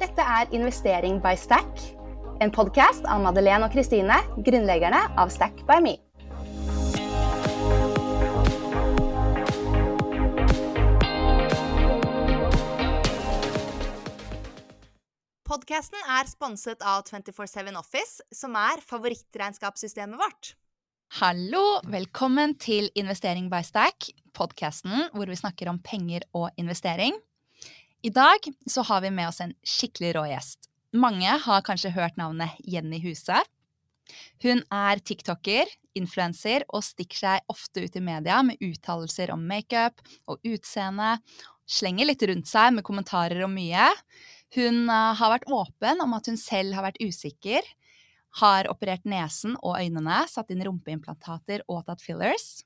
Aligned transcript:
Dette 0.00 0.24
er 0.24 0.48
Investering 0.56 1.18
by 1.20 1.34
Stack, 1.36 1.80
en 2.40 2.48
podkast 2.48 3.04
av 3.04 3.20
Madeleine 3.20 3.66
og 3.66 3.74
Kristine, 3.74 4.14
grunnleggerne 4.46 4.96
av 5.20 5.28
Stack 5.28 5.60
by 5.68 5.76
Me. 5.84 5.92
Podkasten 15.44 16.00
er 16.16 16.32
sponset 16.32 16.80
av 16.80 17.04
247 17.04 17.76
Office, 17.76 18.24
som 18.32 18.56
er 18.56 18.80
favorittregnskapssystemet 18.80 20.16
vårt. 20.16 20.54
Hallo! 21.20 21.82
Velkommen 21.84 22.56
til 22.56 22.88
Investering 22.96 23.52
by 23.52 23.60
Stack, 23.68 24.14
podkasten 24.32 25.10
hvor 25.12 25.28
vi 25.28 25.36
snakker 25.36 25.68
om 25.68 25.84
penger 25.84 26.24
og 26.32 26.48
investering. 26.56 27.20
I 28.02 28.10
dag 28.10 28.38
så 28.66 28.82
har 28.82 29.00
vi 29.00 29.10
med 29.10 29.28
oss 29.28 29.42
en 29.44 29.50
skikkelig 29.60 30.14
rå 30.16 30.22
gjest. 30.30 30.70
Mange 30.96 31.34
har 31.44 31.64
kanskje 31.66 31.92
hørt 31.92 32.16
navnet 32.16 32.56
Jenny 32.64 32.96
Huse. 33.02 33.36
Hun 34.40 34.62
er 34.72 35.02
tiktoker, 35.04 35.68
influenser 35.98 36.64
og 36.72 36.82
stikker 36.86 37.20
seg 37.20 37.52
ofte 37.52 37.84
ut 37.84 37.98
i 37.98 38.02
media 38.02 38.38
med 38.46 38.62
uttalelser 38.64 39.34
om 39.34 39.44
makeup 39.46 40.00
og 40.32 40.40
utseende. 40.48 41.18
Slenger 41.68 42.08
litt 42.08 42.24
rundt 42.24 42.48
seg 42.48 42.72
med 42.78 42.86
kommentarer 42.88 43.44
om 43.44 43.52
mye. 43.52 43.90
Hun 44.56 44.88
uh, 44.88 45.12
har 45.20 45.34
vært 45.36 45.52
åpen 45.52 46.00
om 46.00 46.16
at 46.16 46.32
hun 46.32 46.40
selv 46.40 46.78
har 46.78 46.88
vært 46.88 47.04
usikker. 47.04 47.68
Har 48.40 48.70
operert 48.72 49.04
nesen 49.04 49.58
og 49.60 49.76
øynene, 49.76 50.24
satt 50.30 50.50
inn 50.54 50.64
rumpeimplantater 50.64 51.68
og 51.68 51.84
tatt 51.84 52.00
fillers. 52.00 52.64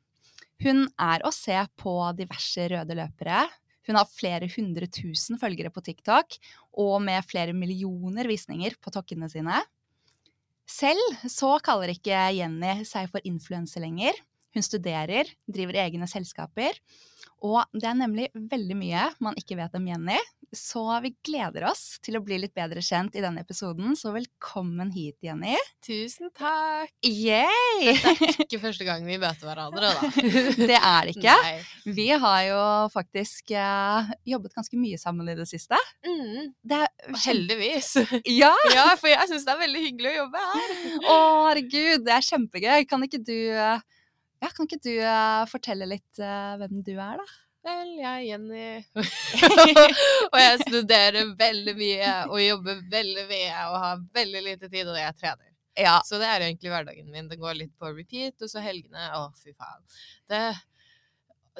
Hun 0.62 0.86
er 0.94 1.26
å 1.26 1.34
se 1.34 1.58
på 1.82 1.98
diverse 2.14 2.70
røde 2.70 3.02
løpere. 3.02 3.42
Hun 3.88 3.98
har 3.98 4.10
flere 4.10 4.48
hundre 4.54 4.88
tusen 4.88 5.38
følgere 5.40 5.72
på 5.72 5.82
TikTok, 5.84 6.38
og 6.80 6.96
med 7.04 7.24
flere 7.28 7.54
millioner 7.56 8.28
visninger 8.30 8.76
på 8.80 8.92
tokkene 8.94 9.28
sine. 9.32 9.60
Selv 10.64 11.00
så 11.28 11.58
kaller 11.64 11.92
ikke 11.92 12.16
Jenny 12.38 12.84
seg 12.88 13.10
for 13.12 13.24
influenser 13.28 13.84
lenger. 13.84 14.16
Hun 14.54 14.62
studerer, 14.62 15.28
driver 15.50 15.80
egne 15.82 16.06
selskaper. 16.10 16.76
Og 17.44 17.60
det 17.76 17.88
er 17.90 17.96
nemlig 17.98 18.28
veldig 18.32 18.76
mye 18.78 19.08
man 19.24 19.36
ikke 19.36 19.56
vet 19.58 19.74
om 19.76 19.84
Jenny, 19.90 20.16
så 20.54 20.80
vi 21.02 21.10
gleder 21.26 21.64
oss 21.66 21.98
til 22.04 22.14
å 22.16 22.20
bli 22.24 22.36
litt 22.38 22.54
bedre 22.54 22.78
kjent 22.84 23.16
i 23.18 23.22
denne 23.24 23.42
episoden. 23.42 23.96
Så 23.98 24.12
velkommen 24.14 24.92
hit, 24.94 25.16
Jenny. 25.26 25.56
Tusen 25.84 26.30
takk. 26.38 26.92
Yay! 27.04 27.96
Dette 27.98 28.12
er 28.14 28.38
ikke 28.46 28.60
første 28.62 28.86
gang 28.86 29.02
vi 29.04 29.18
møter 29.18 29.48
hverandre, 29.50 29.90
da. 29.98 30.12
Det 30.70 30.78
er 30.78 31.08
det 31.10 31.16
ikke. 31.16 31.34
Nei. 31.42 31.90
Vi 31.98 32.06
har 32.22 32.38
jo 32.46 32.60
faktisk 32.94 33.50
uh, 33.58 34.14
jobbet 34.30 34.54
ganske 34.56 34.78
mye 34.78 35.00
sammen 35.02 35.28
i 35.28 35.36
det 35.36 35.48
siste. 35.50 35.80
Mm, 36.06 36.54
Det 36.62 36.80
er 36.86 37.18
heldigvis. 37.26 37.90
Ja! 38.30 38.54
Ja, 38.74 38.86
for 38.98 39.10
jeg 39.10 39.28
syns 39.30 39.44
det 39.46 39.52
er 39.52 39.60
veldig 39.66 39.82
hyggelig 39.88 40.14
å 40.14 40.16
jobbe 40.22 40.46
her. 40.46 40.72
Å, 41.02 41.18
herregud, 41.50 42.06
det 42.06 42.14
er 42.14 42.24
kjempegøy. 42.30 42.86
Kan 42.90 43.04
ikke 43.06 43.20
du 43.26 43.36
eh, 43.52 43.82
ja, 44.44 44.50
kan 44.52 44.68
ikke 44.68 44.82
du 44.84 44.92
eh, 44.92 45.46
fortelle 45.48 45.88
litt 45.88 46.20
eh, 46.20 46.52
hvem 46.60 46.84
du 46.84 46.92
er, 46.94 47.16
da? 47.22 47.26
Vel, 47.64 47.94
jeg 47.96 48.10
er 48.10 48.24
Jenny, 48.26 48.64
og 50.32 50.36
jeg 50.36 50.58
studerer 50.66 51.30
veldig 51.38 51.72
mye 51.78 52.10
og 52.28 52.42
jobber 52.42 52.82
veldig 52.92 53.24
mye 53.30 53.62
og 53.70 53.76
har 53.80 54.02
veldig 54.18 54.42
lite 54.50 54.68
tid, 54.68 54.90
og 54.92 54.98
jeg 55.00 55.16
trener. 55.16 55.48
Ja. 55.80 55.94
Så 56.04 56.20
det 56.20 56.28
er 56.28 56.44
egentlig 56.44 56.70
hverdagen 56.70 57.08
min. 57.10 57.30
Det 57.30 57.40
går 57.40 57.56
litt 57.58 57.72
på 57.80 57.88
repeat, 57.90 58.36
og 58.44 58.50
så 58.52 58.62
helgene 58.62 59.08
Å, 59.16 59.24
fy 59.40 59.54
faen. 59.56 59.80
Det, 60.30 60.42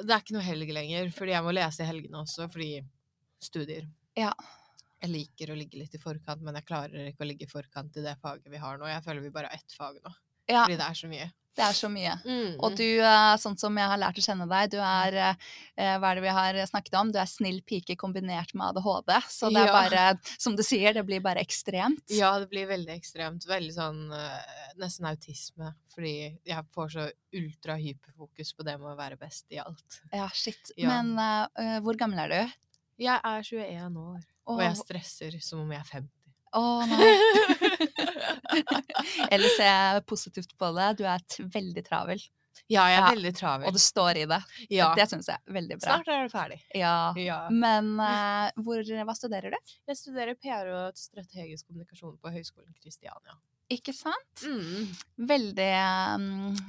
det 0.03 0.05
er 0.05 0.21
ikke 0.21 0.37
noe 0.37 0.45
helg 0.45 0.75
lenger, 0.77 1.09
fordi 1.15 1.33
jeg 1.35 1.47
må 1.47 1.55
lese 1.57 1.83
i 1.83 1.89
helgene 1.89 2.21
også, 2.21 2.47
fordi 2.53 2.69
studier. 3.43 3.89
Ja. 4.15 4.31
Jeg 5.01 5.11
liker 5.11 5.51
å 5.51 5.57
ligge 5.57 5.81
litt 5.81 5.97
i 5.97 6.01
forkant, 6.01 6.45
men 6.45 6.55
jeg 6.57 6.69
klarer 6.69 7.09
ikke 7.09 7.25
å 7.25 7.27
ligge 7.29 7.49
i 7.49 7.51
forkant 7.51 7.97
i 7.99 8.05
det 8.05 8.15
faget 8.21 8.47
vi 8.53 8.61
har 8.61 8.77
nå. 8.79 8.87
Jeg 8.93 9.03
føler 9.05 9.25
vi 9.25 9.33
bare 9.33 9.51
har 9.51 9.59
ett 9.59 9.75
fag 9.75 9.97
nå, 9.99 10.13
ja. 10.47 10.63
fordi 10.63 10.77
det 10.79 10.87
er 10.89 11.01
så 11.01 11.09
mye. 11.11 11.31
Det 11.55 11.63
er 11.63 11.75
så 11.75 11.87
mye. 11.87 12.13
Mm. 12.27 12.55
Og 12.59 12.73
du, 12.75 12.83
eh, 12.99 13.33
sånn 13.39 13.55
som 13.59 13.77
jeg 13.79 13.87
har 13.87 13.99
lært 13.99 14.17
å 14.19 14.23
kjenne 14.25 14.47
deg, 14.51 14.73
du 14.73 14.79
er 14.83 15.15
eh, 15.21 15.93
Hva 16.01 16.09
er 16.09 16.19
det 16.19 16.23
vi 16.25 16.33
har 16.35 16.57
snakket 16.67 16.97
om? 16.99 17.13
Du 17.15 17.19
er 17.21 17.29
snill 17.31 17.61
pike 17.67 17.95
kombinert 17.99 18.51
med 18.57 18.73
ADHD. 18.73 19.13
Så 19.31 19.51
det 19.53 19.61
er 19.63 19.71
Ja. 19.71 19.75
bare, 19.75 20.35
som 20.37 20.57
du 20.57 20.63
sier, 20.67 20.93
det 20.93 21.05
blir 21.07 21.23
bare 21.23 21.39
ekstremt. 21.39 22.03
Ja, 22.11 22.33
det 22.39 22.49
blir 22.51 22.67
veldig 22.67 22.91
ekstremt. 22.97 23.47
Veldig 23.47 23.71
sånn 23.71 24.01
eh, 24.11 24.73
nesten 24.81 25.07
autisme. 25.07 25.71
Fordi 25.95 26.15
jeg 26.43 26.67
får 26.75 26.91
så 26.91 27.07
ultra-hyperfokus 27.39 28.51
på 28.55 28.67
det 28.67 28.75
med 28.81 28.91
å 28.91 28.99
være 28.99 29.19
best 29.19 29.47
i 29.55 29.61
alt. 29.63 30.01
Ja, 30.11 30.27
shit. 30.35 30.73
Ja. 30.75 30.91
Men 30.91 31.15
uh, 31.15 31.79
hvor 31.85 31.95
gammel 31.95 32.19
er 32.25 32.33
du? 32.33 32.57
Jeg 32.99 33.15
er 33.15 33.47
21 33.47 33.95
år, 33.99 34.19
og 34.51 34.59
jeg 34.63 34.75
stresser 34.79 35.39
som 35.43 35.63
om 35.63 35.71
jeg 35.71 35.79
er 35.79 35.89
50. 36.01 36.14
Å 36.55 36.63
nei. 36.87 37.11
Eller 39.33 39.51
ser 39.57 39.67
jeg 39.69 40.05
positivt 40.09 40.55
på 40.59 40.71
det. 40.77 40.89
Du 41.01 41.05
er 41.09 41.23
veldig 41.57 41.83
travel, 41.87 42.23
Ja, 42.71 42.85
jeg 42.89 42.97
er 42.97 43.01
Ja, 43.03 43.09
veldig 43.11 43.31
travel. 43.35 43.67
og 43.67 43.75
du 43.75 43.79
står 43.83 44.21
i 44.21 44.25
det. 44.31 44.39
ja. 44.71 44.87
Det 44.95 45.05
syns 45.11 45.27
jeg 45.27 45.37
er 45.37 45.53
veldig 45.57 45.77
bra. 45.81 45.97
Snart 45.97 46.07
er 46.13 46.23
du 46.23 46.31
ferdig. 46.31 46.59
Ja. 46.73 46.93
Ja. 47.19 47.39
Men 47.51 47.91
uh, 47.99 48.47
hvor, 48.63 48.79
hva 48.81 49.15
studerer 49.17 49.51
du? 49.51 49.73
Jeg 49.91 49.99
studerer 49.99 50.37
PR 50.39 50.71
og 50.71 50.97
strategisk 50.97 51.67
kommunikasjon 51.67 52.15
på 52.23 52.31
Høgskolen 52.31 52.73
Kristiania. 52.79 53.35
Ikke 53.73 53.95
sant? 53.97 54.43
Mm. 54.45 54.91
Veldig 55.25 55.69
um, 56.21 56.25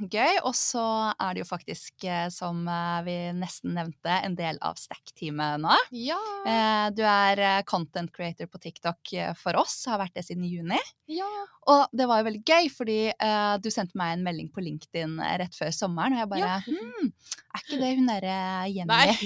gøy. 0.08 0.38
Og 0.48 0.54
så 0.56 0.84
er 1.12 1.34
det 1.36 1.42
jo 1.42 1.48
faktisk, 1.50 1.92
eh, 2.08 2.28
som 2.32 2.62
eh, 2.72 3.00
vi 3.04 3.16
nesten 3.36 3.74
nevnte, 3.76 4.14
en 4.24 4.36
del 4.38 4.56
av 4.64 4.78
Stack-teamet 4.80 5.60
nå. 5.60 5.76
Ja. 5.92 6.16
Eh, 6.48 6.86
du 6.96 7.02
er 7.04 7.42
content 7.68 8.08
creator 8.16 8.48
på 8.48 8.60
TikTok 8.62 9.12
for 9.36 9.60
oss, 9.60 9.76
har 9.90 10.00
vært 10.00 10.16
det 10.16 10.24
siden 10.28 10.46
juni. 10.48 10.80
ja. 11.12 11.28
Og 11.66 11.88
det 11.98 12.06
var 12.06 12.20
jo 12.20 12.28
veldig 12.28 12.44
gøy, 12.46 12.68
fordi 12.70 12.96
du 13.58 13.66
sendte 13.74 13.98
meg 13.98 14.12
en 14.14 14.20
melding 14.22 14.46
på 14.54 14.62
LinkedIn 14.62 15.16
rett 15.40 15.56
før 15.58 15.72
sommeren, 15.74 16.14
og 16.14 16.20
jeg 16.20 16.28
bare 16.30 16.44
Ja. 16.44 16.58
hm, 16.62 17.08
Er 17.56 17.62
ikke 17.64 17.78
det 17.80 17.90
hun 17.98 18.08
derre 18.10 18.36
Jenny? 18.68 18.88
Nei. 18.92 19.16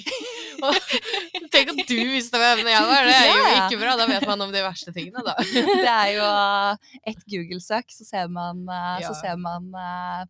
Tenk 1.50 1.70
at 1.72 1.80
du 1.88 1.96
visste 2.12 2.38
hvem 2.40 2.60
jeg 2.68 2.84
var. 2.90 3.06
Det 3.08 3.16
er 3.16 3.30
jo 3.30 3.46
ikke 3.64 3.80
bra. 3.80 3.94
Da 4.00 4.06
vet 4.10 4.26
man 4.28 4.44
om 4.46 4.52
de 4.54 4.62
verste 4.64 4.92
tingene, 4.94 5.22
da. 5.26 5.34
det 5.40 5.88
er 5.88 6.12
jo 6.18 6.26
eh, 6.28 6.92
et 7.14 7.24
Google-søk, 7.32 7.90
så 7.96 8.06
ser 8.06 8.30
man, 8.32 8.62
eh, 8.68 9.00
så 9.06 9.14
ser 9.18 9.40
man 9.40 9.70
eh, 9.74 10.22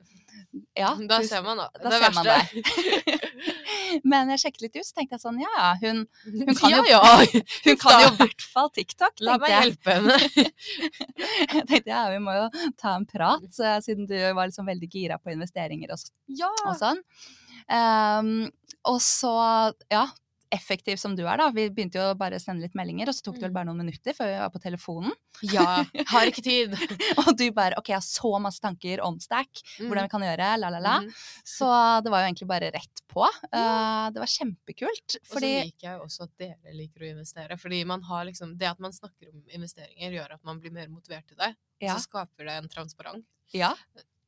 Ja. 0.78 0.92
Da 1.10 1.18
ser 1.26 1.42
man 1.44 1.58
da. 1.60 1.66
da 1.82 1.90
det 1.90 1.98
ser 2.00 2.14
man. 2.16 3.20
Men 4.10 4.30
jeg 4.30 4.40
sjekket 4.44 4.62
litt 4.68 4.76
ut, 4.78 4.86
så 4.86 4.94
tenkte 5.00 5.16
jeg 5.16 5.22
sånn 5.24 5.40
ja 5.42 5.50
ja, 5.56 5.70
hun, 5.82 6.04
Hun 6.30 6.54
kan 6.56 6.70
ja, 6.72 6.78
jo- 6.78 7.00
ja. 7.02 7.40
hun 7.66 7.78
kan 7.80 8.04
jo 8.04 8.10
i 8.12 8.16
hvert 8.20 8.44
fall 8.54 8.70
TikTok, 8.76 9.18
La 9.26 9.34
meg 9.42 9.50
jeg. 9.50 9.66
hjelpe 9.66 9.96
henne. 9.96 10.18
Jeg 11.50 11.66
tenkte 11.66 11.90
ja, 11.90 12.04
vi 12.14 12.20
må 12.22 12.36
jo 12.38 12.46
ta 12.80 12.94
en 13.00 13.06
prat, 13.10 13.50
siden 13.82 14.06
du 14.10 14.14
var 14.36 14.46
liksom 14.46 14.68
veldig 14.70 14.90
gira 14.94 15.18
på 15.18 15.34
investeringer 15.34 15.96
og, 15.96 16.06
Ja. 16.38 16.50
og 16.70 16.78
sånn. 16.78 17.02
Ehm, 17.70 18.50
og 18.88 18.98
så, 19.04 19.34
ja, 19.92 20.06
effektiv 20.50 20.96
som 20.98 21.12
du 21.14 21.20
er, 21.28 21.36
da. 21.38 21.44
Vi 21.54 21.68
begynte 21.70 22.00
jo 22.00 22.08
bare 22.18 22.34
å 22.34 22.42
sende 22.42 22.64
litt 22.64 22.74
meldinger, 22.74 23.06
og 23.06 23.14
så 23.14 23.22
tok 23.22 23.36
det 23.36 23.44
vel 23.44 23.50
Mm. 23.52 23.54
bare 23.54 23.66
noen 23.68 23.82
minutter 23.84 24.16
før 24.16 24.26
vi 24.32 24.38
var 24.40 24.50
på 24.50 24.58
telefonen. 24.64 25.12
ja. 25.46 25.84
Har 26.10 26.26
ikke 26.26 26.42
tid. 26.42 26.74
Og 27.22 27.36
du 27.38 27.44
bare 27.54 27.78
OK, 27.78 27.92
jeg 27.92 28.00
har 28.00 28.02
så 28.02 28.32
masse 28.42 28.58
tanker 28.60 28.98
om 29.06 29.20
Stack, 29.22 29.60
hvordan 29.78 30.08
vi 30.08 30.10
kan 30.10 30.24
gjøre, 30.26 30.48
la, 30.58 30.72
la, 30.74 30.80
la. 30.82 30.96
Mm. 31.04 31.12
Så 31.46 31.68
det 32.02 32.10
var 32.10 32.24
jo 32.24 32.32
egentlig 32.32 32.48
bare 32.50 32.72
rett 32.74 33.04
på. 33.06 33.22
Uh, 33.54 34.10
det 34.10 34.18
var 34.24 34.32
kjempekult. 34.34 35.16
Og 35.20 35.36
så 35.36 35.44
liker 35.46 35.86
jeg 35.86 35.94
jo 36.00 36.04
også 36.08 36.26
at 36.26 36.34
dere 36.42 36.74
liker 36.74 37.06
å 37.06 37.10
investere. 37.12 37.56
Fordi 37.62 37.84
man 37.86 38.02
har 38.10 38.26
liksom, 38.26 38.56
det 38.58 38.72
at 38.72 38.82
man 38.82 38.92
snakker 38.96 39.30
om 39.30 39.44
investeringer, 39.54 40.18
gjør 40.18 40.34
at 40.34 40.42
man 40.50 40.58
blir 40.58 40.74
mer 40.74 40.90
motivert 40.90 41.28
til 41.30 41.38
det. 41.38 41.54
Ja. 41.80 41.94
Så 41.94 42.08
skaper 42.10 42.50
det 42.50 42.58
en 42.58 42.68
transparent. 42.74 43.24
Ja. 43.54 43.70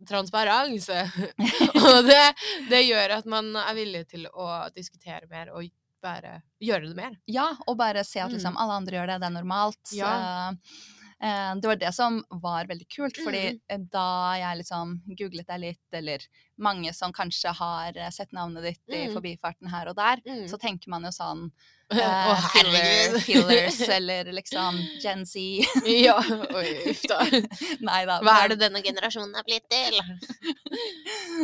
Transparanse! 0.09 1.03
og 1.87 2.01
det, 2.09 2.23
det 2.71 2.83
gjør 2.87 3.17
at 3.19 3.29
man 3.31 3.53
er 3.57 3.75
villig 3.79 4.07
til 4.11 4.27
å 4.33 4.49
diskutere 4.75 5.29
mer 5.31 5.53
og 5.55 5.69
bare 6.03 6.41
gjøre 6.63 6.89
det 6.91 6.97
mer. 6.99 7.13
Ja, 7.31 7.49
og 7.71 7.77
bare 7.79 8.03
se 8.05 8.19
at 8.19 8.31
Mm. 8.33 8.35
liksom 8.35 8.57
alle 8.59 8.75
andre 8.81 8.97
gjør 8.99 9.07
det, 9.13 9.21
det 9.23 9.29
er 9.29 9.37
normalt. 9.37 9.93
Ja. 9.95 10.11
Eh, 10.51 10.81
det 11.23 11.69
var 11.71 11.77
det 11.79 11.93
som 11.95 12.17
var 12.43 12.67
veldig 12.67 12.87
kult, 12.91 13.17
fordi 13.23 13.43
Mm. 13.53 13.61
eh, 13.71 13.79
da 13.93 14.35
jeg 14.41 14.59
liksom 14.59 14.95
googlet 15.19 15.47
deg 15.47 15.61
litt, 15.61 15.81
eller 15.93 16.19
mange 16.59 16.91
som 16.95 17.13
kanskje 17.13 17.53
har 17.55 17.93
eh, 17.97 18.11
sett 18.11 18.33
navnet 18.33 18.63
ditt 18.65 18.81
i 18.91 19.07
Mm. 19.07 19.15
forbifarten 19.15 19.71
her 19.71 19.87
og 19.89 19.95
der, 19.97 20.17
Mm. 20.27 20.49
så 20.51 20.59
tenker 20.59 20.89
man 20.89 21.05
jo 21.07 21.11
sånn 21.15 21.45
eh, 21.93 22.35
herregud. 22.57 23.21
fillers, 23.23 23.81
eller 23.89 24.25
liksom 24.33 24.81
Gen 25.01 25.25
Z. 25.25 25.39
ja, 25.87 26.19
oi, 26.57 26.91
uff 26.91 27.03
da. 27.07 27.21
Nei 27.81 28.05
da. 28.07 28.19
Hva 28.21 28.37
er 28.45 28.49
det 28.49 28.59
denne 28.59 28.83
generasjonen 28.83 29.37
er 29.39 29.45
blitt 29.47 29.69
til? 29.71 30.01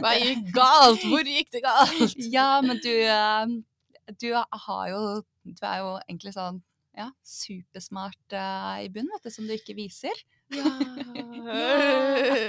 Hva 0.02 0.14
gikk 0.18 0.52
galt? 0.54 1.02
Hvor 1.06 1.22
gikk 1.24 1.50
det 1.54 1.62
galt? 1.62 2.14
Ja, 2.32 2.60
men 2.64 2.78
du, 2.82 2.90
eh, 2.90 3.46
du 4.20 4.32
har 4.34 4.88
jo 4.90 5.22
Du 5.48 5.62
er 5.64 5.78
jo 5.80 5.94
egentlig 6.10 6.34
sånn 6.34 6.58
ja, 6.98 7.08
supersmart 7.22 8.34
uh, 8.34 8.82
i 8.82 8.88
bunn, 8.90 9.08
vet 9.14 9.22
du, 9.28 9.30
som 9.30 9.46
du 9.46 9.54
ikke 9.54 9.76
viser. 9.78 10.18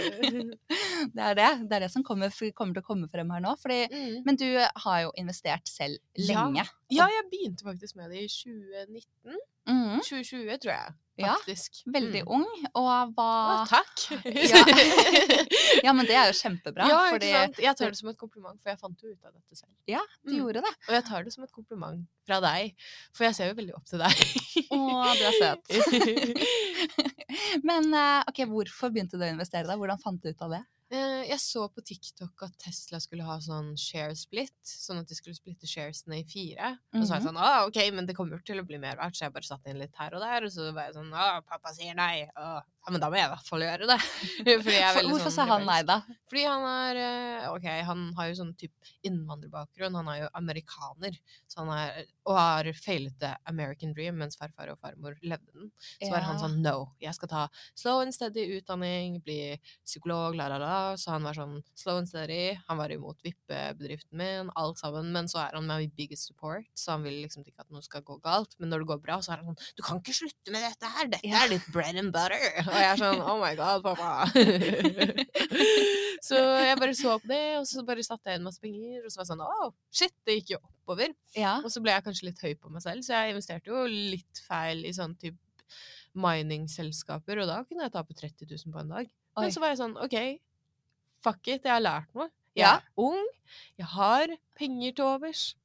Det 1.10 1.24
er 1.24 1.36
det. 1.38 1.50
Det 1.70 1.76
er 1.78 1.84
det 1.86 1.90
som 1.94 2.04
kommer, 2.06 2.32
kommer 2.56 2.74
til 2.76 2.84
å 2.84 2.86
komme 2.88 3.08
frem 3.12 3.30
her 3.34 3.42
nå. 3.44 3.54
Fordi, 3.62 3.80
Mm. 3.92 4.24
men 4.26 4.36
du 4.40 4.46
har 4.84 5.02
jo 5.06 5.12
investert 5.18 5.68
selv 5.68 5.98
lenge. 6.18 6.66
Ja, 6.92 7.08
jeg 7.08 7.30
begynte 7.32 7.64
faktisk 7.68 7.96
med 8.00 8.12
det 8.12 8.24
i 8.26 8.28
2019. 8.28 9.38
Mm. 9.70 10.00
2020, 10.02 10.58
tror 10.64 10.74
jeg. 10.74 10.94
Faktisk. 11.20 11.82
Ja. 11.86 11.92
Veldig 12.00 12.22
Mm. 12.24 12.32
ung, 12.38 12.46
og 12.76 13.14
hva 13.16 13.30
Å, 13.64 13.68
takk! 13.68 14.24
Ja. 14.26 14.64
Ja, 15.86 15.94
men 15.94 16.06
det 16.08 16.16
er 16.16 16.28
jo 16.32 16.36
kjempebra. 16.40 16.88
ja, 16.90 17.00
fordi 17.14 17.32
sant? 17.32 17.58
Jeg 17.60 17.76
tar 17.78 17.90
det 17.92 17.98
som 18.00 18.10
et 18.10 18.18
kompliment, 18.18 18.60
for 18.62 18.70
jeg 18.72 18.80
fant 18.80 19.00
jo 19.04 19.10
ut 19.12 19.26
av 19.26 19.32
dette 19.34 19.56
selv. 19.56 19.72
Ja, 19.88 20.02
du 20.26 20.32
Mm. 20.34 20.40
gjorde 20.40 20.62
det. 20.64 20.74
Og 20.88 20.94
jeg 20.96 21.04
tar 21.06 21.24
det 21.24 21.34
som 21.34 21.44
et 21.44 21.52
kompliment 21.52 22.08
fra 22.26 22.40
deg, 22.42 22.76
for 23.14 23.24
jeg 23.26 23.36
ser 23.36 23.48
jo 23.50 23.56
veldig 23.56 23.76
opp 23.76 23.86
til 23.86 24.00
deg. 24.00 24.16
Å, 24.74 24.80
du 25.16 25.24
er 25.30 25.38
søt. 25.38 25.64
Men 27.68 27.94
eh, 27.94 28.22
ok, 28.30 28.44
hvorfor 28.50 28.94
begynte 28.94 29.20
du 29.20 29.26
å 29.26 29.32
investere 29.32 29.68
da? 29.70 29.78
Hvordan 29.80 30.02
fant 30.02 30.22
du 30.24 30.32
ut 30.32 30.46
av 30.46 30.58
det? 30.58 30.64
Eh, 30.92 31.22
Jeg 31.30 31.38
så 31.38 31.68
på 31.70 31.84
TikTok 31.86 32.42
at 32.48 32.56
Tesla 32.58 32.98
skulle 33.00 33.22
ha 33.28 33.36
sånn 33.46 33.76
share 33.78 34.16
split, 34.18 34.56
sånn 34.66 34.98
at 35.04 35.08
de 35.12 35.14
skulle 35.14 35.38
splitte 35.38 35.68
sharesene 35.70 36.18
i 36.18 36.26
fire. 36.26 36.72
Og 36.96 37.04
så 37.04 37.12
var 37.14 37.20
jeg 37.20 37.26
Mhm. 37.26 37.28
sånn, 37.30 37.38
ah, 37.38 37.68
ok, 37.68 37.92
men 37.94 38.08
det 38.08 38.16
kommer 38.16 38.44
til 38.44 38.58
å 38.58 38.66
bli 38.66 38.80
mer 38.80 38.96
verdt, 38.98 39.14
så 39.16 39.26
jeg 39.30 39.34
bare 39.34 39.44
satte 39.44 39.68
inn 39.70 39.78
litt 39.78 39.94
her 39.96 40.16
og 40.16 40.22
der, 40.22 40.44
og 40.46 40.50
så 40.52 40.74
var 40.74 40.86
jeg 40.90 40.96
sånn, 40.96 41.14
ah, 41.14 41.42
pappa 41.42 41.70
sier 41.74 41.94
nei, 41.94 42.28
ah, 42.36 42.62
ja, 42.88 42.92
men 42.92 43.00
da 43.02 43.08
må 43.12 43.18
jeg 43.18 43.30
i 43.30 43.36
hvert 43.36 43.46
fall 43.46 43.60
gjøre 43.62 43.86
det. 43.86 44.00
Fordi 44.66 44.74
jeg 44.74 44.82
er 44.82 44.96
veldig 44.98 45.12
hvorfor 45.14 45.30
sånn 45.30 45.36
sa 45.36 45.46
han 45.46 45.66
nei, 45.68 45.82
da? 45.84 46.02
Fordi 46.28 46.44
han 46.48 46.66
er, 46.66 46.96
eh, 46.98 47.50
ok, 47.54 47.68
han 47.86 48.14
har 48.18 48.26
jo 48.30 48.34
sånn 48.44 48.56
typ 48.58 48.72
innvandrerbakgrunn, 49.06 49.94
han 49.94 50.08
er 50.08 50.22
jo 50.24 50.30
amerikaner, 50.34 51.20
så 51.48 51.60
han 51.68 51.70
er, 51.70 52.06
og 52.26 52.36
har 52.36 52.64
feilet 52.74 53.20
the 53.20 53.36
American 53.46 53.94
dream, 53.94 54.18
mens 54.18 54.36
farfar 54.38 54.72
og 54.72 54.80
farmor 54.82 55.20
levde 55.22 55.54
den. 55.54 55.72
Så 56.02 56.10
var 56.10 56.22
han 56.26 56.40
sånn, 56.40 56.62
no, 56.64 56.96
jeg 57.00 57.14
skal 57.14 57.28
ta 57.30 57.48
slow 57.76 58.00
and 58.02 58.12
steady 58.16 58.48
utdanning, 58.60 59.22
bli 59.24 59.60
psykolog, 59.86 60.34
la 60.36 60.48
la 60.48 60.58
la, 60.58 60.79
så 61.00 61.14
han 61.16 61.26
var 61.28 61.36
sånn 61.38 61.58
slow 61.78 62.00
and 62.02 62.10
steady, 62.10 62.54
han 62.68 62.80
var 62.80 62.92
imot 62.94 63.20
vippebedriften 63.26 64.18
min, 64.20 64.50
alt 64.60 64.80
sammen, 64.82 65.12
men 65.16 65.28
så 65.32 65.42
er 65.44 65.58
han 65.58 65.68
my 65.70 65.88
biggest 65.98 66.30
support, 66.32 66.68
så 66.78 66.96
han 66.96 67.06
vil 67.06 67.20
liksom 67.24 67.44
ikke 67.46 67.64
at 67.66 67.72
noe 67.74 67.84
skal 67.86 68.04
gå 68.08 68.18
galt, 68.26 68.56
men 68.60 68.72
når 68.74 68.84
det 68.84 68.90
går 68.94 69.02
bra, 69.04 69.20
så 69.26 69.34
er 69.36 69.42
han 69.44 69.52
sånn, 69.52 69.74
du 69.80 69.84
kan 69.86 70.02
ikke 70.02 70.16
slutte 70.20 70.54
med 70.56 70.66
dette 70.66 70.92
her, 70.96 71.12
dette 71.16 71.30
Ja. 71.30 71.44
er 71.46 71.54
ditt 71.56 71.68
bread 71.76 72.00
and 72.02 72.14
butter, 72.16 72.40
og 72.68 72.74
jeg 72.80 72.90
er 72.92 73.02
sånn, 73.04 73.22
oh 73.24 73.38
my 73.42 73.54
god, 73.60 73.84
pappa. 73.86 74.30
så 76.30 76.40
jeg 76.66 76.80
bare 76.80 76.96
så 76.98 77.16
på 77.22 77.30
det, 77.32 77.44
og 77.60 77.68
så 77.70 77.84
bare 77.88 78.06
satte 78.06 78.32
jeg 78.32 78.40
inn 78.40 78.48
masse 78.48 78.62
penger, 78.64 79.04
og 79.06 79.12
så 79.12 79.20
var 79.22 79.26
jeg 79.28 79.32
sånn, 79.34 79.46
oh, 79.46 79.70
shit, 80.02 80.16
det 80.28 80.40
gikk 80.40 80.56
jo 80.56 80.62
oppover. 80.64 81.14
Ja. 81.38 81.58
Og 81.64 81.72
så 81.74 81.82
ble 81.84 81.94
jeg 81.96 82.06
kanskje 82.08 82.30
litt 82.30 82.42
høy 82.44 82.54
på 82.60 82.72
meg 82.74 82.84
selv, 82.86 83.06
så 83.06 83.16
jeg 83.20 83.36
investerte 83.36 83.72
jo 83.72 83.86
litt 83.90 84.44
feil 84.48 84.84
i 84.90 84.94
sånn 84.96 85.16
type 85.22 85.38
mining-selskaper, 86.20 87.44
og 87.44 87.50
da 87.52 87.60
kunne 87.68 87.86
jeg 87.86 87.94
tape 87.94 88.16
30 88.18 88.50
000 88.50 88.74
på 88.74 88.82
en 88.82 88.94
dag. 88.96 89.10
Oi. 89.38 89.44
Men 89.46 89.54
så 89.54 89.62
var 89.64 89.74
jeg 89.74 89.80
sånn, 89.84 89.94
ok, 90.02 90.16
fuck 91.24 91.48
it, 91.48 91.64
jeg 91.64 91.72
har 91.74 91.82
lært 91.82 92.14
noe. 92.16 92.30
Jeg 92.56 92.66
Ja. 92.66 92.76
er 92.78 92.82
ung, 92.98 93.26
jeg 93.78 93.86
har 93.88 94.28
penger 94.58 94.92
til 94.96 95.06
overs. 95.06 95.56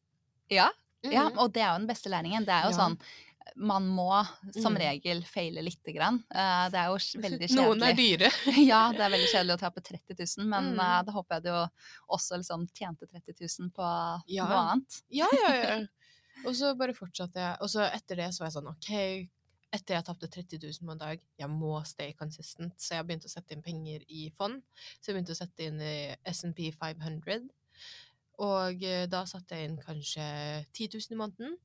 Ja. 0.50 0.68
ja, 1.02 1.28
Mhm. 1.30 1.38
og 1.38 1.52
det 1.52 1.62
er 1.62 1.72
jo 1.72 1.78
den 1.78 1.86
beste 1.88 2.08
læringen. 2.10 2.44
Det 2.44 2.52
er 2.54 2.64
jo 2.70 2.76
sånn 2.76 2.98
man 3.56 3.86
må 3.86 4.24
som 4.54 4.72
Mm. 4.74 4.78
regel 4.80 5.22
feile 5.22 5.62
lite 5.62 5.92
grann. 5.94 6.24
Eh, 6.34 6.68
det 6.70 6.78
er 6.80 6.86
jo 6.88 6.96
veldig 7.20 7.48
kjedelig. 7.48 7.56
Noen 7.56 7.82
er 7.82 7.92
dyre. 7.94 8.30
ja, 8.66 8.90
det 8.92 9.00
er 9.00 9.10
veldig 9.10 9.28
kjedelig 9.32 9.54
å 9.56 9.60
tape 9.60 9.80
30 9.82 10.14
000, 10.38 10.46
men 10.48 10.74
Mm. 10.74 10.80
eh, 10.80 11.02
da 11.02 11.12
håper 11.12 11.34
jeg 11.34 11.42
du 11.44 11.70
også 12.10 12.38
liksom 12.38 12.66
tjente 12.72 13.06
30 13.06 13.34
000 13.60 13.70
på 13.70 14.22
Ja. 14.28 14.44
noe 14.46 14.56
annet. 14.72 15.02
Ja, 15.10 15.26
ja, 15.32 15.52
ja. 15.54 15.86
Og 16.46 16.54
så 16.54 16.76
bare 16.76 16.92
fortsatte 16.94 17.34
jeg. 17.36 17.56
Og 17.60 17.68
så 17.68 17.84
etter 17.92 18.16
det 18.16 18.30
så 18.34 18.40
var 18.40 18.50
jeg 18.50 18.56
sånn, 18.62 18.68
ok, 18.68 19.28
etter 19.74 19.96
jeg 19.98 20.06
tapte 20.06 20.28
30 20.30 20.60
000 20.62 20.86
på 20.86 20.94
en 20.94 21.00
dag, 21.02 21.20
jeg 21.40 21.50
må 21.50 21.74
stay 21.88 22.12
consistent. 22.18 22.76
Så 22.80 22.94
jeg 22.96 23.06
begynte 23.08 23.26
å 23.28 23.32
sette 23.34 23.56
inn 23.56 23.64
penger 23.64 24.04
i 24.08 24.28
fond. 24.36 24.62
Så 25.00 25.10
jeg 25.10 25.16
begynte 25.18 25.34
å 25.34 25.40
sette 25.40 25.66
inn 25.68 25.80
i 25.82 25.94
S&P 26.30 26.70
500. 26.78 27.48
Og 28.44 28.82
eh, 28.86 29.04
da 29.10 29.22
satte 29.30 29.54
jeg 29.58 29.70
inn 29.70 29.78
kanskje 29.82 30.24
10 30.74 30.88
000 30.96 31.14
i 31.14 31.20
måneden. 31.20 31.56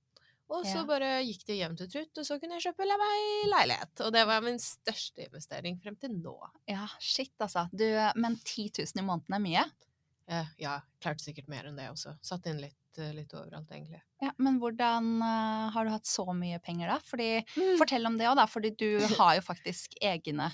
Og 0.50 0.64
så 0.66 0.80
Ja. 0.82 0.86
bare 0.90 1.10
gikk 1.22 1.44
det 1.46 1.60
jevnt 1.60 1.82
og 1.86 1.92
trutt, 1.94 2.18
og 2.18 2.26
så 2.26 2.40
kunne 2.42 2.58
jeg 2.58 2.72
kjøpe 2.72 2.88
meg 2.90 3.50
leilighet. 3.52 4.02
Og 4.02 4.14
det 4.16 4.24
var 4.26 4.42
min 4.42 4.58
største 4.58 5.28
investering 5.28 5.78
frem 5.84 5.96
til 6.02 6.16
nå. 6.18 6.34
Ja, 6.68 6.88
shit 7.00 7.36
altså. 7.40 7.68
Du, 7.70 7.86
men 8.18 8.38
10 8.42 8.72
000 8.82 8.98
i 8.98 9.06
måneden 9.06 9.38
er 9.38 9.44
mye. 9.46 9.66
Ja, 10.30 10.42
ja, 10.62 10.74
klarte 11.02 11.22
sikkert 11.26 11.48
mer 11.50 11.70
enn 11.70 11.78
det 11.78 11.88
også. 11.92 12.16
Satt 12.26 12.46
inn 12.50 12.62
litt, 12.62 12.79
eh, 12.98 13.12
litt 13.14 13.34
overalt, 13.34 13.70
egentlig. 13.72 14.02
Ja, 14.22 14.32
men 14.38 14.58
hvordan 14.60 15.22
uh, 15.22 15.70
har 15.72 15.86
du 15.86 15.92
hatt 15.92 16.06
så 16.10 16.26
mye 16.34 16.58
penger 16.60 16.88
da? 16.88 17.00
Fordi, 17.06 17.30
Mm. 17.56 17.78
Fortell 17.78 18.06
om 18.10 18.18
det 18.18 18.26
òg, 18.28 18.36
da. 18.36 18.46
Fordi 18.50 18.72
du 18.76 18.88
har 19.22 19.36
jo 19.38 19.42
faktisk 19.46 19.94
egne 20.02 20.50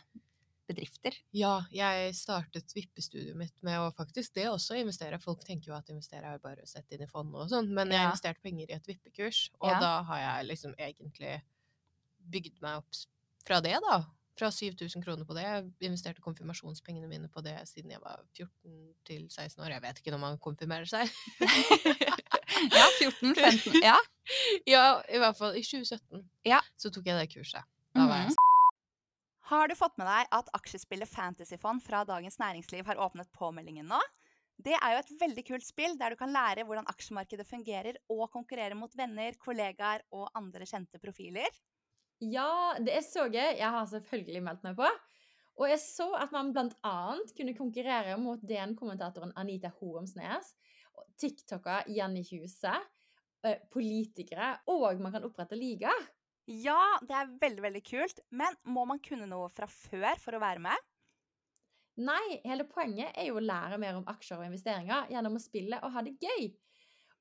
bedrifter. 0.68 1.14
Ja, 1.32 1.62
jeg 1.70 2.16
startet 2.18 2.74
vippestudiet 2.74 3.36
mitt 3.38 3.54
med 3.64 3.78
å 3.80 3.92
faktisk 3.94 4.34
det 4.34 4.48
også 4.50 4.76
investere. 4.82 5.20
Folk 5.22 5.44
tenker 5.46 5.70
jo 5.70 5.76
at 5.78 5.90
investere 5.94 6.26
er 6.34 6.40
bare 6.42 6.64
å 6.66 6.68
sette 6.68 6.96
inn 6.98 7.04
i 7.06 7.08
fond 7.08 7.30
og 7.38 7.48
sånn, 7.52 7.70
men 7.70 7.92
jeg 7.94 8.02
Ja. 8.02 8.08
investert 8.10 8.42
penger 8.42 8.72
i 8.72 8.74
et 8.74 8.88
vippekurs, 8.90 9.52
og 9.62 9.70
Ja. 9.72 9.80
da 9.80 9.92
har 10.04 10.18
jeg 10.24 10.48
liksom 10.50 10.74
egentlig 10.80 11.42
bygd 12.34 12.62
meg 12.66 12.78
opp 12.82 13.04
fra 13.46 13.62
det, 13.62 13.78
da. 13.86 14.04
Fra 14.36 14.50
7000 14.52 15.04
kroner 15.06 15.24
på 15.24 15.34
det. 15.38 15.44
Jeg 15.46 15.70
investerte 15.92 16.20
konfirmasjonspengene 16.26 17.08
mine 17.08 17.30
på 17.30 17.42
det 17.46 17.56
siden 17.70 17.92
jeg 17.94 18.02
var 18.02 18.20
14 18.34 18.94
til 19.06 19.30
16 19.30 19.62
år. 19.64 19.70
Jeg 19.78 19.82
vet 19.86 20.02
ikke 20.02 20.12
når 20.12 20.20
man 20.20 20.38
konfirmerer 20.40 20.90
seg. 20.90 21.08
Ja, 22.71 22.85
14-15. 23.01 23.79
Ja. 23.83 23.95
ja, 24.75 24.85
i 25.09 25.19
hvert 25.21 25.38
fall 25.38 25.56
i 25.57 25.62
2017 25.63 26.23
Ja. 26.50 26.62
så 26.77 26.89
tok 26.94 27.06
jeg 27.06 27.19
det 27.19 27.29
kurset. 27.35 27.63
Da 27.95 28.07
var 28.09 28.23
jeg 28.25 28.33
Mhm. 28.33 28.41
Har 29.45 29.67
du 29.69 29.75
fått 29.77 29.97
med 30.01 30.07
deg 30.09 30.27
at 30.33 30.47
aksjespillet 30.57 31.06
Fantasyfond 31.07 31.83
fra 31.85 32.00
Dagens 32.03 32.39
Næringsliv 32.41 32.85
har 32.89 32.97
åpnet 32.97 33.29
påmeldingen 33.31 33.85
nå? 33.85 34.00
Det 34.57 34.73
er 34.73 34.95
jo 34.95 35.01
et 35.03 35.12
veldig 35.21 35.44
kult 35.45 35.65
spill 35.67 35.94
der 36.00 36.09
du 36.09 36.15
kan 36.17 36.31
lære 36.33 36.63
hvordan 36.65 36.88
aksjemarkedet 36.89 37.45
fungerer 37.45 38.00
og 38.09 38.31
konkurrere 38.33 38.73
mot 38.73 38.89
venner, 38.97 39.35
kollegaer 39.38 40.01
og 40.12 40.31
andre 40.33 40.65
kjente 40.65 40.97
profiler. 40.97 41.45
Ja, 42.23 42.73
det 42.79 42.95
er 42.95 43.03
så 43.06 43.27
gøy. 43.29 43.57
Jeg 43.59 43.69
har 43.69 43.85
selvfølgelig 43.91 44.41
meldt 44.47 44.63
meg 44.63 44.77
på. 44.79 44.88
Og 45.62 45.69
jeg 45.69 45.79
så 45.83 46.07
at 46.17 46.31
man 46.33 46.50
bl.a. 46.56 46.95
kunne 47.38 47.53
konkurrere 47.56 48.17
mot 48.17 48.39
DN-kommentatoren 48.41 49.31
Anita 49.38 49.69
Horumsnes, 49.77 50.56
og 50.56 50.64
TikToker 51.21 51.89
Jenny 51.92 52.24
i 52.24 52.42
huset, 52.42 52.92
politikere, 53.74 54.56
og 54.71 55.01
man 55.03 55.13
kan 55.13 55.25
opprette 55.27 55.57
liga. 55.57 55.94
Ja, 56.45 56.97
det 57.01 57.15
er 57.18 57.31
veldig, 57.42 57.62
veldig 57.65 57.81
kult, 57.86 58.19
men 58.30 58.57
må 58.69 58.83
man 58.89 59.01
kunne 59.01 59.27
noe 59.30 59.50
fra 59.53 59.68
før 59.69 60.19
for 60.21 60.38
å 60.38 60.42
være 60.44 60.62
med? 60.65 60.92
Nei, 62.06 62.42
hele 62.44 62.65
poenget 62.68 63.15
er 63.15 63.30
jo 63.30 63.39
å 63.39 63.44
lære 63.44 63.80
mer 63.80 63.97
om 63.97 64.07
aksjer 64.12 64.42
og 64.42 64.47
investeringer 64.50 65.09
gjennom 65.13 65.38
å 65.38 65.42
spille 65.42 65.80
og 65.80 65.94
ha 65.95 66.03
det 66.06 66.18
gøy. 66.19 66.50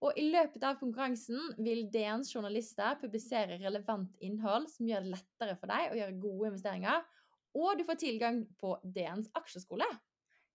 Og 0.04 0.18
i 0.20 0.26
løpet 0.28 0.64
av 0.66 0.80
konkurransen 0.80 1.54
vil 1.64 1.86
DNs 1.92 2.34
journalister 2.34 2.98
publisere 3.00 3.60
relevant 3.62 4.18
innhold 4.24 4.66
som 4.72 4.88
gjør 4.88 5.06
det 5.06 5.14
lettere 5.14 5.54
for 5.60 5.70
deg 5.70 5.92
å 5.92 6.00
gjøre 6.00 6.18
gode 6.24 6.50
investeringer, 6.50 7.06
og 7.54 7.78
du 7.78 7.84
får 7.86 8.00
tilgang 8.02 8.42
på 8.58 8.74
DNs 8.82 9.30
aksjeskole. 9.38 9.86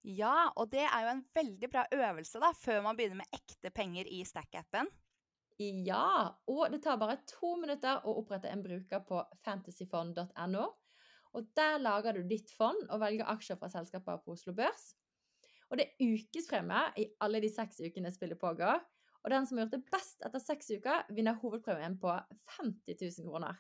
Ja, 0.08 0.50
og 0.56 0.70
det 0.72 0.86
er 0.86 1.04
jo 1.04 1.12
en 1.12 1.26
veldig 1.36 1.70
bra 1.72 1.84
øvelse 1.92 2.40
da, 2.40 2.54
før 2.56 2.84
man 2.86 2.98
begynner 2.98 3.20
med 3.20 3.36
ekte 3.36 3.72
penger 3.76 4.08
i 4.08 4.22
Stack-appen. 4.28 4.88
Ja, 5.60 6.40
og 6.48 6.70
det 6.72 6.80
tar 6.86 7.00
bare 7.02 7.18
to 7.28 7.58
minutter 7.60 8.06
å 8.08 8.14
opprette 8.22 8.48
en 8.48 8.64
bruker 8.64 9.04
på 9.04 9.20
fantasyfond.no. 9.44 10.70
Og 11.36 11.50
der 11.58 11.82
lager 11.84 12.16
du 12.16 12.24
ditt 12.30 12.54
fond 12.56 12.80
og 12.88 13.02
velger 13.04 13.28
aksjer 13.30 13.60
fra 13.60 13.70
selskaper 13.70 14.22
på 14.24 14.38
Oslo 14.38 14.56
Børs. 14.56 14.94
Og 15.70 15.78
det 15.78 15.86
er 15.86 16.14
ukespremie 16.16 16.86
i 16.98 17.10
alle 17.22 17.44
de 17.44 17.52
seks 17.52 17.84
ukene 17.84 18.12
spillet 18.14 18.40
pågår. 18.40 18.80
Og 19.20 19.34
den 19.34 19.46
som 19.46 19.60
har 19.60 19.68
gjort 19.68 19.76
det 19.76 19.92
best 19.92 20.24
etter 20.26 20.42
seks 20.42 20.72
uker, 20.80 21.10
vinner 21.12 21.38
hovedpremien 21.42 22.00
på 22.00 22.16
50 22.56 22.96
000 23.04 23.28
kroner. 23.28 23.60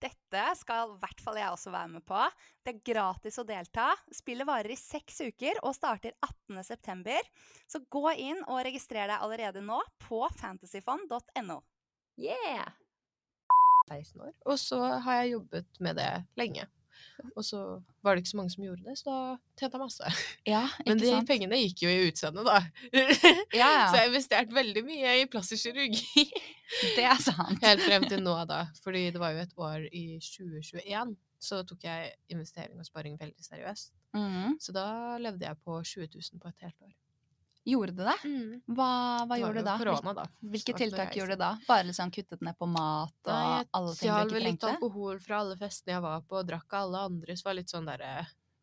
Dette 0.00 0.44
skal 0.56 0.94
i 0.94 0.98
hvert 1.02 1.20
fall 1.20 1.36
jeg 1.36 1.52
også 1.52 1.72
være 1.74 1.92
med 1.92 2.04
på. 2.08 2.20
Det 2.64 2.72
er 2.72 2.84
gratis 2.92 3.36
å 3.40 3.44
delta. 3.44 3.90
Spillet 4.14 4.48
varer 4.48 4.72
i 4.72 4.78
seks 4.78 5.20
uker 5.28 5.60
og 5.60 5.76
starter 5.76 6.16
18.9. 6.24 7.18
Så 7.68 7.82
gå 7.92 8.04
inn 8.16 8.40
og 8.46 8.62
registrer 8.64 9.10
deg 9.10 9.18
allerede 9.20 9.60
nå 9.64 9.80
på 10.06 10.22
fantasyfond.no. 10.40 11.60
Yeah! 12.20 12.72
16 13.90 14.22
år. 14.24 14.34
Og 14.46 14.58
så 14.60 14.80
har 15.04 15.22
jeg 15.22 15.34
jobbet 15.34 15.80
med 15.84 15.98
det 16.00 16.10
lenge. 16.40 16.66
Og 17.34 17.44
så 17.44 17.60
var 18.04 18.14
det 18.14 18.22
ikke 18.22 18.32
så 18.32 18.38
mange 18.40 18.52
som 18.54 18.64
gjorde 18.64 18.84
det, 18.86 18.96
så 18.98 19.10
da 19.10 19.18
tjente 19.60 19.76
jeg 19.76 19.82
masse. 19.82 20.12
Ja, 20.48 20.62
Men 20.88 21.00
de 21.02 21.10
sant? 21.10 21.28
pengene 21.28 21.58
gikk 21.60 21.84
jo 21.84 21.92
i 21.92 22.06
utseendet, 22.08 22.48
da. 22.48 22.60
Ja, 23.60 23.68
ja. 23.68 23.86
Så 23.90 23.98
jeg 23.98 24.04
har 24.04 24.08
investert 24.10 24.54
veldig 24.54 24.84
mye 24.86 25.16
i 25.20 25.26
plastisk 25.30 25.68
kirurgi. 25.68 26.26
Det 26.96 27.04
er 27.04 27.18
sant. 27.22 27.58
Helt 27.64 27.82
frem 27.82 28.06
til 28.10 28.22
nå, 28.24 28.36
da. 28.48 28.62
Fordi 28.84 29.08
det 29.10 29.20
var 29.20 29.34
jo 29.34 29.42
et 29.42 29.56
år 29.58 29.86
i 29.90 30.04
2021. 30.22 31.16
Så 31.40 31.62
tok 31.66 31.84
jeg 31.88 32.12
investering 32.30 32.78
og 32.78 32.86
sparing 32.86 33.16
veldig 33.20 33.44
seriøst. 33.44 33.94
Mm. 34.14 34.58
Så 34.60 34.74
da 34.76 35.16
levde 35.18 35.46
jeg 35.48 35.58
på 35.64 35.80
20 35.82 36.06
000 36.14 36.42
på 36.42 36.52
et 36.52 36.66
helt 36.66 36.86
år. 36.86 36.94
Gjorde 37.68 37.92
det 37.92 38.06
det? 38.08 38.14
Hva, 38.72 38.86
hva 39.28 39.34
Det 39.36 39.40
gjorde 39.42 39.60
du 39.60 39.66
da? 39.66 39.74
Korona, 39.78 40.12
da. 40.16 40.24
Hvilke 40.40 40.72
tiltak 40.78 41.10
reise. 41.10 41.18
gjorde 41.20 41.36
du 41.36 41.42
da? 41.42 41.50
Bare 41.68 41.84
liksom 41.90 42.10
kuttet 42.14 42.40
ned 42.46 42.56
på 42.58 42.66
mat 42.72 43.12
og 43.28 43.32
Nei, 43.34 43.64
alle 43.76 43.90
jeg 43.92 43.98
ting 44.00 44.08
stjal 44.08 44.28
du 44.30 44.34
vel 44.34 44.40
ikke 44.42 44.50
litt 44.50 44.60
trengte? 44.64 44.70
alkohol 44.78 45.20
fra 45.20 45.40
alle 45.44 45.56
festene 45.60 45.92
jeg 45.96 46.02
var 46.06 46.22
på, 46.24 46.38
og 46.40 46.48
drakk 46.48 46.72
av 46.72 46.86
alle 46.86 47.02
andre, 47.10 47.36
så 47.36 47.44
var 47.44 47.52
jeg 47.54 47.60
litt 47.60 47.74
sånn 47.74 47.90
derre 47.90 48.12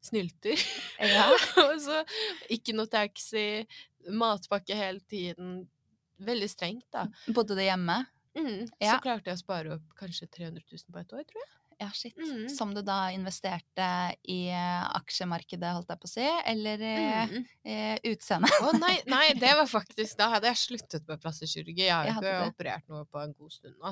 snylter. 0.08 0.66
Ja. 1.14 1.28
og 1.68 1.74
så 1.84 2.02
ikke 2.58 2.74
noe 2.78 2.90
taxi, 2.90 3.46
matpakke 4.10 4.76
hele 4.78 5.00
tiden. 5.10 5.68
Veldig 6.18 6.50
strengt, 6.50 6.88
da. 6.92 7.06
Bodde 7.30 7.54
du 7.58 7.62
hjemme? 7.62 8.00
Mm, 8.38 8.66
Ja. 8.82 8.96
Så 8.96 9.02
klarte 9.06 9.30
jeg 9.32 9.38
å 9.38 9.44
spare 9.44 9.76
opp 9.78 9.94
kanskje 9.98 10.28
300 10.30 10.62
000 10.66 10.94
på 10.94 11.00
et 11.02 11.14
år, 11.14 11.24
tror 11.30 11.42
jeg. 11.44 11.54
Ja, 11.80 11.92
shit. 11.94 12.16
Mm. 12.18 12.48
Som 12.50 12.72
du 12.74 12.82
da 12.82 13.12
investerte 13.14 13.88
i 14.26 14.48
eh, 14.50 14.86
aksjemarkedet, 14.98 15.70
holdt 15.76 15.92
jeg 15.94 16.00
på 16.02 16.08
å 16.10 16.12
si, 16.12 16.26
eller 16.50 16.82
i 16.82 16.94
Mm. 17.28 17.44
eh, 17.70 18.00
utseende? 18.10 18.50
Å 18.66 18.72
nei, 18.80 18.96
nei, 19.06 19.28
det 19.44 19.52
var 19.60 19.68
faktisk 19.70 20.18
Da 20.18 20.32
hadde 20.34 20.50
jeg 20.50 20.58
sluttet 20.64 21.06
med 21.08 21.22
plastisk 21.22 21.54
kirurgi. 21.60 21.86
Jeg 21.86 21.94
har 21.94 22.08
jo 22.10 22.16
ikke 22.18 22.24
det. 22.42 22.48
operert 22.56 22.88
noe 22.90 23.06
på 23.06 23.22
en 23.22 23.36
god 23.38 23.54
stund 23.54 23.76
nå. 23.78 23.92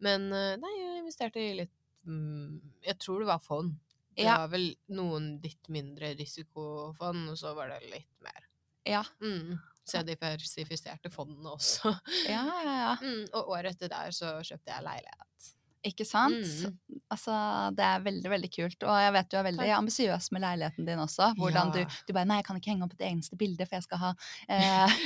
Men 0.00 0.24
eh, 0.32 0.54
nei, 0.62 0.72
jeg 0.80 1.02
investerte 1.02 1.42
i 1.44 1.52
litt 1.60 1.74
mm, 2.08 2.56
Jeg 2.88 2.98
tror 3.04 3.20
det 3.20 3.28
var 3.34 3.44
fond. 3.44 3.74
Det 4.16 4.24
Ja. 4.24 4.38
var 4.40 4.48
vel 4.54 4.70
noen 4.96 5.34
litt 5.44 5.68
mindre 5.68 6.14
risikofond, 6.16 7.28
og 7.34 7.36
så 7.36 7.52
var 7.54 7.68
det 7.74 7.82
litt 7.92 8.12
mer. 8.24 8.46
Ja, 8.88 9.02
Mm. 9.20 9.58
Så 9.86 10.00
jeg 10.00 10.16
diversifiserte 10.16 11.10
fondene 11.14 11.52
også. 11.52 11.92
ja, 12.26 12.40
ja. 12.64 12.72
ja. 12.80 12.96
Mm, 13.04 13.26
og 13.36 13.52
året 13.54 13.76
etter 13.76 13.92
der 13.92 14.10
så 14.10 14.32
kjøpte 14.40 14.72
jeg 14.72 14.82
leilighet. 14.88 15.52
Ikke 15.86 16.04
sant? 16.08 16.42
Mm. 16.42 17.00
Altså, 17.14 17.32
det 17.78 17.84
er 17.86 18.00
veldig, 18.02 18.30
veldig 18.32 18.48
kult. 18.50 18.86
Og 18.88 18.96
jeg 18.98 19.12
vet 19.14 19.28
du 19.30 19.36
er 19.38 19.44
veldig 19.46 19.68
ambisiøs 19.76 20.28
med 20.34 20.42
leiligheten 20.42 20.88
din 20.88 20.98
også. 21.02 21.28
Hvordan 21.38 21.70
Ja. 21.70 21.84
du, 21.86 21.98
du 22.08 22.12
bare 22.16 22.26
Nei, 22.26 22.40
jeg 22.40 22.46
kan 22.48 22.58
ikke 22.58 22.72
henge 22.72 22.88
opp 22.88 22.96
et 22.96 23.04
eneste 23.06 23.38
bilde, 23.38 23.66
for 23.68 23.76
jeg 23.78 23.86
skal 23.86 24.02
ha 24.02 24.10
eh, 24.56 24.96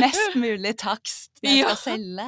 mest 0.00 0.36
mulig 0.40 0.72
takst 0.80 1.42
når 1.44 1.50
jeg 1.50 1.60
Ja. 1.60 1.74
skal 1.74 1.98
selge. 1.98 2.26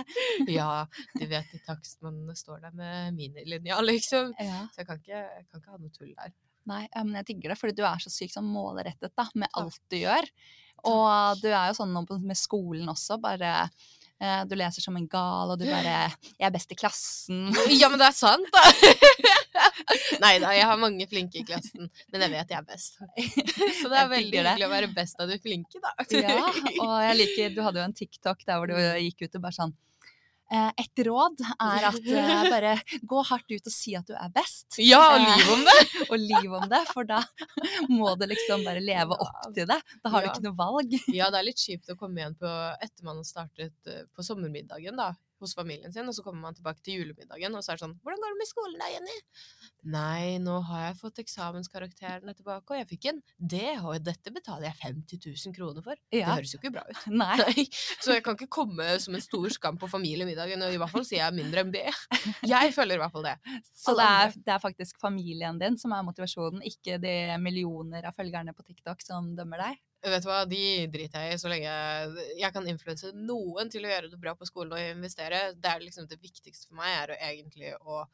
Ja, 0.53 0.71
du 1.19 1.27
vet 1.31 1.55
i 1.57 1.63
takst 1.67 2.03
man 2.05 2.21
står 2.37 2.61
der 2.67 2.77
med 2.77 3.15
minilinja, 3.17 3.81
liksom. 3.81 4.35
Ja. 4.39 4.67
Så 4.75 4.83
jeg 4.83 4.91
kan 4.91 5.01
ikke, 5.01 5.23
jeg 5.25 5.47
kan 5.49 5.61
ikke 5.63 5.71
ha 5.73 5.79
noe 5.81 5.95
tull 5.97 6.13
der. 6.19 6.35
Nei, 6.69 6.83
men 6.95 7.17
jeg 7.19 7.27
digger 7.33 7.51
det, 7.55 7.59
fordi 7.59 7.75
du 7.75 7.83
er 7.89 7.99
så 8.05 8.11
sykt 8.13 8.37
sånn 8.37 8.47
målrettet 8.47 9.17
da, 9.19 9.25
med 9.35 9.49
alt 9.59 9.81
du 9.91 9.97
gjør. 9.99 10.29
Og 10.87 11.41
du 11.43 11.49
er 11.49 11.71
jo 11.73 11.79
sånn 11.81 11.97
med 12.23 12.39
skolen 12.39 12.87
også, 12.93 13.17
bare 13.23 13.69
Du 14.47 14.55
leser 14.55 14.85
som 14.85 14.95
en 14.99 15.07
gal, 15.11 15.51
og 15.51 15.59
du 15.59 15.65
bare 15.67 16.13
'Jeg 16.13 16.47
er 16.47 16.53
best 16.55 16.71
i 16.71 16.79
klassen'. 16.79 17.51
Ja, 17.81 17.89
men 17.89 17.99
det 17.99 18.07
er 18.07 18.15
sant, 18.15 18.47
da! 18.55 18.63
Nei 20.25 20.37
da, 20.39 20.53
jeg 20.55 20.67
har 20.69 20.79
mange 20.81 21.07
flinke 21.11 21.41
i 21.41 21.47
klassen, 21.47 21.89
men 22.13 22.25
jeg 22.25 22.31
vet 22.31 22.53
jeg 22.55 22.59
er 22.61 22.67
best. 22.69 23.01
Så 23.81 23.91
det 23.91 23.99
er 23.99 24.11
veldig 24.13 24.39
hyggelig 24.39 24.67
å 24.67 24.73
være 24.73 24.91
best 24.95 25.21
av 25.23 25.31
de 25.33 25.39
flinke, 25.43 25.81
da. 25.83 25.95
Ja, 26.15 26.47
og 26.85 26.95
jeg 27.09 27.19
liker 27.19 27.57
Du 27.57 27.63
hadde 27.67 27.83
jo 27.83 27.89
en 27.89 27.97
TikTok 27.97 28.45
der 28.47 28.61
hvor 28.61 28.71
du 28.71 28.77
gikk 28.79 29.27
ut 29.27 29.41
og 29.41 29.43
bare 29.49 29.59
sånn 29.59 29.73
eh, 29.75 29.92
Et 30.53 31.03
råd 31.09 31.41
er 31.57 31.87
at 31.89 32.09
eh, 32.13 32.43
bare 32.55 32.75
gå 33.09 33.23
hardt 33.31 33.53
ut 33.55 33.71
og 33.71 33.73
si 33.75 33.95
at 33.97 34.09
du 34.09 34.13
er 34.17 34.33
best. 34.35 34.79
Ja, 34.85 35.01
og 35.15 35.23
Eh, 35.23 35.33
liv 35.33 35.53
om 35.55 35.65
det! 35.69 35.79
og 36.11 36.17
liv 36.21 36.57
om 36.59 36.67
det, 36.69 36.83
for 36.93 37.09
da 37.09 37.23
må 37.93 38.15
du 38.21 38.27
liksom 38.29 38.65
bare 38.67 38.83
leve 38.85 39.17
opp 39.17 39.51
til 39.57 39.69
det. 39.71 39.81
Da 40.03 40.13
har 40.13 40.25
du 40.25 40.31
ikke 40.33 40.47
noe 40.49 40.59
valg. 40.59 40.97
Ja, 41.13 41.31
det 41.33 41.41
er 41.41 41.49
litt 41.49 41.63
kjipt 41.63 41.93
å 41.93 41.99
komme 41.99 42.21
igjen 42.21 42.37
på 42.39 42.51
etter 42.83 43.09
man 43.09 43.23
har 43.23 43.29
startet 43.29 43.91
eh, 43.93 44.05
på 44.13 44.27
sommermiddagen, 44.27 44.99
da. 45.01 45.13
Hos 45.43 45.57
familien 45.59 45.93
sin, 45.93 46.07
og 46.09 46.15
så 46.17 46.25
kommer 46.25 46.47
man 46.47 46.57
tilbake 46.57 46.83
til 46.85 47.01
julemiddagen, 47.01 47.55
og 47.59 47.65
så 47.65 47.73
er 47.73 47.81
det 47.81 47.85
sånn 47.85 47.99
'Hvordan 47.99 48.23
går 48.23 48.33
det 48.33 48.41
med 48.41 48.51
skolen 48.51 48.79
da, 48.79 48.91
Jenny?' 48.93 49.21
Nei, 49.93 50.39
nå 50.39 50.61
har 50.69 50.85
jeg 50.87 50.99
fått 51.01 51.19
eksamenskarakterene 51.19 52.35
tilbake, 52.39 52.71
og 52.71 52.79
jeg 52.79 52.89
fikk 52.93 53.09
en 53.11 53.21
D, 53.37 53.59
og 53.83 53.99
dette 54.07 54.31
betaler 54.31 54.71
jeg 54.71 54.79
50 54.83 55.19
000 55.27 55.57
kroner 55.57 55.83
for. 55.83 55.99
Det 56.13 56.23
høres 56.23 56.55
jo 56.55 56.61
ikke 56.61 56.75
bra 56.77 56.85
ut. 56.87 57.03
Nei. 57.23 57.35
Nei, 57.43 57.67
så 57.99 58.15
jeg 58.15 58.23
kan 58.23 58.39
ikke 58.39 58.51
komme 58.63 58.87
som 59.03 59.19
en 59.19 59.25
stor 59.25 59.49
skam 59.51 59.81
på 59.81 59.91
familiemiddagen, 59.91 60.63
og 60.63 60.75
i 60.75 60.79
hvert 60.79 60.95
fall 60.95 61.07
sier 61.09 61.25
jeg 61.25 61.39
mindre 61.41 61.65
enn 61.65 61.75
B. 61.75 61.83
Jeg 62.53 62.75
føler 62.75 62.97
i 62.97 63.01
hvert 63.03 63.15
fall 63.15 63.27
det. 63.27 63.37
Så 63.75 63.95
det 63.99 64.07
er, 64.07 64.35
det 64.47 64.53
er 64.55 64.63
faktisk 64.63 64.99
familien 65.03 65.59
din 65.59 65.79
som 65.81 65.95
er 65.97 66.05
motivasjonen, 66.07 66.63
ikke 66.69 66.99
de 67.03 67.15
millioner 67.43 68.07
av 68.07 68.15
følgerne 68.17 68.55
på 68.55 68.65
TikTok 68.67 69.03
som 69.05 69.33
dømmer 69.39 69.63
deg. 69.67 69.81
Vet 70.03 70.25
du 70.25 70.29
hva, 70.29 70.43
de 70.51 70.63
driter 70.91 71.29
jeg 71.29 71.37
i 71.37 71.39
så 71.39 71.51
lenge 71.51 71.71
jeg, 71.71 72.29
jeg 72.41 72.55
kan 72.55 72.67
influense 72.67 73.13
noen 73.15 73.69
til 73.71 73.85
å 73.87 73.91
gjøre 73.93 74.11
det 74.11 74.19
bra 74.19 74.35
på 74.35 74.49
skolen 74.49 74.75
og 74.75 74.83
investere. 74.97 75.53
Det 75.55 75.71
er 75.71 75.85
liksom 75.85 76.09
det 76.11 76.19
viktigste 76.19 76.67
for 76.67 76.81
meg, 76.81 76.97
er 76.97 77.13
å 77.15 77.19
egentlig 77.31 77.75
å 77.79 78.05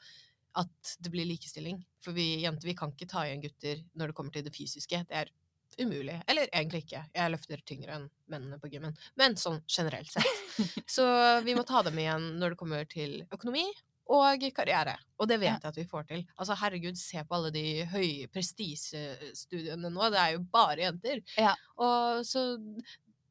at 0.58 0.94
det 0.98 1.12
blir 1.12 1.28
likestilling. 1.28 1.80
For 2.04 2.16
vi 2.16 2.40
jenter 2.42 2.68
vi 2.68 2.76
kan 2.76 2.92
ikke 2.92 3.08
ta 3.08 3.24
igjen 3.26 3.44
gutter 3.44 3.82
når 3.96 4.10
det 4.10 4.16
kommer 4.18 4.34
til 4.34 4.44
det 4.44 4.54
fysiske. 4.54 5.00
Det 5.08 5.16
er 5.22 5.32
umulig. 5.78 6.16
Eller 6.26 6.50
egentlig 6.50 6.84
ikke. 6.84 7.04
Jeg 7.14 7.32
løfter 7.32 7.62
tyngre 7.68 7.96
enn 7.96 8.08
mennene 8.32 8.58
på 8.60 8.70
gymmen. 8.72 8.96
Men 9.20 9.36
sånn 9.40 9.60
generelt 9.70 10.10
sett. 10.12 10.46
Så 10.96 11.06
vi 11.46 11.54
må 11.56 11.64
ta 11.68 11.84
dem 11.86 12.00
igjen 12.00 12.32
når 12.40 12.54
det 12.54 12.60
kommer 12.60 12.88
til 12.90 13.20
økonomi 13.30 13.64
og 14.08 14.44
karriere. 14.56 14.94
Og 15.20 15.28
det 15.28 15.36
vet 15.42 15.58
jeg 15.58 15.70
at 15.70 15.76
vi 15.76 15.84
får 15.88 16.06
til. 16.08 16.22
Altså 16.38 16.56
herregud, 16.56 16.96
se 16.96 17.20
på 17.24 17.36
alle 17.36 17.50
de 17.52 17.64
høye 17.90 18.28
prestisjestudiene 18.32 19.90
nå. 19.92 20.08
Det 20.14 20.22
er 20.22 20.32
jo 20.36 20.46
bare 20.52 20.86
jenter. 20.86 21.20
Ja. 21.36 21.52
Og 21.76 22.24
så 22.26 22.44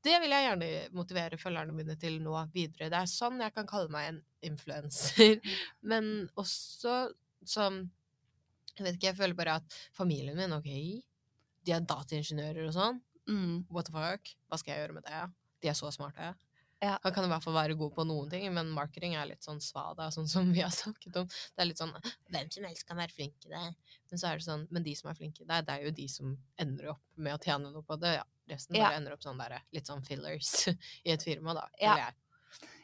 det 0.05 0.19
vil 0.23 0.31
jeg 0.31 0.45
gjerne 0.45 0.69
motivere 0.95 1.39
følgerne 1.41 1.75
mine 1.75 1.97
til 1.99 2.19
nå 2.23 2.37
videre. 2.53 2.91
Det 2.93 2.99
er 3.01 3.11
sånn 3.11 3.41
jeg 3.43 3.53
kan 3.55 3.67
kalle 3.69 3.91
meg 3.91 4.11
en 4.11 4.21
influenser. 4.51 5.41
Men 5.89 6.27
også 6.37 7.07
som 7.47 7.85
Jeg 8.77 8.85
vet 8.85 8.97
ikke, 8.97 9.07
jeg 9.07 9.17
føler 9.17 9.33
bare 9.33 9.53
at 9.57 9.75
familien 9.97 10.37
min, 10.37 10.51
OK, 10.53 10.67
de 11.65 11.71
er 11.73 11.85
dataingeniører 11.89 12.67
og 12.67 12.75
sånn. 12.75 12.99
Mm. 13.25 13.63
What 13.73 13.87
the 13.89 13.95
fuck? 13.95 14.29
Hva 14.45 14.59
skal 14.61 14.75
jeg 14.75 14.83
gjøre 14.83 14.97
med 14.99 15.07
det? 15.07 15.21
De 15.65 15.71
er 15.71 15.77
så 15.79 15.89
smarte. 15.95 16.35
Ja. 16.83 16.99
Han 17.01 17.13
kan 17.15 17.25
i 17.25 17.29
hvert 17.31 17.41
fall 17.43 17.55
være 17.55 17.73
god 17.79 17.93
på 17.95 18.03
noen 18.05 18.29
ting, 18.29 18.43
men 18.53 18.67
marketing 18.69 19.15
er 19.17 19.25
litt 19.31 19.41
sånn 19.45 19.57
svada, 19.63 20.11
sånn 20.15 20.27
som 20.29 20.51
vi 20.53 20.61
har 20.61 20.69
snakket 20.73 21.15
om. 21.23 21.25
Det 21.27 21.63
er 21.63 21.69
litt 21.71 21.81
sånn 21.81 21.95
Hvem 22.29 22.51
som 22.53 22.67
helst 22.69 22.85
kan 22.87 22.99
være 23.01 23.15
flink 23.15 23.47
i 23.47 23.53
det. 23.53 23.63
Men 24.11 24.21
så 24.21 24.29
er 24.29 24.37
det 24.37 24.45
sånn 24.45 24.67
Men 24.69 24.83
de 24.85 24.93
som 24.95 25.09
er 25.09 25.17
flinke 25.17 25.41
i 25.43 25.47
det, 25.49 25.63
det 25.67 25.73
er 25.79 25.87
jo 25.87 25.95
de 25.97 26.05
som 26.11 26.35
ender 26.61 26.91
opp 26.93 27.01
med 27.17 27.33
å 27.33 27.41
tjene 27.41 27.71
noe 27.73 27.81
på 27.87 27.97
det. 28.01 28.13
Ja. 28.19 28.23
Resten 28.47 28.77
Ja. 28.77 28.85
bare 28.87 28.99
ender 29.01 29.17
opp 29.17 29.25
sånn 29.25 29.41
der, 29.41 29.57
litt 29.75 29.89
sånn 29.89 30.05
fillers 30.05 30.67
i 31.07 31.11
et 31.11 31.23
firma, 31.25 31.53
da. 31.57 31.65
Ja. 31.81 31.97
jeg. 32.05 32.13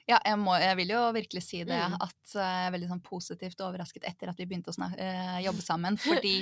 Ja, 0.09 0.17
jeg, 0.25 0.35
må, 0.41 0.51
jeg 0.59 0.75
vil 0.81 0.89
jo 0.91 1.01
virkelig 1.15 1.43
si 1.45 1.61
det, 1.63 1.77
Mm. 1.79 1.93
at 2.03 2.33
eh, 2.35 2.41
jeg 2.43 2.65
er 2.67 2.73
veldig 2.73 2.89
sånn 2.89 3.03
positivt 3.05 3.61
overrasket 3.63 4.03
etter 4.09 4.27
at 4.33 4.35
vi 4.41 4.43
begynte 4.49 4.73
å 4.73 4.75
snak 4.75 4.97
øh, 4.99 5.37
jobbe 5.45 5.63
sammen. 5.63 5.95
Fordi, 6.01 6.33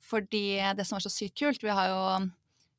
fordi 0.00 0.44
det 0.78 0.86
som 0.86 0.96
var 0.96 1.04
så 1.04 1.12
sykt 1.12 1.36
kult 1.42 1.60
Vi 1.66 1.68
har 1.76 1.90
jo 1.92 2.00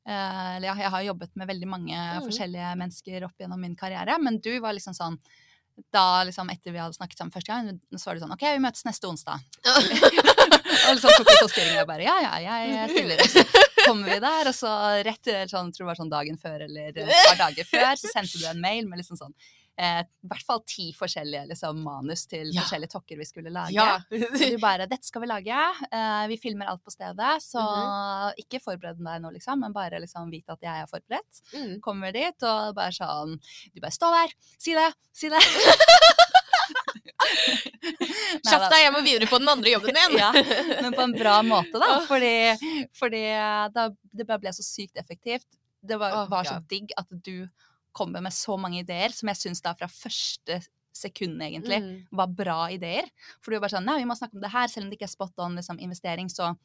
eller 0.08 0.68
ja, 0.70 0.74
jeg 0.84 0.90
har 0.94 1.02
jobbet 1.10 1.34
med 1.36 1.48
veldig 1.50 1.68
mange 1.68 1.96
Mm. 1.98 2.24
forskjellige 2.24 2.70
mennesker 2.80 3.24
opp 3.28 3.36
gjennom 3.38 3.60
min 3.60 3.76
karriere, 3.76 4.16
men 4.22 4.38
du 4.40 4.54
var 4.60 4.72
liksom 4.72 4.94
sånn 4.96 5.18
da 5.94 6.24
liksom 6.26 6.48
etter 6.50 6.72
vi 6.74 6.80
hadde 6.82 6.96
snakket 6.96 7.18
sammen 7.20 7.30
første 7.30 7.52
gang, 7.52 7.68
så 7.94 8.08
var 8.08 8.16
det 8.16 8.22
sånn 8.24 8.32
OK, 8.34 8.42
vi 8.42 8.62
møtes 8.64 8.82
neste 8.88 9.06
onsdag. 9.06 9.38
og 10.88 10.96
liksom 10.96 11.12
tok 11.12 11.28
litt 11.28 11.52
styringen, 11.52 11.76
og 11.76 11.82
jeg 11.82 11.86
bare 11.92 12.02
ja, 12.08 12.16
ja, 12.24 12.56
jeg 12.64 12.90
stiller. 12.96 13.22
Så 13.28 13.44
kommer 13.86 14.10
vi 14.10 14.18
der, 14.24 14.50
og 14.50 14.56
så 14.58 14.72
rett 15.06 15.30
sånn, 15.52 15.70
tror 15.70 15.84
jeg 15.84 15.86
det 15.86 15.90
var 15.92 16.00
sånn 16.00 16.10
dagen 16.16 16.40
før 16.42 16.64
eller 16.66 16.90
et 16.90 17.14
par 17.28 17.38
dager 17.44 17.68
før, 17.70 17.92
så 18.00 18.10
sendte 18.10 18.40
du 18.42 18.48
en 18.50 18.60
mail 18.64 18.88
med 18.90 18.98
liksom 19.04 19.20
sånn 19.20 19.34
eh, 19.78 20.00
i 20.02 20.28
hvert 20.30 20.42
fall 20.46 20.60
ti 20.66 20.88
forskjellige 20.96 21.44
liksom, 21.52 21.78
manus 21.84 22.26
til 22.26 22.50
Ja. 22.52 22.62
forskjellige 22.64 22.90
tokker 22.96 23.16
vi 23.20 23.24
skulle 23.28 23.52
lage. 23.54 23.72
Ja. 23.76 23.98
Du 24.10 24.58
bare 24.58 24.86
'Dette 24.90 25.06
skal 25.06 25.22
vi 25.22 25.28
lage. 25.30 25.60
eh, 25.92 26.26
vi 26.28 26.36
filmer 26.36 26.66
alt 26.66 26.82
på 26.84 26.90
stedet, 26.90 27.38
så 27.44 27.62
Mhm. 27.62 28.34
ikke 28.42 28.60
forbered 28.64 28.98
deg 28.98 29.22
nå, 29.22 29.30
liksom, 29.32 29.60
men 29.60 29.72
bare 29.72 30.00
liksom 30.02 30.30
vite 30.30 30.50
at 30.52 30.60
jeg 30.62 30.82
er 30.82 30.86
forberedt'. 30.90 31.42
Mm. 31.54 31.80
Kommer 31.80 32.12
dit, 32.12 32.42
og 32.42 32.74
bare 32.74 32.90
sånn 32.92 33.38
Du 33.74 33.80
bare 33.80 33.90
'Stå 33.94 34.10
der! 34.10 34.34
Si 34.58 34.74
det! 34.74 34.92
Si 35.12 35.28
det!' 35.28 35.38
Kjapp 38.48 38.68
deg, 38.70 38.80
jeg 38.84 38.92
må 38.94 39.00
videre 39.04 39.28
på 39.30 39.38
den 39.40 39.48
andre 39.52 39.72
jobben 39.74 39.94
min! 39.96 40.18
Ja, 40.22 40.30
men 40.82 40.94
på 40.94 41.02
en 41.04 41.14
bra 41.16 41.38
måte, 41.46 41.78
da. 41.80 42.00
Fordi, 42.08 42.34
fordi 42.98 43.22
da, 43.74 43.88
det 44.12 44.26
bare 44.28 44.42
ble 44.42 44.52
så 44.54 44.64
sykt 44.64 44.96
effektivt. 45.00 45.46
Det 45.84 45.98
var, 46.00 46.14
oh, 46.24 46.28
var 46.30 46.44
så 46.48 46.58
digg 46.68 46.90
at 46.98 47.06
du 47.10 47.46
kommer 47.98 48.22
med 48.24 48.34
så 48.36 48.56
mange 48.60 48.80
ideer 48.84 49.14
som 49.14 49.30
jeg 49.32 49.42
syns 49.42 49.62
da 49.64 49.74
fra 49.78 49.90
første 49.90 50.60
sekund 50.98 51.38
egentlig 51.44 51.78
Mm. 51.82 52.06
var 52.18 52.30
bra 52.34 52.60
ideer. 52.74 53.06
For 53.42 53.50
du 53.52 53.56
er 53.58 53.60
bare 53.62 53.74
sånn 53.76 53.86
Nei, 53.86 53.98
vi 54.00 54.08
må 54.08 54.16
snakke 54.18 54.34
om 54.38 54.42
det 54.42 54.50
her, 54.54 54.66
selv 54.70 54.86
om 54.86 54.90
det 54.90 54.98
ikke 54.98 55.06
er 55.10 55.16
spot 55.16 55.44
on 55.44 55.54
liksom, 55.58 55.78
investering, 55.78 56.30
så 56.32 56.56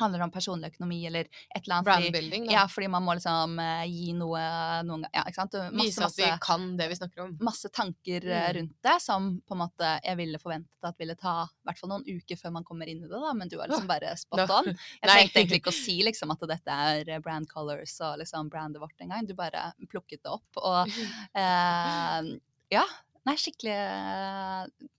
handler 0.00 0.22
om 0.26 0.30
personlig 0.34 0.70
økonomi 0.72 0.98
eller 1.08 1.26
et 1.26 1.60
eller 1.64 1.74
annet. 1.78 1.88
Brandbuilding, 1.88 2.46
da. 2.46 2.52
ja, 2.54 2.64
fordi 2.70 2.88
man 2.92 3.04
må 3.06 3.14
liksom 3.18 3.56
uh, 3.58 3.84
gi 3.88 4.12
noe 4.16 4.42
noen 4.86 5.04
gang 5.06 5.16
Ja, 5.18 5.24
ikke 5.26 5.40
sant? 5.40 5.56
Masse, 5.72 5.88
Vise 5.88 6.06
at 6.06 6.18
vi 6.20 6.28
kan 6.44 6.66
det 6.78 6.88
vi 6.92 6.98
snakker 7.00 7.24
om. 7.24 7.36
masse 7.44 7.70
tanker 7.74 8.28
eh, 8.28 8.44
Mm. 8.48 8.54
rundt 8.58 8.76
det 8.86 8.96
som 9.02 9.26
på 9.42 9.56
en 9.56 9.60
måte 9.64 9.88
jeg 10.04 10.16
ville 10.20 10.38
forventet 10.40 10.86
at 10.88 10.98
ville 11.00 11.16
ta 11.18 11.34
i 11.48 11.66
hvert 11.68 11.80
fall 11.80 11.90
noen 11.90 12.04
uker 12.06 12.38
før 12.40 12.54
man 12.54 12.64
kommer 12.64 12.88
inn 12.88 13.02
i 13.02 13.08
det, 13.08 13.18
da, 13.18 13.32
men 13.34 13.48
du 13.50 13.56
var 13.58 13.68
liksom 13.68 13.88
bare 13.90 14.14
spot 14.16 14.44
on. 14.48 14.70
Jeg 15.02 15.10
tenkte 15.10 15.40
egentlig 15.42 15.60
ikke 15.62 15.72
å 15.74 15.78
si 15.80 15.96
liksom 16.06 16.30
at 16.34 16.46
dette 16.54 16.78
er 16.92 17.10
eh, 17.16 17.20
brand 17.24 17.48
colors 17.50 17.96
og 18.06 18.20
liksom 18.22 18.48
brandet 18.52 18.80
vårt 18.82 19.04
engang. 19.04 19.26
Du 19.26 19.34
bare 19.38 19.72
plukket 19.90 20.22
det 20.22 20.30
opp. 20.32 20.46
Og 20.62 20.88
uh, 21.36 22.22
ja. 22.76 22.86
Nei, 23.28 23.34
skikkelig 23.36 23.74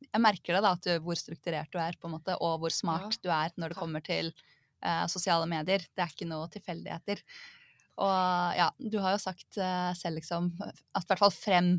Jeg 0.10 0.22
merker 0.22 0.53
det, 0.58 0.62
da, 0.65 0.74
du, 0.86 0.91
hvor 1.06 1.18
strukturert 1.18 1.72
du 1.74 1.79
er, 1.82 1.96
på 1.98 2.10
en 2.10 2.13
måte, 2.18 2.36
og 2.44 2.60
hvor 2.62 2.74
smart 2.74 3.18
du 3.24 3.29
er 3.34 3.53
når 3.58 3.74
det 3.74 3.77
kommer 3.79 4.03
til 4.06 4.29
eh, 4.81 5.05
sosiale 5.12 5.45
medier. 5.50 5.79
Det 5.95 6.03
er 6.05 6.12
ikke 6.13 6.27
noe 6.29 6.48
tilfeldigheter. 6.53 7.21
Og 8.00 8.55
ja, 8.55 8.69
du 8.79 9.00
har 9.03 9.17
jo 9.17 9.21
sagt 9.21 9.57
eh, 9.59 9.93
selv 10.00 10.19
liksom 10.21 10.53
at 10.63 11.03
i 11.03 11.07
hvert 11.09 11.19
fall 11.19 11.33
frem, 11.36 11.71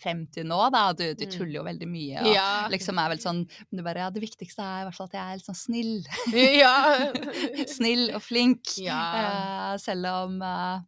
frem 0.00 0.22
til 0.32 0.46
nå, 0.48 0.58
da, 0.72 0.86
du, 0.96 1.02
du 1.12 1.26
Mm. 1.26 1.32
tuller 1.34 1.56
jo 1.58 1.64
veldig 1.66 1.88
mye. 1.90 2.22
Og 2.24 2.30
Ja. 2.32 2.68
liksom 2.72 2.96
er 3.02 3.10
vel 3.12 3.18
sånn 3.20 3.42
du 3.70 3.82
bare, 3.84 4.06
ja, 4.06 4.10
Det 4.10 4.22
viktigste 4.24 4.62
er 4.64 4.80
i 4.80 4.86
hvert 4.88 4.96
fall 4.96 5.10
at 5.10 5.18
jeg 5.18 5.24
er 5.26 5.36
litt 5.36 5.48
sånn 5.50 5.60
snill. 5.60 5.92
ja. 6.62 6.76
Snill 7.76 8.06
og 8.16 8.22
flink. 8.24 8.72
Ja. 8.80 9.00
Uh, 9.74 9.74
selv 9.82 10.06
om 10.08 10.40
uh, 10.40 10.80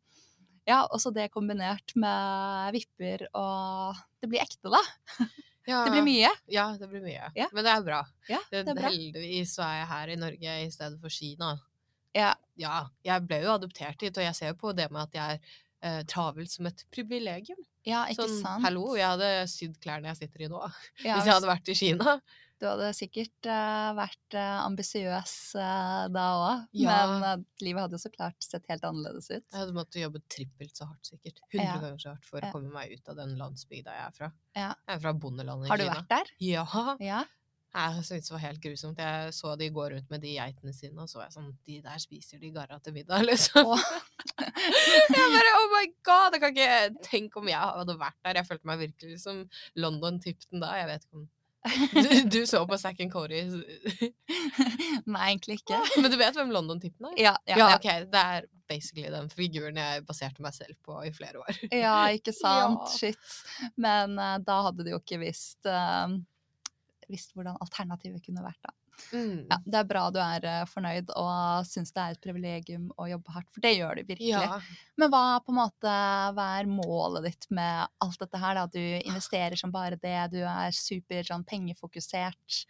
Ja, 0.64 0.86
også 0.94 1.12
det 1.12 1.28
kombinert 1.34 1.92
med 1.98 2.72
vipper 2.78 3.26
og 3.34 3.96
Det 4.22 4.30
blir 4.30 4.40
ekte, 4.40 4.70
da. 4.72 4.80
Ja, 5.68 5.84
Det 5.86 5.92
blir 5.94 6.02
mye. 6.06 6.30
Ja, 6.50 6.64
det 6.78 6.88
blir 6.90 7.02
mye. 7.04 7.28
Ja. 7.38 7.46
Men 7.52 7.64
det 7.64 7.70
er 7.72 7.82
bra. 7.86 8.00
Ja, 8.28 8.38
Det, 8.50 8.64
er 8.66 8.74
bra. 8.74 8.88
heldigvis 8.90 9.54
så 9.56 9.62
er 9.66 9.76
jeg 9.80 9.90
her 9.92 10.08
i 10.14 10.16
Norge 10.16 10.54
i 10.64 10.70
stedet 10.74 11.00
for 11.00 11.08
Kina. 11.08 11.52
Ja. 12.14 12.32
Ja, 12.60 12.86
jeg 13.06 13.26
ble 13.28 13.38
jo 13.44 13.52
adoptert 13.54 14.00
hit, 14.02 14.18
og 14.18 14.24
jeg 14.26 14.34
ser 14.36 14.50
jo 14.52 14.58
på 14.60 14.72
det 14.76 14.90
med 14.92 15.02
at 15.06 15.14
jeg 15.16 15.38
er 15.38 15.52
eh, 15.82 16.02
travel 16.10 16.48
som 16.50 16.66
et 16.68 16.84
privilegium. 16.92 17.58
Ja, 17.86 18.04
ikke 18.10 18.26
Sånn, 18.26 18.40
sant? 18.42 18.62
hallo, 18.66 18.92
jeg 18.98 19.06
hadde 19.08 19.30
sydd 19.50 19.78
klærne 19.82 20.10
jeg 20.12 20.20
sitter 20.24 20.44
i 20.44 20.50
nå, 20.52 20.60
hvis 21.02 21.24
jeg 21.26 21.32
hadde 21.32 21.48
vært 21.50 21.70
i 21.72 21.78
Kina. 21.78 22.18
Du 22.62 22.68
hadde 22.70 22.92
sikkert 22.94 23.48
eh, 23.50 23.88
vært 23.98 24.36
uh, 24.38 24.60
ambisiøs 24.68 25.32
eh, 25.58 26.04
da 26.14 26.26
òg, 26.38 26.60
Ja. 26.78 27.00
men 27.10 27.42
livet 27.58 27.82
hadde 27.82 27.98
jo 27.98 28.02
så 28.04 28.12
klart 28.14 28.38
sett 28.46 28.68
helt 28.70 28.84
annerledes 28.86 29.26
ut. 29.32 29.42
Jeg 29.50 29.58
hadde 29.64 29.74
måttet 29.74 29.98
jobbe 30.04 30.22
trippelt 30.30 30.78
så 30.78 30.86
hardt, 30.86 31.10
sikkert. 31.10 31.42
Hundre 31.50 31.66
Ja. 31.66 31.76
ganger 31.82 31.98
så 32.04 32.12
hardt 32.14 32.24
for 32.30 32.38
Ja. 32.38 32.48
å 32.48 32.54
komme 32.54 32.70
meg 32.70 32.94
ut 32.94 33.08
av 33.10 33.16
den 33.18 33.34
landsbygda 33.40 33.96
jeg 33.98 34.06
er 34.06 34.14
fra. 34.20 34.32
Ja. 34.54 34.68
Jeg 34.86 34.94
er 34.96 35.00
fra 35.08 35.12
bondelandet 35.12 35.66
i 35.66 35.68
Kina. 35.68 35.74
Har 35.74 35.82
du 35.82 35.84
Kina. 35.88 35.96
vært 35.98 36.08
der? 36.14 36.34
Ja. 36.38 36.66
Ja. 37.02 37.24
Jeg 37.74 38.04
syntes 38.04 38.28
det 38.28 38.34
var 38.36 38.42
helt 38.46 38.60
grusomt. 38.60 38.98
Jeg 39.00 39.32
så 39.32 39.56
de 39.58 39.70
gå 39.72 39.84
rundt 39.90 40.10
med 40.12 40.20
de 40.20 40.34
geitene 40.36 40.74
sine, 40.76 41.00
og 41.00 41.08
så 41.08 41.16
var 41.18 41.30
jeg 41.30 41.36
sånn 41.38 41.56
De 41.64 41.80
der 41.80 41.98
spiser 41.98 42.38
de 42.38 42.50
garra 42.52 42.78
til 42.84 42.92
middag, 42.92 43.24
liksom. 43.30 43.64
Oh. 43.64 43.80
jeg 44.38 45.28
bare 45.34 45.52
Oh 45.58 45.68
my 45.72 45.86
god! 46.04 46.34
Jeg 46.36 46.40
kan 46.42 46.52
ikke 46.54 47.06
tenke 47.10 47.40
om 47.40 47.48
jeg 47.48 47.58
hadde 47.58 47.96
vært 47.98 48.18
der. 48.22 48.38
Jeg 48.38 48.46
følte 48.46 48.68
meg 48.70 48.78
virkelig 48.86 49.20
som 49.24 49.42
London-tipten 49.74 50.60
da. 50.62 50.74
Jeg 50.78 50.86
vet 50.92 51.06
ikke 51.08 51.16
om 51.22 51.28
du, 51.94 52.08
du 52.28 52.40
så 52.46 52.64
på 52.66 52.76
Zack 52.80 53.00
and 53.04 53.12
Cody, 53.12 53.42
Nei, 55.06 55.26
egentlig 55.28 55.60
ikke. 55.60 55.78
men 56.02 56.10
du 56.10 56.16
vet 56.18 56.34
hvem 56.38 56.50
London-Tipton 56.54 57.12
er? 57.12 57.16
Ja, 57.20 57.34
ja, 57.46 57.58
Ja, 57.58 57.68
ja. 57.70 57.76
ok. 57.78 57.88
Det 58.12 58.22
er 58.36 58.48
basically 58.72 59.10
den 59.12 59.28
figuren 59.30 59.78
jeg 59.78 60.04
baserte 60.08 60.42
meg 60.42 60.56
selv 60.56 60.74
på 60.86 60.98
i 61.06 61.12
flere 61.14 61.42
år. 61.44 61.62
ja 61.70 61.96
ikke 62.16 62.34
sant? 62.42 62.82
Ja. 62.88 62.98
Shit. 62.98 63.38
Men 63.76 64.16
uh, 64.18 64.36
da 64.42 64.58
hadde 64.68 64.86
de 64.86 64.94
jo 64.96 65.00
ikke 65.02 65.20
visst 65.22 65.68
uh, 65.70 66.08
Visst 67.12 67.34
hvordan 67.36 67.58
alternativet 67.60 68.22
kunne 68.24 68.40
vært, 68.44 68.60
da. 68.64 68.72
Mm. 69.12 69.46
Ja, 69.50 69.58
det 69.64 69.78
er 69.80 69.88
bra 69.90 70.02
du 70.14 70.18
er 70.22 70.44
eh, 70.48 70.62
fornøyd 70.70 71.10
og 71.18 71.66
syns 71.68 71.92
det 71.92 72.02
er 72.04 72.14
et 72.16 72.22
privilegium 72.24 72.88
å 73.00 73.08
jobbe 73.10 73.34
hardt, 73.34 73.50
for 73.52 73.64
det 73.64 73.74
gjør 73.76 73.98
du 74.00 74.02
virkelig. 74.08 74.30
Ja. 74.32 74.60
Men 75.00 75.12
hva, 75.12 75.22
måte, 75.52 75.92
hva 76.36 76.46
er 76.60 76.70
målet 76.70 77.26
ditt 77.28 77.46
med 77.50 77.88
alt 78.04 78.18
dette 78.22 78.40
her? 78.42 78.60
Da? 78.60 78.66
Du 78.72 78.80
investerer 78.80 79.58
som 79.60 79.72
bare 79.74 79.98
det, 80.00 80.16
du 80.34 80.40
er 80.46 80.70
super 80.76 81.26
sånn, 81.28 81.44
pengefokusert. 81.48 82.62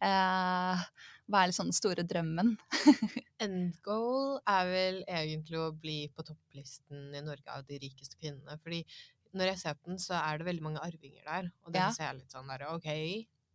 Eh, 0.00 0.84
hva 1.30 1.42
er 1.44 1.50
liksom 1.52 1.68
den 1.70 1.76
store 1.76 2.02
drømmen? 2.06 2.54
End 3.44 3.76
goal 3.86 4.38
er 4.50 4.66
vel 4.68 4.98
egentlig 5.08 5.60
å 5.60 5.70
bli 5.72 6.02
på 6.14 6.24
topplisten 6.26 7.10
i 7.16 7.22
Norge 7.24 7.48
av 7.54 7.64
de 7.68 7.78
rikeste 7.80 8.18
kvinnene. 8.20 8.58
Fordi 8.64 8.82
når 9.36 9.52
jeg 9.52 9.60
ser 9.60 9.76
på 9.78 9.92
den, 9.92 10.00
så 10.02 10.16
er 10.18 10.40
det 10.40 10.48
veldig 10.48 10.64
mange 10.64 10.82
arvinger 10.82 11.22
der. 11.22 11.50
Og 11.64 11.72
det 11.72 11.84
Ja. 11.84 11.90
ser 11.94 12.08
jeg 12.10 12.16
litt 12.22 12.34
sånn 12.34 12.48
der, 12.50 12.64
OK. 12.74 12.88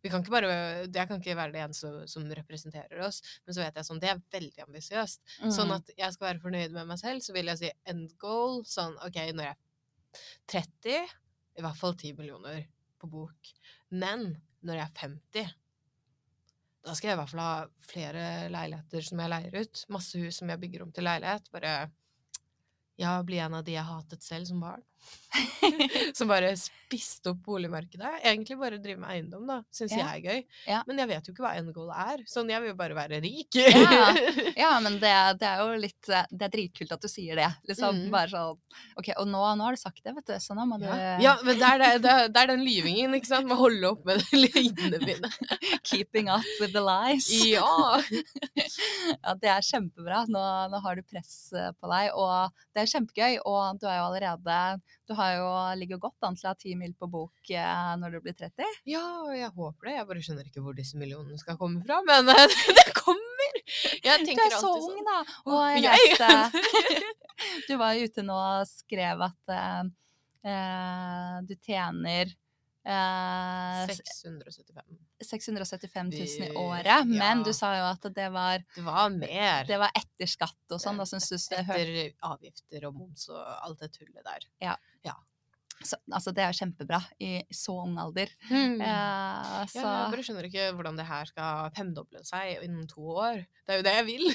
Vi 0.06 0.12
kan 0.14 0.22
ikke 0.22 0.36
bare, 0.36 0.50
jeg 0.86 1.08
kan 1.10 1.18
ikke 1.18 1.34
være 1.40 1.56
det 1.56 1.62
eneste 1.66 1.90
som, 1.90 1.98
som 2.12 2.30
representerer 2.38 3.00
oss, 3.08 3.24
men 3.48 3.56
så 3.58 3.64
vet 3.64 3.80
jeg 3.80 3.88
sånn, 3.88 4.02
det 4.04 4.12
er 4.12 4.20
veldig 4.36 4.64
ambisiøst. 4.68 5.22
Sånn 5.50 5.72
Mm. 5.72 5.76
at 5.80 5.90
jeg 5.98 6.14
skal 6.14 6.28
være 6.30 6.44
fornøyd 6.46 6.76
med 6.78 6.92
meg 6.94 7.00
selv, 7.02 7.24
så 7.26 7.34
vil 7.34 7.50
jeg 7.50 7.62
si 7.64 7.72
end 7.90 8.14
goal. 8.22 8.60
Sånn 8.70 8.94
OK, 9.02 9.18
når 9.34 9.48
jeg 9.50 9.56
er 9.56 10.24
30, 10.54 11.16
i 11.58 11.64
hvert 11.66 11.80
fall 11.82 11.96
10 11.98 12.14
millioner 12.20 12.68
på 13.02 13.10
bok. 13.10 13.50
Men 13.90 14.28
når 14.62 14.78
jeg 14.80 14.86
er 14.86 15.00
50, 15.02 15.54
da 16.86 16.94
skal 16.94 17.10
jeg 17.10 17.18
i 17.18 17.20
hvert 17.24 17.32
fall 17.34 17.42
ha 17.42 17.68
flere 17.82 18.24
leiligheter 18.54 19.02
som 19.10 19.20
jeg 19.24 19.32
leier 19.34 19.56
ut. 19.64 19.86
Masse 19.90 20.22
hus 20.22 20.38
som 20.38 20.52
jeg 20.54 20.62
bygger 20.62 20.84
om 20.86 20.92
til 20.94 21.08
leilighet. 21.08 21.50
Bare 21.56 21.72
ja, 23.02 23.16
bli 23.26 23.40
en 23.42 23.58
av 23.58 23.66
de 23.66 23.74
jeg 23.74 23.90
hatet 23.90 24.22
selv 24.24 24.46
som 24.52 24.62
barn. 24.62 24.84
som 26.18 26.30
bare 26.32 26.54
spiste 26.66 27.32
opp 27.34 27.42
boligmarkedet. 27.46 28.12
Egentlig 28.24 28.58
bare 28.60 28.78
drive 28.80 29.00
med 29.02 29.10
eiendom, 29.16 29.46
da. 29.50 29.58
Syns 29.74 29.92
Ja. 29.96 30.06
jeg 30.14 30.22
er 30.22 30.26
gøy. 30.26 30.46
Ja. 30.70 30.82
Men 30.88 31.02
jeg 31.02 31.10
vet 31.12 31.28
jo 31.28 31.34
ikke 31.34 31.44
hva 31.46 31.54
end 31.60 31.74
goal 31.76 31.90
er. 31.92 32.24
Sånn, 32.30 32.50
jeg 32.54 32.62
vil 32.64 32.72
jo 32.72 32.78
bare 32.80 32.98
være 32.98 33.22
rik. 33.26 33.60
Ja. 33.60 34.12
Ja, 34.66 34.70
men 34.80 34.96
det, 35.02 35.12
det 35.42 35.48
er 35.50 35.60
jo 35.62 35.74
litt 35.82 36.08
eh, 36.14 36.24
Det 36.32 36.46
er 36.48 36.52
dritkult 36.54 36.94
at 36.96 37.02
du 37.04 37.10
sier 37.12 37.36
det. 37.40 37.50
Liksom 37.68 37.96
Mm. 37.96 38.12
bare 38.14 38.30
sånn 38.32 38.58
OK, 39.00 39.10
og 39.22 39.28
nå, 39.30 39.42
nå 39.60 39.64
har 39.68 39.76
du 39.76 39.80
sagt 39.80 40.02
det, 40.04 40.14
vet 40.16 40.26
du, 40.30 40.34
så 40.42 40.56
nå 40.58 40.64
må 40.68 40.78
du 40.82 40.86
Ja. 40.88 41.36
men 41.46 41.58
det 41.60 41.68
er, 41.68 41.78
det, 41.82 41.90
det, 42.06 42.14
det 42.36 42.42
er 42.42 42.50
den 42.54 42.64
lyvingen, 42.66 43.14
ikke 43.18 43.30
sant? 43.30 43.48
Må 43.50 43.56
holde 43.60 43.88
opp 43.92 44.06
med 44.08 44.24
løgnene 44.36 45.00
mine. 45.04 45.32
Keeping 45.88 46.30
up 46.34 46.46
with 46.62 46.74
the 46.76 46.82
lies. 46.84 47.28
Ja! 47.46 48.02
Ja, 48.56 49.34
det 49.40 49.50
er 49.52 49.64
kjempebra. 49.66 50.24
Nå, 50.32 50.42
nå 50.72 50.82
har 50.84 50.98
du 51.00 51.04
press 51.08 51.52
eh, 51.56 51.72
på 51.80 51.90
deg, 51.92 52.12
og 52.18 52.52
det 52.76 52.84
er 52.86 52.92
kjempegøy. 52.94 53.38
Og 53.48 53.80
du 53.82 53.88
er 53.90 54.00
jo 54.00 54.08
allerede 54.10 54.60
Du 55.06 55.14
har 55.18 55.36
jo 55.38 55.48
ligger 55.78 56.00
godt 56.02 56.26
an 56.26 56.38
til 56.38 56.48
å 56.48 56.54
ha 56.54 56.58
ti 56.58 56.74
mil 56.80 56.94
på 56.98 57.10
bok 57.12 57.52
eh, 57.54 57.92
når 58.02 58.16
du 58.16 58.22
blir 58.26 58.36
30. 58.38 58.66
Ja, 58.90 59.04
jeg 59.38 59.52
håper 59.54 59.90
det. 59.90 59.96
Jeg 60.00 60.08
bare 60.10 60.24
skjønner 60.26 60.48
ikke 60.50 60.64
hvor 60.66 60.78
disse 60.78 60.98
millionene 60.98 61.38
skal 61.42 61.60
komme 61.60 61.84
fra, 61.86 62.00
men 62.08 62.32
eh, 62.34 62.56
det 62.80 62.88
kommer! 62.98 63.60
Jeg 64.06 64.26
Du 64.26 64.32
er 64.34 64.56
så 64.56 64.72
ung, 64.78 64.88
sånn. 64.98 65.06
da! 65.06 65.20
Og 65.46 65.54
«Åh, 65.60 65.68
jeg 65.76 65.86
leste 65.86 66.32
Du 67.70 67.76
var 67.82 67.96
jo 67.98 68.08
ute 68.10 68.26
nå 68.26 68.36
og 68.38 68.70
skrev 68.70 69.24
at 69.28 69.54
eh, 69.56 69.82
eh, 70.50 71.38
du 71.46 71.54
tjener 71.60 72.32
eh, 72.86 73.82
675. 73.92 75.05
675 75.24 76.10
000 76.12 76.48
i 76.50 76.50
året, 76.60 77.08
men 77.08 77.40
ja. 77.40 77.44
du 77.46 77.52
sa 77.56 77.72
jo 77.78 77.86
at 77.88 78.08
det 78.16 78.28
var, 78.34 78.66
Det 78.76 78.84
var 78.84 79.14
mer. 79.14 79.68
det 79.68 79.78
var 79.80 79.94
etter 79.96 80.28
skatt 80.30 80.76
og 80.76 80.82
sånn. 80.82 81.00
Da 81.00 81.08
syns 81.08 81.30
du 81.32 81.38
det 81.38 81.62
Etter 81.64 81.94
avgifter 82.28 82.90
og 82.90 82.98
moms 82.98 83.30
og 83.32 83.40
alt 83.40 83.80
det 83.86 83.94
tullet 83.96 84.26
der. 84.26 84.50
så, 85.84 85.98
Altså, 86.12 86.32
det 86.36 86.44
er 86.44 86.52
jo 86.54 86.60
kjempebra 86.62 87.00
i 87.22 87.32
så 87.54 87.76
ung 87.84 87.98
alder. 88.02 88.32
Mm. 88.50 88.80
Eh, 88.82 89.64
så 89.72 89.82
Ja, 89.82 89.96
jeg 90.06 90.14
bare 90.14 90.26
skjønner 90.28 90.48
ikke 90.50 90.68
hvordan 90.78 91.00
det 91.00 91.08
her 91.10 91.32
skal 91.32 91.74
femdoble 91.76 92.24
seg 92.28 92.64
innen 92.66 92.88
to 92.92 93.04
år. 93.16 93.44
Det 93.66 93.76
er 93.76 93.82
jo 93.82 93.88
det 93.88 93.96
jeg 94.00 94.08
vil. 94.12 94.30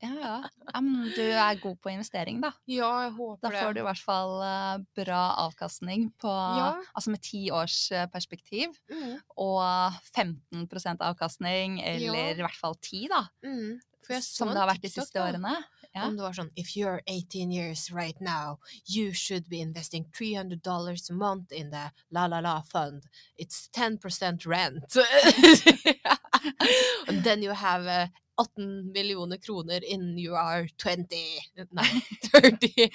Ja, 0.00 0.10
ja. 0.20 0.36
ja, 0.72 0.80
men 0.80 1.10
du 1.12 1.22
er 1.22 1.58
god 1.60 1.76
på 1.84 1.90
investering, 1.92 2.40
da. 2.40 2.52
Ja, 2.70 2.88
jeg 3.04 3.12
håper 3.18 3.42
det. 3.42 3.52
Da 3.52 3.64
får 3.64 3.74
du 3.76 3.80
i 3.82 3.86
hvert 3.88 4.02
fall 4.06 4.32
eh, 4.46 4.78
bra 5.02 5.20
avkastning 5.46 6.08
på 6.20 6.30
Ja. 6.32 6.70
Altså 6.94 7.12
med 7.12 7.22
ti 7.26 7.42
års 7.52 7.76
eh, 7.92 8.06
perspektiv. 8.12 8.72
Mm, 8.92 9.18
Og 9.36 9.60
15% 10.16 11.04
avkastning, 11.04 11.80
eller 11.84 12.32
i 12.32 12.42
hvert 12.42 12.56
fall 12.60 12.76
ti, 12.80 13.06
da. 13.12 13.26
mm. 13.44 13.78
Som 14.10 14.48
det 14.50 14.58
har 14.58 14.66
vært 14.66 14.82
de 14.82 14.88
siste 14.90 15.20
årene. 15.22 15.52
Ja. 15.94 16.08
Om 16.08 16.16
det 16.18 16.24
var 16.24 16.34
sånn 16.34 16.48
If 16.58 16.72
you're 16.74 16.98
18 17.06 17.52
years 17.54 17.92
right 17.94 18.18
now, 18.20 18.56
you 18.88 19.12
should 19.14 19.46
be 19.48 19.60
investing 19.62 20.08
300 20.18 20.62
dollars 20.64 21.10
a 21.10 21.14
month 21.14 21.52
in 21.54 21.70
the 21.70 21.92
La 22.10 22.26
La 22.26 22.40
La 22.40 22.56
fund. 22.62 23.06
It's 23.38 23.68
10% 23.70 24.46
rent. 24.50 24.96
And 27.08 27.22
then 27.22 27.42
you 27.42 27.50
have 27.52 27.86
uh, 27.86 28.06
18 28.40 28.92
millioner 28.94 29.36
kroner 29.42 29.84
in 29.84 30.06
you 30.18 30.34
are 30.38 30.64
20 30.80 31.68
Nei, 31.76 31.88
30. 32.30 32.90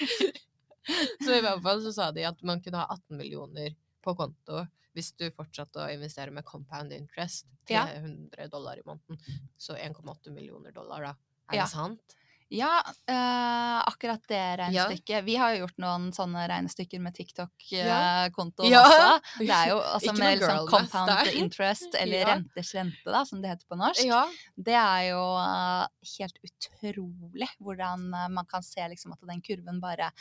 så 1.26 1.36
i 1.38 1.42
hvert 1.42 1.62
fall 1.66 1.82
så 1.86 1.94
sa 1.96 2.10
de 2.16 2.26
at 2.28 2.42
man 2.46 2.62
kunne 2.66 2.82
ha 2.82 2.88
18 2.94 3.18
millioner 3.20 3.74
på 4.06 4.14
konto 4.18 4.66
hvis 4.96 5.10
du 5.20 5.26
fortsatte 5.36 5.82
å 5.84 5.90
investere 5.92 6.32
med 6.32 6.46
compound 6.48 6.94
interest. 6.96 7.50
Ja. 7.68 7.82
300 7.92 8.46
dollar 8.54 8.80
i 8.80 8.84
måneden. 8.88 9.18
Så 9.60 9.76
1,8 9.76 10.32
millioner 10.32 10.72
dollar, 10.72 11.02
da. 11.10 11.10
Er 11.52 11.58
Ja. 11.58 11.66
det 11.66 11.72
sant? 11.74 12.16
Ja, 12.54 12.84
eh, 13.10 13.80
akkurat 13.90 14.22
det 14.30 14.58
regnestykket. 14.60 15.24
Vi 15.26 15.36
har 15.36 15.54
jo 15.56 15.64
gjort 15.64 15.78
noen 15.82 16.12
sånne 16.14 16.44
regnestykker 16.48 17.02
med 17.02 17.16
TikTok-kontoen 17.18 18.70
Ja. 18.70 18.84
også. 18.86 19.22
Det 19.40 19.50
er 19.50 19.70
jo 19.72 19.80
altså 19.82 20.12
Ikke 20.12 20.20
med 20.20 20.38
liksom 20.40 20.68
compound 20.70 21.10
der. 21.10 21.32
interest, 21.42 21.96
eller 22.00 22.18
Ja. 22.22 22.28
renters 22.36 22.74
rente, 22.78 23.06
da, 23.12 23.24
som 23.26 23.42
det 23.42 23.50
heter 23.50 23.66
på 23.68 23.76
norsk. 23.82 24.04
Ja. 24.06 24.22
Det 24.58 24.74
er 24.78 25.02
jo 25.10 25.22
uh, 25.36 25.88
helt 26.20 26.38
utrolig 26.46 27.50
hvordan 27.60 28.14
eh, 28.14 28.28
man 28.30 28.46
kan 28.46 28.64
se 28.64 28.86
liksom 28.94 29.14
at 29.18 29.26
den 29.28 29.42
kurven 29.42 29.82
bare 29.82 30.12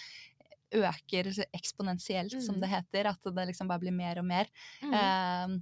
øker 0.75 1.29
eksponentielt, 1.55 2.33
som 2.43 2.57
Mhm. 2.57 2.61
det 2.65 2.69
heter. 2.73 3.07
At 3.13 3.21
det 3.23 3.47
liksom 3.53 3.69
bare 3.69 3.79
blir 3.85 3.93
mer 3.93 4.19
og 4.19 4.25
mer. 4.25 4.47
Mm. 4.83 4.95
Eh, 4.95 5.59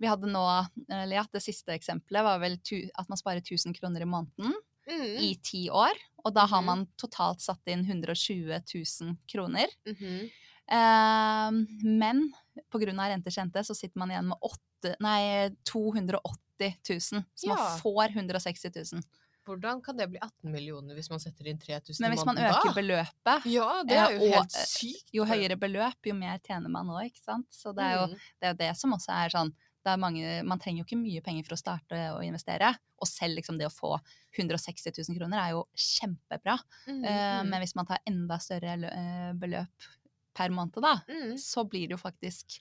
vi 0.00 0.06
hadde 0.08 0.26
nå, 0.32 0.46
eller 0.90 1.16
ja, 1.20 1.24
det 1.32 1.42
siste 1.44 1.72
eksempelet 1.76 2.24
var 2.24 2.38
vel 2.40 2.56
tu, 2.58 2.80
at 2.98 3.08
man 3.08 3.16
sparer 3.20 3.40
1000 3.44 3.72
kroner 3.78 4.00
i 4.02 4.04
måneden 4.08 4.52
Mm. 4.88 5.16
i 5.18 5.34
ti 5.42 5.68
år. 5.70 5.92
Og 6.24 6.34
da 6.34 6.46
har 6.46 6.60
Mhm. 6.62 6.66
man 6.66 6.86
totalt 6.98 7.40
satt 7.40 7.60
inn 7.66 7.84
120 7.84 8.62
000 8.74 9.16
kroner. 9.28 9.66
Mhm. 9.86 10.30
Eh, 10.68 11.50
men 11.84 12.32
pga. 12.70 13.08
rentekjente, 13.08 13.62
så 13.64 13.74
sitter 13.74 13.98
man 13.98 14.10
igjen 14.10 14.26
med 14.28 14.38
8, 14.42 14.96
nei, 15.00 15.50
280 15.64 16.76
000. 16.88 17.24
Så 17.34 17.46
man 17.48 17.78
får 17.80 18.10
160 18.14 18.70
000. 18.92 19.02
Hvordan 19.46 19.80
kan 19.80 19.96
det 19.96 20.08
bli 20.10 20.18
18 20.18 20.50
millioner 20.50 20.94
hvis 20.96 21.08
man 21.08 21.20
setter 21.22 21.46
inn 21.46 21.58
3000 21.58 22.00
Men 22.02 22.12
i 22.12 22.16
hvis 22.16 22.24
man 22.26 22.36
øker 22.36 22.64
da? 22.66 22.72
beløpet, 22.74 23.44
Ja, 23.46 23.82
det 23.86 23.94
er 23.96 24.10
jo 24.10 24.16
eh, 24.18 24.22
og, 24.26 24.34
helt 24.34 24.56
eh, 24.56 24.64
sykt. 24.66 25.10
jo 25.14 25.24
høyere 25.24 25.56
beløp, 25.56 25.94
jo 26.04 26.14
mer 26.14 26.38
tjener 26.42 26.68
man 26.68 26.86
òg, 26.88 27.04
ikke 27.12 27.22
sant. 27.22 27.46
Så 27.54 27.72
det 27.74 27.84
er 27.84 27.94
jo 27.94 28.06
Mm. 28.08 28.18
det, 28.18 28.42
er 28.42 28.48
jo 28.48 28.56
det 28.64 28.76
som 28.76 28.90
også 28.92 29.10
er 29.14 29.28
sånn 29.30 29.52
mange, 30.00 30.42
Man 30.42 30.58
trenger 30.58 30.82
jo 30.82 30.86
ikke 30.88 30.98
mye 30.98 31.22
penger 31.22 31.46
for 31.46 31.54
å 31.54 31.60
starte 31.60 32.00
å 32.16 32.22
investere. 32.26 32.72
Og 32.98 33.06
selv 33.06 33.38
liksom 33.38 33.58
det 33.60 33.68
å 33.68 33.72
få 33.72 33.92
160 34.34 34.90
000 34.98 35.18
kroner 35.20 35.38
er 35.44 35.54
jo 35.54 35.62
kjempebra. 35.72 36.58
Mm, 36.88 36.98
mm. 36.98 37.04
Uh, 37.06 37.42
Men 37.52 37.62
hvis 37.62 37.76
man 37.78 37.86
tar 37.86 38.02
enda 38.08 38.38
større 38.42 38.74
eh, 38.90 39.32
beløp 39.38 39.90
per 40.36 40.50
måned, 40.52 40.82
da, 40.82 40.96
mm. 41.06 41.36
så 41.40 41.64
blir 41.64 41.86
det 41.86 41.94
jo 41.96 42.02
faktisk 42.02 42.58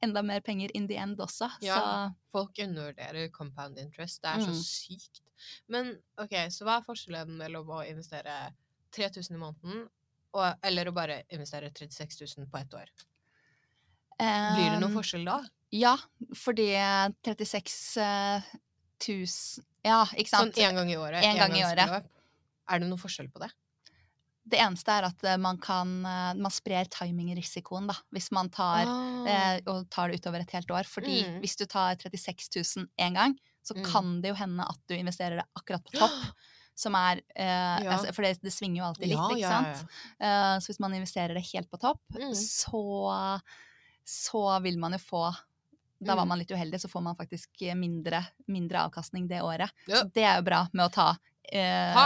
enda 0.00 0.22
mer 0.22 0.40
penger 0.46 0.70
in 0.78 0.86
the 0.86 0.96
end 0.96 1.18
også. 1.20 1.50
Ja. 1.64 2.12
Folk 2.30 2.58
undervurderer 2.62 3.28
compound 3.34 3.78
interest. 3.82 4.22
Det 4.22 4.30
er 4.30 4.46
så 4.46 4.54
Mm. 4.54 4.62
sykt. 4.62 5.22
Men 5.66 5.92
ok, 6.18 6.34
så 6.54 6.64
hva 6.64 6.78
er 6.78 6.86
forskjellen 6.86 7.36
mellom 7.36 7.68
å 7.70 7.82
investere 7.88 8.54
3000 8.94 9.34
i 9.34 9.38
måneden 9.38 9.88
og, 10.34 10.54
eller 10.62 10.88
å 10.88 10.94
bare 10.94 11.22
investere 11.34 11.70
36 11.70 12.20
000 12.38 12.46
på 12.50 12.58
ett 12.58 12.74
år? 12.74 12.90
Blir 14.18 14.72
det 14.72 14.80
noen 14.82 14.96
forskjell 14.96 15.24
da? 15.28 15.38
Ja, 15.74 15.96
fordi 16.36 16.70
36 17.24 17.96
eh, 18.00 18.42
000 19.04 19.64
Ja, 19.84 20.04
ikke 20.16 20.30
sant? 20.32 20.54
Sånn 20.54 20.54
sant? 20.54 20.64
én 20.64 20.74
gang 20.78 20.90
i 20.90 20.96
året? 20.96 21.22
En 21.24 21.36
gang 21.38 21.54
i 21.56 21.64
året. 21.64 22.04
Er 22.68 22.78
det 22.82 22.88
noen 22.88 23.00
forskjell 23.00 23.28
på 23.32 23.40
det? 23.44 23.50
Det 24.48 24.56
eneste 24.64 24.88
er 24.96 25.04
at 25.10 25.24
eh, 25.28 25.36
man 25.36 25.58
kan 25.60 25.90
eh, 26.08 26.32
Man 26.40 26.50
sprer 26.52 26.88
timingrisikoen, 26.88 27.86
da. 27.90 27.94
Hvis 28.16 28.30
man 28.32 28.48
tar 28.48 28.86
eh, 29.28 29.58
og 29.68 29.84
tar 29.92 30.08
det 30.08 30.22
utover 30.22 30.40
et 30.40 30.54
helt 30.56 30.70
år. 30.72 30.88
Fordi 30.88 31.18
Mm. 31.26 31.40
hvis 31.42 31.56
du 31.60 31.66
tar 31.66 31.96
36 32.00 32.48
000 32.56 32.86
én 32.98 33.14
gang, 33.14 33.36
så 33.62 33.74
Mm. 33.76 33.84
kan 33.92 34.20
det 34.22 34.30
jo 34.30 34.34
hende 34.40 34.64
at 34.64 34.78
du 34.88 34.94
investerer 34.96 35.36
det 35.42 35.44
akkurat 35.54 35.84
på 35.84 35.98
topp. 35.98 36.16
Som 36.78 36.94
er 36.94 37.20
eh, 37.36 37.82
Ja. 37.84 37.90
altså, 37.98 38.14
For 38.14 38.22
det, 38.22 38.38
det 38.40 38.52
svinger 38.54 38.78
jo 38.80 38.84
alltid 38.88 39.08
litt, 39.08 39.18
Ja, 39.18 39.28
ikke 39.28 39.40
ja, 39.40 39.50
sant? 39.50 39.88
Eh, 40.20 40.56
så 40.62 40.66
hvis 40.72 40.80
man 40.80 40.94
investerer 40.94 41.34
det 41.34 41.44
helt 41.52 41.68
på 41.70 41.76
topp, 41.78 42.00
Mm. 42.14 42.32
så, 42.34 43.40
så 44.06 44.62
vil 44.62 44.78
man 44.78 44.92
jo 44.92 44.98
få 44.98 45.24
da 46.00 46.14
var 46.14 46.24
Mm. 46.24 46.28
man 46.28 46.38
litt 46.38 46.50
uheldig, 46.50 46.80
så 46.80 46.88
får 46.88 47.02
man 47.02 47.16
faktisk 47.16 47.48
mindre, 47.76 48.24
mindre 48.46 48.78
avkastning 48.88 49.26
det 49.28 49.40
året. 49.42 49.70
Ja. 49.86 50.02
Så 50.02 50.12
det 50.12 50.22
er 50.24 50.36
jo 50.36 50.42
bra 50.42 50.68
med 50.72 50.86
å 50.86 50.92
ta 50.92 51.16
eh, 51.50 51.96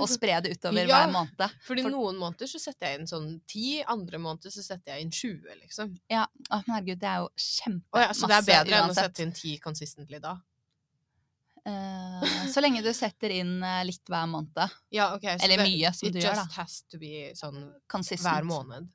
og 0.00 0.08
spre 0.08 0.40
det 0.42 0.56
utover 0.58 0.84
Ja. 0.88 1.06
hver 1.06 1.12
måned. 1.12 1.50
Fordi 1.62 1.82
for- 1.82 1.90
noen 1.92 2.16
måneder 2.18 2.46
så 2.50 2.58
setter 2.58 2.86
jeg 2.90 3.00
inn 3.00 3.06
sånn 3.06 3.40
ti, 3.46 3.84
andre 3.86 4.18
måneder 4.18 4.50
så 4.50 4.62
setter 4.64 4.92
jeg 4.96 5.02
inn 5.02 5.10
20, 5.10 5.54
liksom. 5.62 5.96
Ja, 6.10 6.26
å, 6.50 6.60
men 6.66 6.74
herregud, 6.76 6.98
det 6.98 7.06
er 7.08 7.18
jo 7.22 7.28
kjempemasse 7.38 8.08
ja, 8.08 8.12
så 8.12 8.26
det 8.26 8.36
er 8.36 8.64
bedre 8.64 8.82
enn 8.82 8.90
å 8.90 8.94
sette 8.94 9.20
inn 9.22 9.32
ti 9.32 9.58
consistently 9.58 10.18
da? 10.20 10.36
Eh, 11.66 12.46
så 12.52 12.60
lenge 12.62 12.82
du 12.82 12.88
setter 12.96 13.30
inn 13.30 13.62
eh, 13.62 13.82
litt 13.84 14.04
hver 14.08 14.26
måned. 14.30 14.70
Ja, 14.90 15.14
ok. 15.16 15.22
så 15.22 15.44
Eller 15.44 15.56
det- 15.60 15.66
mye, 15.68 15.92
som 15.94 16.10
du 16.12 16.18
gjør, 16.18 16.34
da. 16.34 16.44
just 16.44 16.52
has 16.56 16.82
to 16.90 16.98
be 16.98 17.32
sånn 17.34 17.72
Consistent. 17.88 18.28
hver 18.28 18.44
måned. 18.48 18.88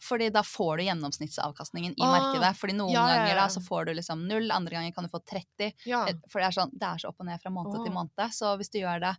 Fordi 0.00 0.30
da 0.32 0.40
får 0.42 0.78
du 0.78 0.82
gjennomsnittsavkastningen 0.84 1.92
i 1.92 2.02
Ah, 2.02 2.12
markedet. 2.18 2.56
Fordi 2.56 2.72
noen 2.72 2.92
ja, 2.94 3.02
ja, 3.08 3.16
ganger 3.18 3.34
da 3.36 3.48
så 3.52 3.60
får 3.60 3.84
du 3.84 3.94
liksom 3.98 4.22
null, 4.26 4.50
andre 4.50 4.70
ganger 4.78 4.94
kan 4.94 5.04
du 5.04 5.10
få 5.10 5.20
30. 5.20 5.74
Ja. 5.84 6.06
Eh, 6.08 6.14
For 6.30 6.40
det 6.40 6.46
er, 6.48 6.56
sånn, 6.56 6.70
det 6.72 6.82
er 6.88 6.96
så 7.02 7.08
opp 7.10 7.20
og 7.20 7.26
ned 7.26 7.38
fra 7.42 7.50
måned 7.52 7.84
til 7.84 7.92
måned. 7.92 8.32
Så 8.32 8.56
hvis 8.56 8.70
du 8.72 8.78
gjør 8.80 9.00
det 9.00 9.16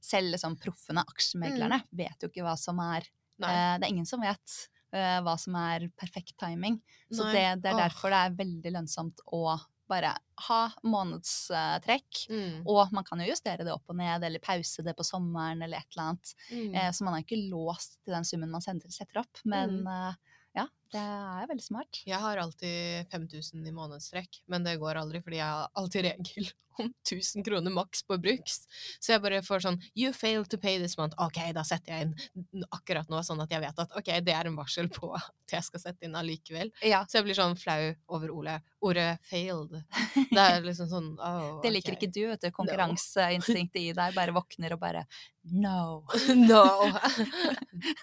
selv 0.00 0.32
liksom 0.32 0.56
proffene, 0.58 1.04
aksjemeglerne, 1.04 1.82
vet 1.92 2.16
jo 2.22 2.28
ikke 2.28 2.42
hva 2.48 2.56
som 2.58 2.78
er 2.80 3.02
Mm. 3.42 3.48
Eh, 3.48 3.78
Det 3.78 3.84
er 3.86 3.92
ingen 3.92 4.06
som 4.06 4.20
vet 4.20 4.68
eh, 4.92 5.20
hva 5.20 5.36
som 5.40 5.54
er 5.56 5.88
perfekt 5.98 6.36
timing. 6.38 6.80
Så 7.10 7.24
det, 7.32 7.60
det 7.62 7.72
er 7.72 7.76
derfor 7.88 8.10
det 8.10 8.20
er 8.20 8.36
veldig 8.36 8.72
lønnsomt 8.72 9.18
å 9.32 9.58
bare 9.90 10.12
ha 10.48 10.60
månedstrekk. 10.86 12.24
Mm. 12.30 12.62
Og 12.68 12.92
man 12.94 13.06
kan 13.06 13.22
jo 13.22 13.30
justere 13.30 13.66
det 13.66 13.74
opp 13.74 13.92
og 13.92 13.98
ned, 13.98 14.24
eller 14.26 14.42
pause 14.42 14.84
det 14.84 14.94
på 14.98 15.06
sommeren, 15.06 15.62
eller 15.64 15.82
et 15.82 15.96
eller 15.96 16.10
annet. 16.10 16.34
Mm. 16.50 16.74
Eh, 16.74 16.90
så 16.92 17.06
man 17.06 17.16
er 17.16 17.24
ikke 17.26 17.42
låst 17.52 17.98
til 18.02 18.16
den 18.16 18.28
summen 18.28 18.52
man 18.52 18.64
sender, 18.64 18.92
setter 18.94 19.22
opp. 19.24 19.42
Men 19.48 19.82
eh, 19.86 20.20
ja, 20.58 20.66
det 20.92 21.02
er 21.02 21.50
veldig 21.50 21.64
smart. 21.64 22.02
Jeg 22.08 22.20
har 22.20 22.40
alltid 22.42 23.12
5000 23.12 23.68
i 23.68 23.76
månedstrekk, 23.76 24.42
men 24.52 24.66
det 24.66 24.78
går 24.82 25.00
aldri, 25.00 25.22
fordi 25.24 25.40
jeg 25.40 25.48
har 25.48 25.70
alltid 25.80 26.08
regel 26.10 26.52
om 26.80 26.88
1000 27.08 27.44
kroner 27.44 27.70
maks 27.74 28.02
på 28.06 28.18
bruks. 28.22 28.62
Så 29.00 29.12
jeg 29.14 29.22
bare 29.24 29.42
får 29.42 29.64
sånn 29.66 29.80
You 29.98 30.12
failed 30.16 30.48
to 30.50 30.58
pay 30.58 30.78
this 30.78 30.96
month. 30.98 31.14
Ok, 31.22 31.38
da 31.52 31.62
setter 31.66 31.92
jeg 31.92 32.08
inn 32.08 32.64
akkurat 32.72 33.08
nå, 33.12 33.20
sånn 33.26 33.42
at 33.44 33.50
jeg 33.52 33.60
vet 33.64 33.78
at 33.84 33.96
ok, 33.98 34.10
det 34.24 34.34
er 34.36 34.48
en 34.50 34.56
varsel 34.56 34.88
på 34.92 35.12
at 35.18 35.30
jeg 35.52 35.66
skal 35.66 35.80
sette 35.84 36.06
inn 36.08 36.14
allikevel. 36.16 36.70
Ja, 36.86 37.02
Så 37.08 37.18
jeg 37.20 37.28
blir 37.28 37.36
sånn 37.38 37.56
flau 37.60 37.92
over 38.08 38.30
Ole. 38.32 38.58
ordet 38.82 39.18
'failed'. 39.30 39.82
Det 40.32 40.40
er 40.40 40.62
liksom 40.64 40.88
sånn 40.88 41.10
åh, 41.20 41.60
Det 41.62 41.70
liker 41.72 41.92
ikke 41.96 42.08
du, 42.12 42.22
vet 42.30 42.40
du. 42.40 42.50
Konkurranseinstinktet 42.50 43.80
i 43.82 43.92
deg 43.92 44.14
bare 44.16 44.32
våkner 44.32 44.72
og 44.74 44.80
bare 44.80 45.04
No. 45.44 46.04
No! 46.34 46.88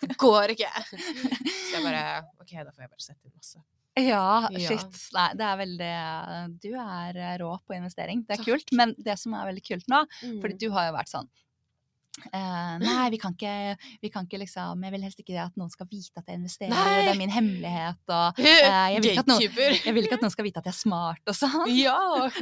Det 0.02 0.16
går 0.26 0.54
ikke! 0.56 0.70
Så 0.90 1.76
jeg 1.78 1.84
bare 1.84 2.24
OK, 2.40 2.52
da 2.54 2.72
får 2.72 2.84
jeg 2.86 2.90
bare 2.94 3.04
sette 3.06 3.26
inn 3.28 3.34
masse. 3.36 3.62
Ja, 4.08 4.48
shit. 4.56 5.00
Nei, 5.14 5.28
det 5.36 5.46
er 5.46 5.58
veldig 5.60 6.62
Du 6.62 6.70
er 6.80 7.18
eh, 7.18 7.38
rå 7.42 7.52
på 7.68 7.76
investering. 7.76 8.24
Det 8.28 8.38
er 8.38 8.44
Takk. 8.44 8.48
kult. 8.54 8.72
Men 8.80 8.96
det 8.98 9.18
som 9.20 9.34
er 9.34 9.50
veldig 9.52 9.66
kult 9.68 9.88
nå, 9.92 10.06
Mm. 10.24 10.42
fordi 10.42 10.58
du 10.60 10.70
har 10.72 10.90
jo 10.92 10.98
vært 10.98 11.10
sånn 11.12 11.28
eh, 12.28 12.76
nei, 12.84 13.06
vi 13.14 13.20
kan, 13.22 13.34
ikke, 13.36 13.78
vi 14.04 14.12
kan 14.14 14.28
ikke 14.28 14.40
liksom 14.44 14.84
Jeg 14.86 14.94
vil 14.96 15.06
helst 15.06 15.20
ikke 15.24 15.38
at 15.44 15.56
noen 15.60 15.72
skal 15.74 15.88
vite 15.90 16.22
at 16.22 16.30
jeg 16.30 16.40
investerer. 16.40 16.74
Nei! 16.74 17.00
Det 17.06 17.14
er 17.14 17.20
min 17.20 17.34
hemmelighet. 17.34 18.02
Og 18.10 18.40
uh, 18.40 18.88
jeg, 18.94 19.04
vil 19.06 19.22
noen, 19.30 19.46
jeg 19.80 19.96
vil 19.96 20.08
ikke 20.08 20.20
at 20.20 20.26
noen 20.26 20.34
skal 20.36 20.48
vite 20.48 20.62
at 20.64 20.70
jeg 20.70 20.76
er 20.76 20.80
smart 20.80 21.32
og 21.32 21.38
sånn. 21.38 21.66
Ja! 21.74 21.98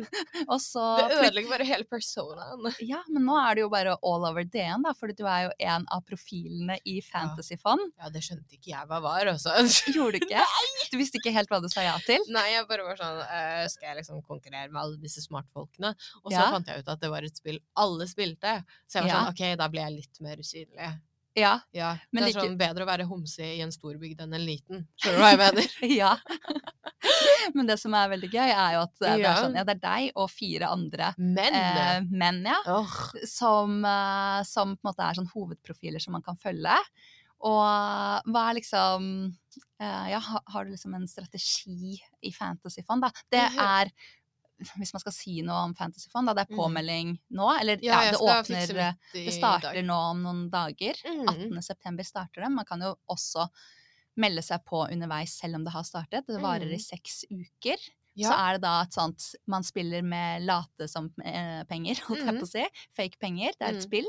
Og 0.54 0.60
så 0.64 0.84
Det 1.02 1.18
ødelegger 1.20 1.52
bare 1.52 1.68
hele 1.68 1.88
personaen. 1.90 2.68
Ja, 2.86 3.02
men 3.12 3.26
nå 3.28 3.36
er 3.42 3.58
det 3.58 3.66
jo 3.66 3.70
bare 3.74 3.96
all 4.06 4.26
over 4.30 4.46
DN, 4.48 4.86
da, 4.86 4.94
for 4.98 5.12
du 5.12 5.24
er 5.28 5.48
jo 5.48 5.54
en 5.74 5.88
av 5.94 6.04
profilene 6.08 6.78
i 6.88 7.00
Fantasyfond. 7.06 7.92
Ja, 8.00 8.12
det 8.14 8.24
skjønte 8.26 8.58
ikke 8.58 8.72
jeg 8.74 8.90
hva 8.90 9.00
var, 9.04 9.28
altså. 9.34 9.54
Gjorde 9.94 10.20
du 10.20 10.28
ikke? 10.28 10.44
Du 10.88 10.96
visste 11.00 11.20
ikke 11.20 11.34
helt 11.36 11.50
hva 11.52 11.58
du 11.60 11.68
sa 11.72 11.84
ja 11.84 11.96
til? 12.06 12.22
Nei, 12.32 12.46
jeg 12.54 12.64
bare 12.70 12.86
var 12.88 13.00
sånn 13.00 13.18
uh, 13.20 13.64
Skal 13.68 13.90
jeg 13.90 13.98
liksom 14.00 14.22
konkurrere 14.24 14.70
med 14.72 14.80
alle 14.80 15.00
disse 15.02 15.20
smartfolkene? 15.26 15.92
Og 16.24 16.30
så 16.32 16.38
Ja. 16.38 16.46
fant 16.54 16.70
jeg 16.70 16.84
ut 16.84 16.92
at 16.94 17.02
det 17.02 17.10
var 17.12 17.26
et 17.28 17.36
spill 17.40 17.60
alle 17.78 18.08
spilte. 18.08 18.54
Så 18.88 19.00
jeg 19.00 19.08
var 19.08 19.12
Ja. 19.12 19.18
sånn 19.20 19.34
OK, 19.34 19.44
da 19.60 19.67
ble 19.74 19.84
jeg 19.86 19.96
litt 20.00 20.22
mer 20.26 20.42
usynlig. 20.44 20.94
Ja. 21.38 21.60
Ja, 21.70 21.92
Men 22.10 22.24
det 22.24 22.32
er 22.32 22.34
like- 22.34 22.46
sånn 22.48 22.58
bedre 22.58 22.82
å 22.86 22.90
være 22.90 23.06
homse 23.06 23.46
i 23.46 23.60
en 23.62 23.70
storbygd 23.72 24.24
enn 24.26 24.34
en 24.34 24.42
liten. 24.46 24.88
Skjønner 24.98 25.20
du 25.20 25.22
hva 25.22 25.30
jeg 25.30 25.42
mener? 25.46 25.68
ja. 25.94 26.16
Men 27.56 27.70
det 27.70 27.78
som 27.80 27.94
er 27.94 28.10
veldig 28.10 28.30
gøy, 28.34 28.50
er 28.50 28.72
jo 28.74 28.80
at 28.88 29.04
eh, 29.06 29.20
det 29.22 29.28
er, 29.30 29.38
sånn, 29.44 29.60
ja, 29.60 29.66
det 29.68 29.76
er 29.78 29.84
deg 29.84 30.18
og 30.18 30.32
fire 30.34 30.72
andre 30.74 31.12
menn, 31.22 31.54
eh, 31.60 32.00
menn, 32.10 32.42
ja. 32.50 32.58
oh. 32.74 32.96
som, 33.30 33.78
eh, 33.86 34.42
som 34.50 34.74
på 34.76 34.82
en 34.82 34.90
måte 34.90 35.06
er 35.06 35.20
sånn 35.20 35.30
hovedprofiler 35.32 36.04
som 36.04 36.18
man 36.18 36.26
kan 36.26 36.40
følge. 36.42 36.76
Og 37.46 37.62
hva 38.34 38.44
er 38.50 38.56
liksom 38.58 39.04
eh, 39.78 40.06
Ja, 40.10 40.18
har 40.20 40.66
du 40.66 40.72
liksom 40.74 40.96
en 40.98 41.06
strategi 41.08 41.94
i 42.26 42.32
Fantasyfond, 42.34 43.06
da? 43.06 43.12
Det 43.30 43.44
er 43.62 43.92
Hvis 44.78 44.94
man 44.94 45.00
skal 45.04 45.14
si 45.14 45.42
noe 45.46 45.64
om 45.68 45.74
Fantasyfond, 45.78 46.28
da, 46.28 46.34
det 46.34 46.48
er 46.48 46.54
Mhm. 46.54 46.58
påmelding 46.60 47.20
nå? 47.32 47.50
Eller 47.62 47.78
ja, 47.84 48.04
ja, 48.04 48.12
det 48.12 48.20
åpner 48.20 48.96
Det 49.14 49.34
starter 49.34 49.84
nå 49.86 49.98
om 50.12 50.24
noen 50.24 50.50
dager. 50.50 50.96
Mm. 51.06 51.28
18. 51.28 51.62
september 51.62 52.04
starter 52.04 52.42
det. 52.42 52.50
Man 52.52 52.66
kan 52.66 52.82
jo 52.82 52.96
også 53.10 53.48
melde 54.18 54.42
seg 54.42 54.64
på 54.66 54.88
underveis 54.92 55.38
selv 55.38 55.56
om 55.56 55.64
det 55.64 55.74
har 55.74 55.84
startet. 55.84 56.26
Det 56.26 56.42
varer 56.42 56.66
i 56.72 56.78
Mhm. 56.78 56.82
seks 56.82 57.26
uker. 57.30 57.78
Ja. 58.18 58.32
Så 58.32 58.34
er 58.34 58.54
det 58.54 58.62
da 58.62 58.82
et 58.82 58.90
sånt 58.94 59.36
Man 59.48 59.62
spiller 59.64 60.02
med 60.02 60.42
late 60.42 60.88
som 60.90 61.12
eh, 61.24 61.64
penger, 61.66 61.96
holdt 62.08 62.26
jeg 62.26 62.40
på 62.40 62.48
å 62.48 62.50
si. 62.50 62.66
Fake 62.96 63.20
penger. 63.20 63.52
Det 63.60 63.62
er 63.62 63.70
et 63.78 63.86
mm. 63.86 63.90
spill. 63.90 64.08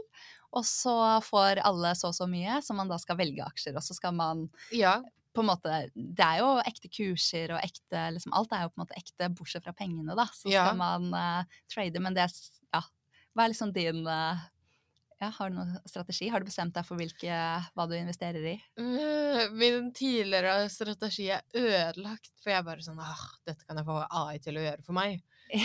Og 0.55 0.65
så 0.65 1.21
får 1.23 1.61
alle 1.63 1.93
så 1.95 2.09
og 2.09 2.15
så 2.15 2.27
mye, 2.27 2.63
som 2.65 2.77
man 2.77 2.89
da 2.89 2.97
skal 2.97 3.17
velge 3.19 3.45
aksjer. 3.45 3.77
Og 3.77 3.83
så 3.83 3.93
skal 3.95 4.13
man 4.17 4.49
Ja. 4.73 5.03
På 5.39 5.45
en 5.47 5.51
måte 5.53 5.79
Det 5.95 6.27
er 6.27 6.43
jo 6.43 6.51
ekte 6.67 6.91
kurser 6.93 7.55
og 7.57 7.63
ekte 7.65 8.05
liksom, 8.19 8.35
Alt 8.37 8.53
er 8.59 8.67
jo 8.67 8.75
på 8.75 8.81
en 8.81 8.85
måte 8.85 8.99
ekte, 8.99 9.31
bortsett 9.39 9.65
fra 9.65 9.73
pengene, 9.79 10.15
da. 10.19 10.27
Så 10.35 10.51
Ja. 10.53 10.67
skal 10.69 10.79
man 10.83 11.09
uh, 11.15 11.59
trade, 11.73 12.03
men 12.05 12.15
det 12.19 12.27
er 12.29 12.39
Ja. 12.75 12.83
Hva 13.37 13.45
er 13.47 13.53
liksom 13.55 13.71
din 13.73 14.03
uh, 14.07 14.41
ja, 15.21 15.29
Har 15.35 15.51
du 15.51 15.57
noen 15.57 15.73
strategi? 15.87 16.29
Har 16.31 16.39
du 16.43 16.47
bestemt 16.47 16.75
deg 16.77 16.87
for 16.87 16.99
hvilke, 16.99 17.39
hva 17.75 17.87
du 17.91 17.95
investerer 17.99 18.45
i? 18.53 18.57
Øh, 18.79 19.49
Min 19.55 19.89
tidligere 19.95 20.69
strategi 20.71 21.27
er 21.35 21.43
ødelagt, 21.59 22.31
for 22.43 22.53
jeg 22.53 22.59
er 22.61 22.67
bare 22.69 22.85
sånn 22.87 23.01
ah, 23.03 23.25
dette 23.47 23.67
kan 23.67 23.81
jeg 23.81 23.87
få 23.89 23.97
AI 24.07 24.39
til 24.45 24.59
å 24.61 24.63
gjøre 24.63 24.85
for 24.87 24.95
meg. 24.95 25.19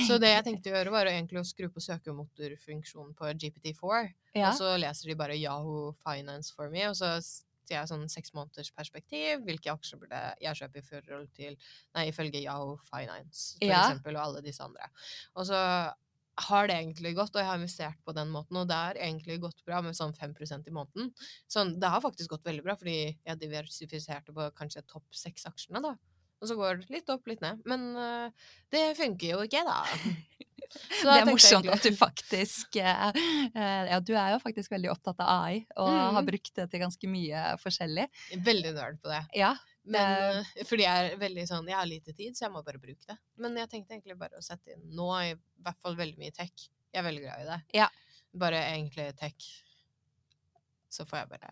Så 0.08 0.18
det 0.18 0.32
jeg 0.32 0.44
tenkte 0.48 0.72
å 0.72 0.78
gjøre, 0.78 0.92
var 0.96 1.06
egentlig 1.12 1.42
å 1.42 1.46
skru 1.46 1.68
på 1.70 1.82
søkemotorfunksjonen 1.86 3.14
på 3.20 3.30
GPT4. 3.36 4.14
ja. 4.36 4.50
Og 4.50 4.58
så 4.58 4.74
leser 4.80 5.10
de 5.12 5.16
bare 5.20 5.36
Yahoo 5.38 5.94
Finance 6.02 6.54
for 6.56 6.70
me, 6.74 6.86
og 6.90 6.96
så 6.98 7.14
sier 7.64 7.80
jeg 7.80 7.90
sånn 7.92 8.06
seks 8.12 8.34
måneders 8.36 8.72
perspektiv. 8.76 9.44
Hvilke 9.48 9.72
aksjer 9.74 10.00
burde 10.02 10.22
jeg 10.44 10.60
kjøpe 10.62 10.80
i 10.82 10.86
forhold 10.88 11.30
til 11.36 11.58
Nei, 11.96 12.08
ifølge 12.12 12.42
Yahoo 12.44 12.78
Finance, 12.90 13.58
for 13.60 13.68
Ja. 13.70 13.84
eksempel, 13.88 14.18
og 14.18 14.26
alle 14.28 14.42
disse 14.46 14.64
andre. 14.64 14.90
Og 15.36 15.46
så 15.50 15.60
har 16.50 16.68
det 16.68 16.76
egentlig 16.80 17.12
gått, 17.16 17.36
og 17.36 17.42
jeg 17.44 17.46
har 17.46 17.60
investert 17.60 18.00
på 18.06 18.14
den 18.18 18.32
måten, 18.34 18.58
og 18.58 18.68
det 18.68 18.74
har 18.76 18.98
egentlig 18.98 19.40
gått 19.44 19.60
bra 19.68 19.82
med 19.86 19.94
sånn 19.94 20.16
5% 20.18 20.66
i 20.68 20.74
måneden. 20.74 21.12
Så 21.48 21.62
det 21.80 21.92
har 21.94 22.02
faktisk 22.02 22.30
gått 22.34 22.44
veldig 22.48 22.64
bra, 22.66 22.76
fordi 22.76 22.96
jeg 23.24 23.40
diversifiserte 23.40 24.34
på 24.34 24.48
kanskje 24.58 24.82
topp 24.90 25.06
seks 25.14 25.46
aksjene, 25.46 25.82
da. 25.86 25.94
Og 26.42 26.50
så 26.50 26.58
går 26.60 26.82
det 26.82 26.90
litt 26.92 27.10
opp, 27.14 27.28
litt 27.30 27.40
ned. 27.40 27.62
Men 27.70 27.86
øh, 27.96 28.32
det 28.74 28.98
funker 28.98 29.30
jo 29.30 29.44
ikke, 29.46 29.62
da. 29.64 29.78
Det 31.04 31.14
er 31.20 31.26
morsomt 31.28 31.68
at 31.74 31.84
du 31.86 31.92
faktisk 31.98 32.76
eh, 32.82 33.10
eh, 33.54 33.84
Ja, 33.92 34.00
du 34.00 34.14
er 34.16 34.34
jo 34.36 34.40
faktisk 34.44 34.72
veldig 34.74 34.90
opptatt 34.94 35.20
av 35.24 35.30
AI, 35.46 35.66
og 35.78 35.90
har 35.90 36.22
Mm. 36.22 36.26
brukt 36.32 36.54
det 36.56 36.70
til 36.72 36.80
ganske 36.82 37.10
mye 37.10 37.44
forskjellig. 37.62 38.08
Veldig 38.46 38.74
nerd 38.76 39.02
på 39.04 39.10
det. 39.12 39.22
Ja. 39.38 39.54
Men, 39.86 40.40
øh, 40.40 40.64
fordi 40.66 40.86
jeg 40.86 41.12
er 41.12 41.18
veldig 41.20 41.44
sånn 41.50 41.68
Jeg 41.68 41.76
har 41.76 41.86
lite 41.90 42.14
tid, 42.16 42.38
så 42.38 42.46
jeg 42.46 42.52
må 42.54 42.62
bare 42.64 42.80
bruke 42.80 43.04
det. 43.10 43.18
Men 43.38 43.58
jeg 43.60 43.70
tenkte 43.70 43.94
egentlig 43.98 44.18
bare 44.18 44.40
å 44.40 44.44
sette 44.46 44.72
inn 44.78 44.86
nå 44.96 45.10
i 45.26 45.34
hvert 45.62 45.80
fall 45.84 45.96
veldig 46.00 46.18
mye 46.22 46.32
tech. 46.32 46.70
Jeg 46.94 47.02
er 47.04 47.08
veldig 47.10 47.24
glad 47.26 47.42
i 47.44 47.50
det. 47.52 47.60
Ja. 47.82 47.90
Bare 48.34 48.62
egentlig 48.72 49.10
tech. 49.20 49.50
Så 50.90 51.06
får 51.10 51.24
jeg 51.24 51.30
bare 51.36 51.52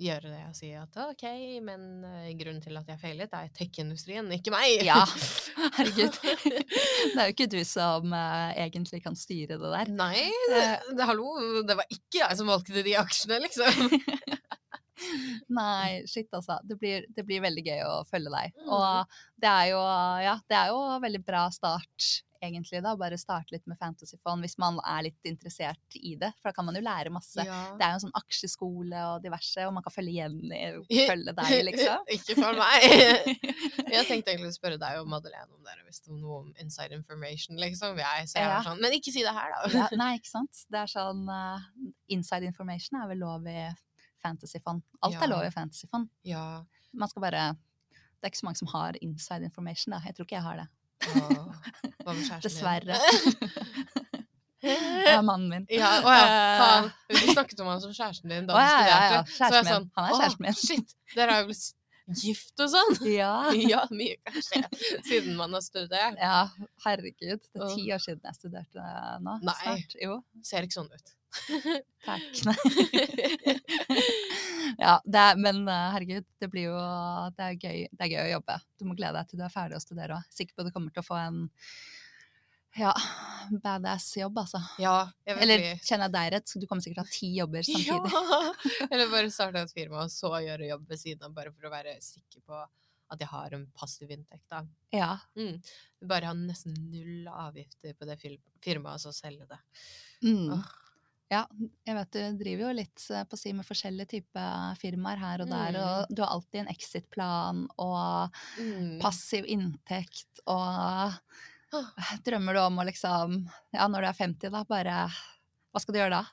gjøre 0.00 0.30
det 0.32 0.40
og 0.48 0.56
si 0.58 0.70
at 0.74 0.96
OK, 1.04 1.24
men 1.64 2.04
eh, 2.08 2.30
grunnen 2.38 2.62
til 2.62 2.76
at 2.78 2.88
jeg 2.90 3.00
feilet, 3.00 3.34
er 3.36 3.50
tech-industrien, 3.54 4.26
ikke 4.34 4.52
meg. 4.54 4.82
Ja, 4.86 5.00
herregud. 5.78 6.18
Det 6.24 7.14
er 7.14 7.28
jo 7.28 7.34
ikke 7.34 7.50
du 7.52 7.60
som 7.68 8.14
eh, 8.16 8.56
egentlig 8.66 9.04
kan 9.04 9.18
styre 9.18 9.58
det 9.60 9.72
der. 9.76 9.92
Nei, 9.94 10.26
det, 10.50 10.64
det, 10.98 11.06
hallo, 11.06 11.36
det 11.66 11.78
var 11.78 11.86
ikke 11.90 12.24
jeg 12.24 12.40
som 12.40 12.50
valgte 12.50 12.84
de 12.86 12.96
aksjene, 12.98 13.40
liksom. 13.46 13.94
Nei, 15.58 16.02
shit 16.10 16.30
altså. 16.34 16.58
Det 16.66 16.78
blir, 16.80 17.06
det 17.14 17.26
blir 17.26 17.42
veldig 17.44 17.64
gøy 17.66 17.82
å 17.86 17.96
følge 18.08 18.32
deg. 18.34 18.54
Mm. 18.64 18.70
Og 18.74 19.18
det 19.42 19.50
er 19.50 19.72
jo, 19.74 19.82
ja, 20.24 20.36
det 20.50 20.58
er 20.58 20.74
jo 20.74 20.84
veldig 21.04 21.22
bra 21.26 21.46
start, 21.54 22.10
egentlig, 22.44 22.80
da. 22.84 22.92
Bare 23.00 23.16
starte 23.20 23.54
litt 23.54 23.64
med 23.70 23.78
Fantasyfond 23.80 24.44
hvis 24.44 24.56
man 24.62 24.78
er 24.84 25.06
litt 25.08 25.28
interessert 25.28 25.96
i 25.98 26.14
det. 26.20 26.30
For 26.40 26.50
da 26.50 26.54
kan 26.56 26.66
man 26.68 26.76
jo 26.78 26.82
lære 26.84 27.12
masse. 27.14 27.42
Ja. 27.44 27.58
Det 27.78 27.84
er 27.86 27.94
jo 27.94 27.98
en 27.98 28.04
sånn 28.06 28.14
aksjeskole 28.20 29.02
og 29.12 29.22
diverse, 29.24 29.64
og 29.68 29.74
man 29.76 29.84
kan 29.86 29.94
følge 29.94 30.14
Jenny, 30.18 30.60
følge 31.10 31.34
deg, 31.40 31.54
liksom. 31.70 32.06
ikke 32.18 32.36
for 32.40 32.60
meg. 32.60 32.86
Jeg 33.94 34.06
tenkte 34.08 34.34
egentlig 34.34 34.52
å 34.52 34.56
spørre 34.58 34.78
deg 34.80 35.00
og 35.02 35.08
Madeleine 35.10 35.50
om 35.54 35.62
dere 35.66 35.84
visste 35.88 36.10
om 36.12 36.20
noe 36.20 36.40
om 36.44 36.52
inside 36.62 36.96
information, 36.96 37.58
liksom. 37.60 37.98
Jeg, 38.02 38.28
så 38.30 38.38
jeg 38.40 38.46
Ja. 38.48 38.54
var 38.58 38.68
sånn, 38.70 38.80
men 38.82 38.96
ikke 38.98 39.12
si 39.14 39.22
det 39.26 39.34
her, 39.36 39.52
da. 39.54 39.72
Ja, 39.74 39.88
nei, 40.00 40.12
ikke 40.18 40.32
sant. 40.32 40.64
Det 40.70 40.80
er 40.84 40.90
sånn 40.90 41.24
uh, 41.30 41.62
Inside 42.12 42.48
information 42.48 43.00
er 43.00 43.08
vel 43.10 43.22
lov 43.24 43.46
i 43.48 43.60
Fantasyfond. 44.24 44.82
Alt 45.04 45.20
er 45.22 45.30
lov 45.30 45.44
i 45.46 45.52
Fantasyfond. 45.54 46.08
Ja. 46.28 46.44
Man 46.94 47.10
skal 47.10 47.24
bare 47.26 47.44
Det 47.54 48.28
er 48.28 48.32
ikke 48.32 48.40
så 48.40 48.46
mange 48.48 48.60
som 48.60 48.70
har 48.72 48.96
inside 49.04 49.44
information, 49.44 49.92
da. 49.96 49.98
Jeg 50.06 50.16
tror 50.16 50.24
ikke 50.28 50.36
jeg 50.38 50.46
har 50.46 50.60
det. 50.62 50.66
Hva 51.04 52.12
med 52.12 52.24
kjæresten? 52.24 52.42
Dessverre. 52.44 52.98
Det 54.64 54.72
er 55.12 55.20
mannen 55.20 55.50
min. 55.52 55.64
Ja, 55.68 55.90
å 56.00 56.08
ja, 56.08 56.24
Eh, 56.24 56.60
faen. 56.62 56.86
Du 57.12 57.32
snakket 57.34 57.58
om 57.60 57.66
han 57.68 57.82
som 57.82 57.90
kjæresten 57.92 58.30
din 58.32 58.46
da 58.48 58.54
du 58.56 58.60
ja, 58.62 58.68
ja, 58.72 58.76
ja. 58.88 59.24
studerte. 59.28 59.32
Kjæresten 59.36 59.66
min. 59.82 59.90
Han 59.98 60.04
er 60.06 60.12
«Åh, 60.14 60.20
kjæresten 60.22 60.46
min.» 60.46 60.56
Shit, 60.60 60.94
dere 61.14 61.34
har 61.34 61.42
jo 61.42 61.50
blitt 61.50 61.66
gift 62.22 62.60
og 62.64 62.70
sånn. 62.72 62.94
Ja. 63.20 63.32
Ja, 63.74 63.82
mye 63.92 64.16
kan 64.24 64.40
skje 64.46 64.62
siden 65.10 65.36
man 65.36 65.52
har 65.56 65.60
studert. 65.64 66.16
ja, 66.16 66.38
herregud. 66.86 67.44
Det 67.44 67.60
er 67.60 67.74
ti 67.76 67.84
år 67.92 68.00
siden 68.06 68.24
jeg 68.24 68.38
studerte 68.40 68.88
nå. 69.26 69.36
Nei. 69.44 69.58
Snart. 69.60 69.98
Jo, 70.00 70.16
Ser 70.44 70.64
ikke 70.64 70.78
sånn 70.80 70.88
ut. 70.92 71.12
takk. 72.08 72.24
Nei. 72.48 72.56
Ja, 74.78 74.94
det 75.04 75.24
men 75.40 75.64
eh, 75.68 75.90
herregud, 75.94 76.26
det 76.40 76.48
blir 76.52 76.70
jo 76.70 76.78
det 77.36 77.48
er, 77.48 77.58
gøy, 77.58 77.84
det 77.90 78.06
er 78.06 78.12
gøy 78.12 78.22
å 78.22 78.32
jobbe. 78.36 78.58
Du 78.78 78.86
må 78.88 78.96
glede 78.98 79.18
deg 79.18 79.30
til 79.30 79.40
du 79.40 79.44
er 79.46 79.52
ferdig 79.54 79.78
å 79.78 79.82
studere 79.84 80.18
òg. 80.18 80.32
Sikker 80.34 80.54
på 80.54 80.64
at 80.64 80.70
du 80.70 80.74
kommer 80.74 80.94
til 80.94 81.04
å 81.04 81.08
få 81.08 81.18
en 81.20 81.44
ja, 82.74 82.90
badass 83.62 84.08
jobb, 84.18 84.38
altså. 84.42 84.58
Ja, 84.82 84.96
jeg 85.26 85.36
vil 85.36 85.44
Eller 85.44 85.64
kjenner 85.86 86.08
jeg 86.08 86.14
deg 86.16 86.30
rett, 86.34 86.48
så 86.50 86.58
du 86.58 86.66
kommer 86.66 86.82
sikkert 86.82 87.04
til 87.04 87.04
å 87.04 87.10
ha 87.10 87.18
ti 87.18 87.28
jobber 87.38 87.66
samtidig. 87.68 88.14
Ja. 88.14 88.88
Eller 88.90 89.12
bare 89.12 89.34
starte 89.34 89.62
et 89.62 89.74
firma 89.74 90.06
og 90.06 90.14
så 90.14 90.32
gjøre 90.42 90.70
jobb 90.72 90.88
ved 90.90 91.02
siden 91.02 91.28
av, 91.28 91.36
bare 91.36 91.54
for 91.54 91.68
å 91.68 91.74
være 91.74 91.94
sikker 92.02 92.42
på 92.42 92.64
at 93.14 93.20
jeg 93.20 93.30
har 93.30 93.54
en 93.54 93.66
passiv 93.78 94.10
inntekt. 94.10 94.46
da. 94.50 94.64
Ja. 94.94 95.12
Mm. 95.38 95.60
Bare 96.10 96.30
ha 96.30 96.36
nesten 96.36 96.74
null 96.90 97.28
avgifter 97.30 97.94
på 97.94 98.08
det 98.08 98.18
firmaet, 98.18 98.96
og 98.96 99.02
så 99.04 99.14
selge 99.14 99.46
det. 99.50 99.60
Mm. 100.24 100.56
Åh. 100.56 100.72
Ja, 101.32 101.46
jeg 101.88 101.94
vet 101.96 102.10
du 102.12 102.36
driver 102.44 102.66
jo 102.68 102.72
litt 102.76 103.04
eh, 103.10 103.24
på 103.24 103.34
å 103.34 103.38
si 103.40 103.52
med 103.56 103.66
forskjellige 103.66 104.10
typer 104.12 104.74
firmaer 104.78 105.18
her 105.18 105.40
og 105.42 105.48
der, 105.50 105.72
Mm. 105.72 105.80
og 105.82 106.12
du 106.14 106.20
har 106.22 106.30
alltid 106.34 106.60
en 106.60 106.68
exit-plan 106.74 107.64
og 107.78 108.30
Mm. 108.60 109.00
passiv 109.02 109.44
inntekt 109.46 110.40
og 110.46 111.12
Drømmer 112.24 112.54
du 112.54 112.60
om 112.60 112.76
å 112.78 112.84
liksom 112.86 113.48
Ja, 113.72 113.88
når 113.88 114.00
du 114.04 114.06
er 114.06 114.12
50, 114.20 114.50
da, 114.52 114.62
bare 114.68 115.08
Hva 115.72 115.80
skal 115.80 115.94
du 115.94 115.98
gjøre 115.98 116.20
da? 116.22 116.26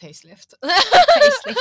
Facelift. 0.00 0.54
Facelift. 0.62 1.60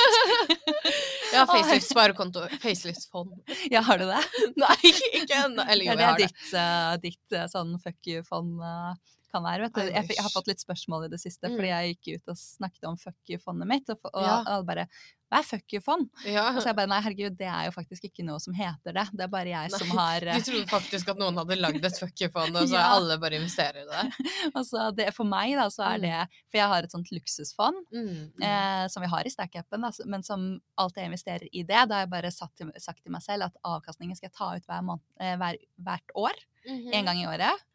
ja, 1.34 1.46
facelift 1.48 1.88
sparekonto. 1.90 2.42
Facelift-fond. 2.62 3.32
Ja, 3.72 3.82
har 3.88 3.98
du 3.98 4.06
det? 4.10 4.20
Nei, 4.60 4.92
ikke 5.22 5.38
ennå. 5.46 5.64
Eller 5.72 5.86
jo, 5.88 5.92
Ja, 5.92 5.96
jeg 5.96 5.98
det 5.98 6.06
har 6.06 6.14
er 6.14 6.20
det. 6.20 6.28
ditt, 6.28 6.54
uh, 6.54 6.98
ditt 7.04 7.36
eh, 7.40 7.46
sånn 7.52 7.72
fuck 7.82 8.10
you-fond 8.12 8.60
eh, 8.60 8.92
kan 9.36 9.44
være, 9.46 9.68
vet 9.68 9.76
du. 9.76 9.84
Jeg, 9.92 10.08
jeg 10.16 10.24
har 10.26 10.32
fått 10.34 10.48
litt 10.54 10.64
spørsmål 10.64 11.06
i 11.10 11.12
det 11.14 11.20
siste, 11.22 11.52
fordi 11.52 11.68
Mm. 11.68 11.74
jeg 11.76 11.92
gikk 12.00 12.16
ut 12.22 12.34
og 12.34 12.40
snakket 12.42 12.90
om 12.90 12.98
fuck 12.98 13.20
you-fondet 13.36 13.68
mitt, 13.76 13.90
og, 13.94 14.00
og, 14.14 14.24
Ja. 14.24 14.40
og 14.56 14.66
bare 14.72 14.88
Hva 15.26 15.40
er 15.42 15.46
fuck 15.50 15.74
you-fond? 15.74 16.04
Ja. 16.30 16.44
Og 16.54 16.60
så 16.62 16.68
jeg 16.70 16.76
bare 16.78 16.88
nei, 16.88 17.00
herregud, 17.02 17.34
det 17.36 17.48
er 17.50 17.64
jo 17.66 17.72
faktisk 17.74 18.04
ikke 18.06 18.24
noe 18.24 18.38
som 18.40 18.54
heter 18.54 18.94
det. 18.94 19.06
Det 19.12 19.24
er 19.26 19.32
bare 19.34 19.50
jeg 19.50 19.72
som 19.74 19.88
Nei, 19.90 19.96
har 19.98 20.28
eh, 20.30 20.38
Du 20.38 20.46
trodde 20.52 20.68
faktisk 20.70 21.10
at 21.10 21.18
noen 21.18 21.40
hadde 21.42 21.58
lagd 21.58 21.84
et 21.90 21.98
fuck 22.00 22.14
you-fond, 22.22 22.56
og 22.62 22.70
så 22.70 22.78
Ja. 22.78 22.92
alle 22.94 23.18
bare 23.20 23.40
investerer 23.42 23.82
i 23.82 23.88
det? 23.90 24.04
Altså, 24.56 24.92
det, 24.96 25.10
for 25.18 25.26
meg, 25.26 25.56
da, 25.58 25.66
så 25.74 25.82
er 25.90 25.98
Mm. 25.98 26.02
det 26.06 26.30
For 26.54 26.58
jeg 26.62 26.68
har 26.76 26.84
et 26.86 26.92
sånt 26.94 27.10
luksusfond 27.12 27.82
Mm. 27.92 28.32
mm. 28.38 28.44
eh, 28.46 28.88
som 28.94 29.02
vi 29.02 29.10
har 29.10 29.26
i 29.26 29.34
Stack-appen, 29.34 29.82
men 30.06 30.24
som 30.24 30.46
alltid 30.78 31.02
jeg 31.04 31.10
investerer 31.12 31.50
i 31.52 31.64
det. 31.64 31.82
Da 31.90 31.96
har 31.96 32.06
jeg 32.06 32.14
bare 32.14 32.32
sagt 32.32 32.56
til, 32.62 32.72
sagt 32.78 33.02
til 33.04 33.12
meg 33.12 33.24
selv 33.26 33.50
at 33.50 33.58
avkastningen 33.66 34.16
skal 34.16 34.30
jeg 34.30 34.38
ta 34.38 34.54
ut 34.56 34.66
hver 34.70 34.86
måned, 34.86 35.02
eh, 35.20 35.36
hver, 35.42 35.58
hvert 35.82 36.16
år. 36.16 36.38
Mhm. 36.70 36.94
En 36.94 37.06
gang 37.06 37.18
i 37.18 37.26
året. 37.28 37.66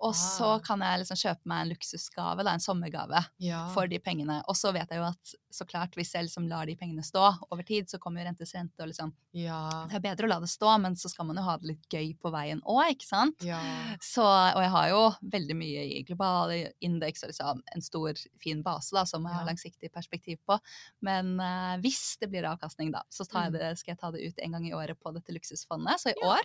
Og 0.00 0.14
så 0.16 0.54
Ah. 0.56 0.58
kan 0.64 0.80
jeg 0.80 1.00
liksom 1.04 1.16
kjøpe 1.20 1.44
meg 1.44 1.62
en 1.66 1.68
luksusgave, 1.74 2.42
da, 2.44 2.52
en 2.54 2.58
sommergave, 2.60 3.24
Ja. 3.38 3.68
for 3.74 3.86
de 3.86 3.98
pengene. 3.98 4.42
Og 4.48 4.54
så 4.56 4.72
vet 4.72 4.88
jeg 4.88 4.98
jo 4.98 5.04
at 5.04 5.34
så 5.52 5.66
klart, 5.66 5.92
hvis 5.94 6.12
jeg 6.14 6.24
liksom 6.24 6.48
lar 6.48 6.64
de 6.66 6.74
pengene 6.76 7.02
stå 7.04 7.36
over 7.50 7.62
tid, 7.66 7.86
så 7.90 7.98
kommer 7.98 8.22
jo 8.22 8.28
rentes 8.30 8.52
rente 8.54 8.80
og 8.80 8.88
liksom 8.88 9.12
ja. 9.34 9.84
Det 9.88 9.94
er 9.96 10.00
bedre 10.16 10.24
å 10.26 10.28
la 10.28 10.40
det 10.40 10.48
stå, 10.48 10.80
men 10.80 10.94
så 10.94 11.10
skal 11.10 11.26
man 11.26 11.36
jo 11.36 11.42
ha 11.42 11.56
det 11.58 11.66
litt 11.68 11.88
gøy 11.90 12.16
på 12.18 12.30
veien 12.32 12.60
òg, 12.62 12.90
ikke 12.96 13.06
sant? 13.06 13.42
Ja. 13.42 13.60
Så, 14.00 14.22
og 14.24 14.62
jeg 14.62 14.70
har 14.70 14.88
jo 14.88 15.02
veldig 15.22 15.56
mye 15.56 15.98
i 15.98 16.02
global 16.02 16.50
indeks 16.80 17.22
og 17.24 17.30
liksom 17.30 17.60
en 17.74 17.80
stor, 17.82 18.14
fin 18.40 18.62
base 18.62 18.90
da, 18.92 19.04
som 19.04 19.22
jeg 19.24 19.32
har 19.34 19.44
langsiktig 19.46 19.92
perspektiv 19.92 20.38
på. 20.48 20.58
Men 21.02 21.38
uh, 21.40 21.76
hvis 21.82 22.16
det 22.20 22.30
blir 22.30 22.42
avkastning, 22.48 22.90
da, 22.92 23.02
så 23.10 23.28
tar 23.28 23.42
jeg 23.44 23.52
Mm. 23.52 23.58
det, 23.58 23.78
skal 23.78 23.92
jeg 23.92 23.98
ta 24.00 24.10
det 24.10 24.24
ut 24.26 24.38
en 24.38 24.52
gang 24.52 24.66
i 24.66 24.72
året 24.72 24.98
på 25.00 25.12
dette 25.14 25.32
luksusfondet. 25.34 25.98
Så 26.00 26.10
i 26.10 26.18
år, 26.24 26.40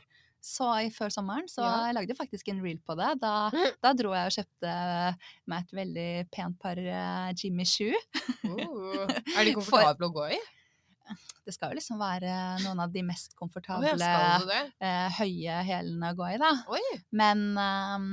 så 0.45 0.67
i, 0.86 0.89
før 0.93 1.10
sommeren, 1.13 1.47
så 1.49 1.63
Ja. 1.65 1.77
jeg 1.88 1.95
lagde 1.97 2.15
faktisk 2.17 2.49
en 2.53 2.60
reel 2.63 2.77
på 2.86 2.93
det. 2.99 3.12
Da, 3.21 3.49
da 3.84 3.93
dro 3.97 4.12
jeg 4.13 4.29
og 4.29 4.36
kjøpte 4.36 4.73
meg 5.51 5.63
et 5.65 5.73
veldig 5.79 6.10
pent 6.36 6.60
par 6.62 6.77
eh, 6.81 7.31
Jimmy 7.39 7.65
Shoe. 7.65 7.97
Uh. 8.45 9.08
Er 9.38 9.47
de 9.49 9.55
For- 9.65 9.89
å 10.05 10.12
gå 10.13 10.27
i? 10.36 10.41
Det 11.45 11.53
skal 11.53 11.69
jo 11.69 11.77
liksom 11.77 11.99
være 12.01 12.29
noen 12.63 12.79
av 12.81 12.89
de 12.93 13.03
mest 13.05 13.36
komfortable, 13.38 13.91
det? 14.01 14.62
eh, 14.81 15.17
høye 15.19 15.58
hælene 15.67 16.10
å 16.10 16.17
gå 16.17 16.29
i, 16.34 16.38
da. 16.41 16.49
Oi! 16.73 16.81
Men 17.13 17.43
um, 17.53 18.08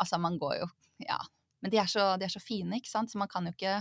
altså, 0.00 0.16
man 0.20 0.38
går 0.40 0.62
jo 0.62 0.68
Ja. 1.04 1.18
Men 1.60 1.72
de 1.72 1.78
er, 1.80 1.88
så, 1.88 2.06
de 2.20 2.24
er 2.26 2.32
så 2.32 2.40
fine, 2.44 2.76
ikke 2.76 2.90
sant, 2.92 3.08
så 3.12 3.16
man 3.20 3.28
kan 3.32 3.44
jo 3.48 3.52
ikke 3.52 3.78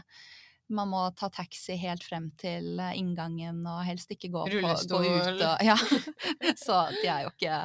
man 0.75 0.91
må 0.91 1.03
ta 1.17 1.29
taxi 1.33 1.77
helt 1.79 2.03
frem 2.05 2.29
til 2.39 2.79
eh, 2.81 2.95
inngangen 2.99 3.63
og 3.69 3.83
helst 3.87 4.11
ikke 4.13 4.31
gå, 4.33 4.45
på, 4.51 4.73
gå 4.91 5.01
ut. 5.03 5.43
Og, 5.43 5.63
ja. 5.69 5.77
Så 6.65 6.79
de 7.01 7.07
er 7.07 7.27
jo 7.27 7.33
ikke 7.33 7.59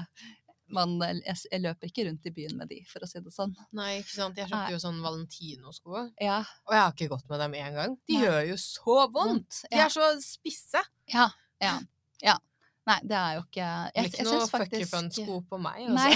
man, 0.75 0.99
jeg, 1.01 1.37
jeg 1.49 1.63
løper 1.65 1.89
ikke 1.89 2.05
rundt 2.09 2.27
i 2.29 2.33
byen 2.35 2.59
med 2.61 2.69
de, 2.69 2.83
for 2.89 3.05
å 3.05 3.09
si 3.09 3.23
det 3.25 3.33
sånn. 3.33 3.55
Nei, 3.77 3.99
ikke 4.03 4.13
sant. 4.13 4.37
Jeg 4.37 4.51
kjøpte 4.51 4.75
jo 4.75 4.81
sånn 4.83 4.99
Valentino-sko, 5.05 6.03
Ja, 6.21 6.43
og 6.69 6.75
jeg 6.77 6.83
har 6.83 6.93
ikke 6.93 7.09
gått 7.15 7.31
med 7.33 7.41
dem 7.45 7.57
én 7.57 7.79
gang. 7.79 7.95
De 8.09 8.19
Nei. 8.19 8.27
gjør 8.27 8.43
jo 8.51 8.59
så 8.61 8.99
vondt! 9.15 9.63
De 9.71 9.81
er 9.81 9.95
så 9.95 10.11
spisse. 10.25 10.85
ja, 11.15 11.31
ja. 11.65 11.79
ja. 12.25 12.37
Nei, 12.89 13.01
det 13.05 13.17
er 13.19 13.33
jo 13.37 13.41
ikke 13.45 13.65
Jeg, 13.65 13.93
Jeg, 13.95 14.11
ikke 14.13 14.25
noe 14.25 14.37
syns 14.39 14.53
faktisk 14.53 14.85
you 14.85 14.93
fun-sko 14.93 15.41
på 15.51 15.59
meg. 15.61 15.89
Nei. 15.93 16.13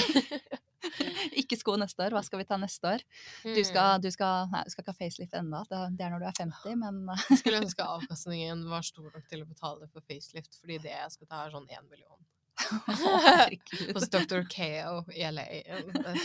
Ikke 1.43 1.57
sko 1.61 1.77
neste 1.81 2.05
år. 2.07 2.15
Hva 2.17 2.23
skal 2.27 2.43
vi 2.43 2.47
ta 2.49 2.59
neste 2.61 2.95
år? 2.97 3.05
Du 3.45 3.61
Mm. 3.63 3.65
skal, 3.69 4.01
du 4.03 4.11
skal, 4.15 4.49
nei, 4.53 4.63
du 4.67 4.73
skal 4.75 4.85
ikke 4.85 4.95
ha 4.95 5.01
facelift 5.05 5.35
ennå. 5.39 5.63
Det 5.71 5.79
er 6.07 6.13
når 6.15 6.23
du 6.25 6.29
er 6.31 6.39
50, 6.41 6.77
men 6.83 7.03
skulle 7.39 7.63
ønske 7.63 7.87
avkastningen 7.97 8.67
var 8.71 8.83
stor 8.87 9.11
nok 9.15 9.27
til 9.31 9.45
å 9.45 9.49
betale 9.49 9.89
for 9.93 10.05
facelift, 10.09 10.59
fordi 10.61 10.79
det 10.87 10.95
jeg 10.95 11.15
skal 11.17 11.31
ta, 11.31 11.45
er 11.47 11.55
sånn 11.55 11.69
én 11.71 11.89
million. 11.91 12.19
Hos 13.95 14.09
Dr. 14.13 14.43
KO 14.51 14.95
i 15.15 15.25
LA. 15.31 15.45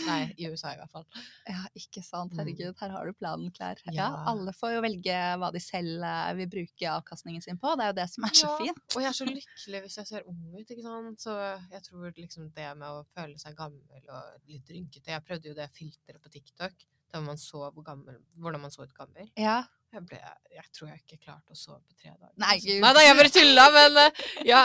Nei, 0.06 0.18
i 0.36 0.48
USA 0.50 0.72
i 0.74 0.78
hvert 0.80 0.92
fall. 0.92 1.06
Ja, 1.48 1.62
ikke 1.78 2.02
sant. 2.04 2.32
Mm. 2.34 2.40
Herregud, 2.42 2.76
her 2.80 2.92
har 2.94 3.06
du 3.08 3.16
planen 3.18 3.50
klar. 3.54 3.80
Ja, 3.88 3.94
Ja. 3.98 4.08
alle 4.32 4.52
får 4.56 4.76
jo 4.76 4.82
velge 4.84 5.16
hva 5.40 5.50
de 5.54 5.62
selv 5.62 6.04
eh, 6.06 6.32
vil 6.40 6.50
bruke 6.52 6.90
avkastningen 6.92 7.42
sin 7.44 7.58
på. 7.60 7.74
Det 7.78 7.86
er 7.86 7.92
jo 7.92 7.98
det 8.00 8.08
som 8.12 8.24
er 8.28 8.34
så 8.38 8.50
Ja, 8.52 8.58
fint. 8.64 8.84
Og 8.96 9.02
jeg 9.04 9.10
er 9.12 9.18
så 9.20 9.28
lykkelig 9.28 9.82
hvis 9.86 9.98
jeg 10.02 10.10
ser 10.12 10.28
ung 10.30 10.44
ut, 10.54 10.68
ikke 10.68 10.84
sant. 10.86 11.24
Så 11.24 11.34
jeg 11.72 11.82
tror 11.88 12.12
liksom 12.16 12.50
det 12.54 12.68
med 12.78 12.88
å 12.88 13.02
føle 13.16 13.38
seg 13.40 13.56
gammel 13.58 14.12
og 14.12 14.48
litt 14.48 14.68
rynkete 14.72 15.14
Jeg 15.14 15.24
prøvde 15.26 15.50
jo 15.52 15.56
det 15.58 15.68
filteret 15.74 16.22
på 16.22 16.32
TikTok, 16.32 16.86
der 17.12 17.20
man 17.24 17.38
så 17.40 17.70
hvor 17.72 17.82
gammel, 17.86 18.18
hvordan 18.36 18.60
man 18.66 18.70
så 18.74 18.84
ut 18.84 18.94
gammel. 18.96 19.30
Ja. 19.36 19.62
Jeg, 19.88 20.02
ble, 20.04 20.18
jeg 20.52 20.66
tror 20.76 20.88
jeg 20.90 20.98
ikke 21.00 21.16
klarte 21.24 21.54
å 21.54 21.56
sove 21.56 21.78
på 21.80 21.94
tre 21.96 22.10
dager. 22.12 22.32
Nei. 22.42 22.58
Nei 22.82 22.90
da, 22.92 23.04
jeg 23.06 23.16
bare 23.16 23.30
tulla, 23.32 23.64
men 23.72 23.96
eh, 24.02 24.18
ja. 24.44 24.60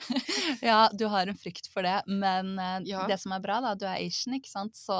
ja, 0.68 0.80
du 0.92 1.06
har 1.08 1.30
en 1.32 1.38
frykt 1.38 1.70
for 1.72 1.86
det, 1.86 1.96
men 2.10 2.52
eh, 2.60 2.76
Ja. 2.90 3.06
det 3.08 3.16
som 3.22 3.32
er 3.32 3.40
bra, 3.44 3.60
da, 3.64 3.72
du 3.78 3.86
er 3.88 4.02
Asian, 4.04 4.36
ikke 4.36 4.50
sant, 4.52 4.76
så 4.76 4.98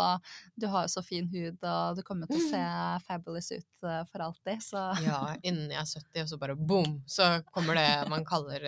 du 0.56 0.66
har 0.72 0.86
jo 0.86 0.94
så 0.94 1.02
fin 1.04 1.28
hud, 1.28 1.58
og 1.60 1.98
du 1.98 2.02
kommer 2.06 2.30
til 2.30 2.40
å 2.40 2.46
se 2.48 2.62
fabulous 3.08 3.50
ut 3.52 3.88
eh, 3.90 4.00
for 4.10 4.24
alltid, 4.30 4.64
så 4.64 4.86
Ja, 5.04 5.20
innen 5.42 5.68
jeg 5.74 5.82
er 5.82 5.92
70, 5.92 6.22
og 6.24 6.32
så 6.32 6.40
bare 6.40 6.56
boom, 6.56 7.02
så 7.06 7.28
kommer 7.52 7.76
det 7.78 7.88
man 8.12 8.24
kaller 8.28 8.64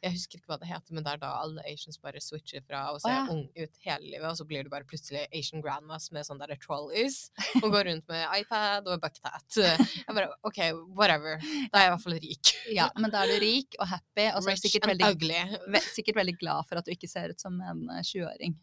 Jeg 0.00 0.14
husker 0.14 0.38
ikke 0.38 0.48
hva 0.48 0.56
det 0.60 0.68
heter, 0.70 0.94
men 0.96 1.04
det 1.04 1.12
er 1.12 1.20
da 1.20 1.30
alle 1.42 1.64
Asians 1.68 1.98
bare 2.00 2.22
switcher 2.24 2.62
fra 2.64 2.86
å 2.88 2.96
se 3.02 3.10
oh, 3.10 3.12
ja. 3.12 3.24
ung 3.28 3.42
ut 3.52 3.82
hele 3.84 4.06
livet, 4.06 4.26
og 4.30 4.38
så 4.38 4.46
blir 4.48 4.64
du 4.64 4.70
bare 4.72 4.86
plutselig 4.88 5.26
Asian 5.28 5.60
grandmas 5.64 6.08
med 6.14 6.24
sånne 6.24 6.48
der 6.48 6.60
trolleys, 6.62 7.18
og 7.60 7.68
går 7.74 7.90
rundt 7.90 8.06
med 8.08 8.24
iPad 8.38 8.88
og 8.88 9.02
bucktat. 9.02 9.60
Jeg 9.60 10.16
bare 10.16 10.30
OK, 10.48 10.62
whatever. 10.96 11.36
Da 11.68 11.82
er 11.82 11.84
jeg 11.84 11.90
i 11.90 11.94
hvert 11.94 12.06
fall 12.06 12.18
rik. 12.24 12.54
Ja, 12.72 12.88
men 12.96 13.12
da 13.12 13.26
er 13.26 13.34
du 13.34 13.44
rik 13.44 13.76
og 13.78 13.90
happy, 13.92 14.30
og 14.32 14.40
så 14.40 14.54
er 14.54 14.56
du 14.56 14.64
sikkert 14.64 14.88
veldig, 14.94 15.44
ve 15.76 15.84
sikkert 15.90 16.22
veldig 16.22 16.36
glad 16.40 16.70
for 16.70 16.80
at 16.80 16.88
du 16.88 16.94
ikke 16.96 17.10
ser 17.10 17.34
ut 17.34 17.44
som 17.44 17.60
en 17.60 17.84
eh, 17.92 18.00
20-åring. 18.06 18.56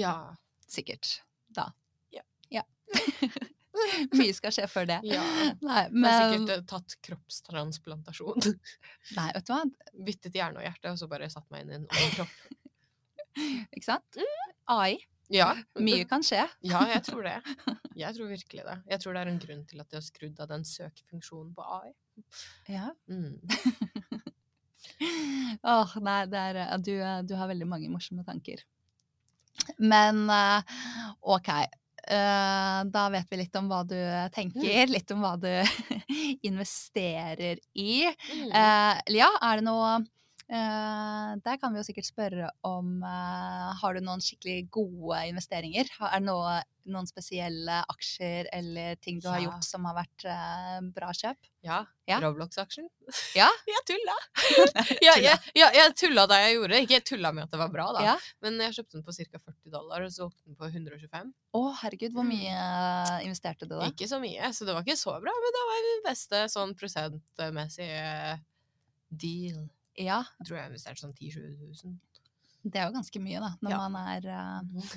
Ja. 0.00 0.16
Sikkert. 0.70 1.20
Da. 1.54 1.70
Ja. 2.14 2.26
Ja. 2.50 2.66
Mye 4.18 4.34
skal 4.36 4.54
skje 4.54 4.66
før 4.70 4.88
det. 4.90 4.98
ja. 5.08 5.22
Nei, 5.60 5.82
Jeg 5.84 5.90
har 5.90 5.94
men 5.94 6.16
sikkert 6.16 6.54
eh, 6.56 6.64
tatt 6.70 6.96
kroppstransplantasjon. 7.06 8.48
Nei, 9.18 9.28
vet 9.36 9.46
du 9.46 9.52
hva? 9.54 9.60
Byttet 10.08 10.36
hjerne 10.40 10.60
og 10.60 10.66
hjerte, 10.66 10.92
og 10.92 10.98
så 11.00 11.08
bare 11.10 11.30
satt 11.32 11.46
meg 11.52 11.64
inn 11.64 11.72
i 11.72 11.78
en 11.80 11.86
annen 11.88 12.12
kropp. 12.16 12.34
Ikke 13.76 13.86
sant? 13.86 14.18
Mm. 14.20 14.54
AI. 14.74 14.98
Ja. 15.30 15.52
Mye 15.78 16.04
kan 16.10 16.24
skje. 16.26 16.42
Ja, 16.66 16.80
jeg 16.90 17.04
tror 17.06 17.22
det. 17.22 17.36
Jeg 17.94 18.16
tror 18.16 18.30
virkelig 18.32 18.64
det. 18.66 18.76
Jeg 18.90 19.02
tror 19.02 19.14
det 19.14 19.20
er 19.22 19.30
en 19.30 19.42
grunn 19.44 19.60
til 19.70 19.82
at 19.82 19.90
de 19.92 19.98
har 20.00 20.02
skrudd 20.02 20.40
av 20.42 20.50
den 20.50 20.64
søkefunksjonen 20.66 21.52
på 21.54 21.66
AI. 21.78 21.92
Ja. 22.72 22.88
Mm. 23.06 23.38
Åh, 25.70 25.94
nei, 26.02 26.18
det 26.32 26.40
er, 26.50 26.58
eh, 26.64 26.74
du, 26.82 26.92
eh, 26.98 27.20
du 27.30 27.36
har 27.38 27.50
veldig 27.50 27.68
mange 27.70 27.90
morsomme 27.92 28.26
tanker. 28.26 28.64
Men 29.78 30.24
OK. 31.20 31.48
Eh, 32.10 32.78
da 32.90 33.04
vet 33.12 33.26
vi 33.30 33.38
litt 33.38 33.56
om 33.60 33.68
hva 33.70 33.84
du 33.86 33.98
tenker, 34.34 34.90
litt 34.90 35.10
om 35.14 35.22
hva 35.22 35.36
du 35.38 35.50
investerer 36.48 37.60
i. 37.78 38.02
Mm. 38.34 38.48
Eh, 38.50 39.02
Lia, 39.14 39.28
er 39.46 39.60
det 39.60 39.66
noe 39.68 40.00
eh, 40.50 41.30
Der 41.44 41.56
kan 41.62 41.72
vi 41.72 41.78
jo 41.80 41.86
sikkert 41.86 42.08
spørre 42.08 42.50
om 42.66 42.98
eh, 43.06 43.70
Har 43.80 43.94
du 43.94 44.00
noen 44.04 44.20
skikkelig 44.24 44.66
gode 44.74 45.22
investeringer? 45.30 45.88
Er 46.10 46.18
det 46.18 46.26
noe, 46.26 46.58
noen 46.90 47.06
spesielle 47.06 47.80
aksjer 47.92 48.48
eller 48.56 48.96
ting 49.04 49.20
du 49.22 49.28
har 49.30 49.38
gjort 49.44 49.64
som 49.66 49.84
har 49.86 49.94
vært 50.00 50.24
eh, 50.26 50.80
bra 50.96 51.12
kjøp? 51.14 51.38
Ja. 51.62 51.82
Ja. 52.08 52.18
Roblox-aksjen. 52.24 52.88
Ja? 53.36 53.46
Jeg 53.70 53.82
tulla! 53.86 54.16
ja, 55.06 55.12
jeg, 55.20 55.36
ja, 55.54 55.68
jeg 55.76 55.94
tulla 56.00 56.24
da 56.26 56.38
jeg 56.42 56.56
gjorde 56.56 56.72
det. 56.74 56.80
Ikke 56.86 56.96
jeg 56.98 57.04
tulla 57.12 57.30
med 57.36 57.44
at 57.46 57.52
det 57.54 57.60
var 57.60 57.70
bra, 57.74 57.86
da. 57.94 58.02
Ja. 58.08 58.14
Men 58.42 58.58
jeg 58.64 58.74
kjøpte 58.80 58.96
den 58.98 59.04
på 59.06 59.14
ca. 59.14 59.38
40 59.44 59.74
dollar, 59.76 60.02
og 60.06 60.10
så 60.14 60.26
åpnet 60.26 60.46
den 60.48 60.56
på 60.58 60.70
125. 60.72 61.32
Å, 61.60 61.62
herregud, 61.82 62.14
hvor 62.16 62.24
Mm. 62.26 62.32
mye 62.34 63.24
investerte 63.28 63.66
du 63.68 63.76
da? 63.76 63.86
Ikke 63.92 64.08
så 64.10 64.18
mye, 64.22 64.50
så 64.56 64.66
det 64.66 64.74
var 64.74 64.82
ikke 64.86 64.98
så 64.98 65.14
bra, 65.22 65.34
men 65.44 65.54
det 65.56 65.64
var 65.70 65.84
den 65.86 66.02
beste 66.08 66.42
sånn 66.50 66.74
prosentmessige 66.78 68.40
deal. 69.10 69.68
Ja, 69.98 70.22
Jeg 70.38 70.46
tror 70.46 70.56
jeg 70.58 70.70
investerte 70.70 71.00
sånn 71.02 71.14
10 71.16 71.30
000-20 71.36 71.84
000. 71.84 71.98
det 72.62 72.76
er 72.80 72.86
jo 72.90 72.92
ganske 72.94 73.20
mye, 73.20 73.40
da. 73.40 73.50
Når 73.62 73.70
Ja. 73.70 73.88
man 73.88 74.08
er 74.08 74.26
eh, 74.28 74.96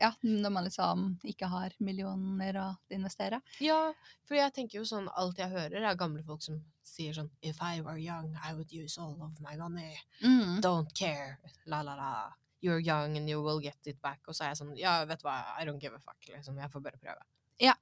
Ja, 0.00 0.12
når 0.22 0.50
man 0.52 0.64
liksom 0.64 1.18
ikke 1.24 1.48
har 1.48 1.70
millioner 1.80 2.54
å 2.60 2.76
investere. 2.90 3.40
Ja, 3.60 3.92
for 4.24 4.34
jeg 4.36 4.52
tenker 4.52 4.78
jo 4.78 4.84
sånn, 4.84 5.08
alt 5.16 5.38
jeg 5.38 5.50
hører 5.50 5.82
er 5.88 5.96
gamle 5.96 6.22
folk 6.24 6.42
som 6.42 6.62
sier 6.82 7.12
sånn 7.14 7.30
If 7.42 7.60
I 7.62 7.80
were 7.80 7.96
young, 7.98 8.36
I 8.44 8.52
would 8.54 8.70
use 8.72 8.98
all 9.00 9.16
of 9.22 9.40
my 9.40 9.56
money. 9.56 9.96
Mm. 10.22 10.60
Don't 10.60 10.92
care. 10.94 11.38
La, 11.66 11.80
la, 11.82 11.94
la. 11.96 12.32
You're 12.62 12.78
young 12.78 13.16
and 13.16 13.28
you 13.28 13.42
will 13.42 13.58
get 13.60 13.76
it 13.86 14.00
back. 14.00 14.20
Og 14.28 14.34
så 14.34 14.44
er 14.44 14.48
jeg 14.52 14.58
sånn, 14.60 14.76
ja, 14.78 15.04
vet 15.04 15.18
du 15.18 15.26
hva, 15.26 15.40
I 15.58 15.64
don't 15.64 15.80
give 15.80 15.94
a 15.94 15.98
fuck, 15.98 16.18
liksom. 16.28 16.56
Jeg 16.60 16.70
får 16.70 16.80
bare 16.84 16.98
prøve. 17.02 17.24
Ja. 17.58 17.74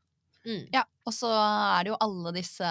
Mm. 0.46 0.70
Ja, 0.72 0.84
og 1.04 1.12
så 1.12 1.28
er 1.28 1.84
det 1.84 1.90
jo 1.92 1.98
alle 2.00 2.32
disse 2.32 2.64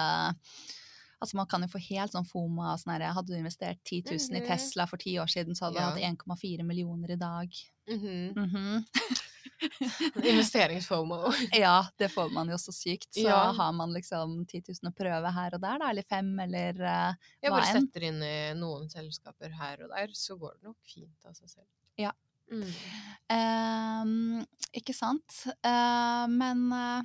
Altså 1.22 1.36
Man 1.36 1.46
kan 1.46 1.60
jo 1.62 1.68
få 1.68 1.78
helt 1.90 2.12
sånn 2.14 2.24
FOMA. 2.26 2.74
Sånn 2.80 2.94
her, 2.94 3.12
hadde 3.12 3.28
du 3.32 3.36
investert 3.36 3.78
10 3.84 4.02
000 4.08 4.36
i 4.38 4.40
Mhm. 4.40 4.46
Tesla 4.48 4.86
for 4.88 4.96
ti 4.96 5.16
år 5.20 5.28
siden, 5.28 5.54
så 5.54 5.66
hadde 5.68 5.76
Ja. 5.80 5.90
du 5.90 6.00
hatt 6.00 6.16
1,4 6.18 6.62
millioner 6.64 7.10
i 7.12 7.16
dag. 7.16 7.52
Mhm. 7.88 8.32
Mhm. 8.36 8.86
Investeringsfomo. 10.24 11.18
Ja, 11.52 11.86
det 11.98 12.08
får 12.12 12.30
man 12.32 12.48
jo 12.48 12.56
så 12.56 12.72
sykt. 12.72 13.12
Så 13.14 13.26
Ja. 13.28 13.52
har 13.52 13.72
man 13.72 13.92
liksom 13.92 14.46
10 14.46 14.62
000 14.82 14.90
å 14.92 14.96
prøve 14.96 15.32
her 15.32 15.54
og 15.54 15.60
der, 15.60 15.78
da, 15.78 15.90
eller 15.90 16.02
fem, 16.08 16.32
eller 16.40 16.72
hva 16.80 16.96
enn. 17.12 17.16
Jeg 17.42 17.50
bare 17.52 17.72
setter 17.74 18.02
inn 18.08 18.22
i 18.22 18.34
noen 18.58 18.88
selskaper 18.88 19.52
her 19.52 19.84
og 19.84 19.90
der, 19.90 20.08
så 20.16 20.38
går 20.38 20.54
det 20.56 20.62
nok 20.70 20.76
fint 20.82 21.26
av 21.26 21.34
seg 21.34 21.48
selv. 21.48 21.66
Ja. 21.98 22.12
Mm. 22.50 22.66
Ehm, 23.30 24.46
ikke 24.74 24.94
sant? 24.96 25.44
Uh, 25.62 26.26
men 26.26 26.64
eh, 26.72 27.02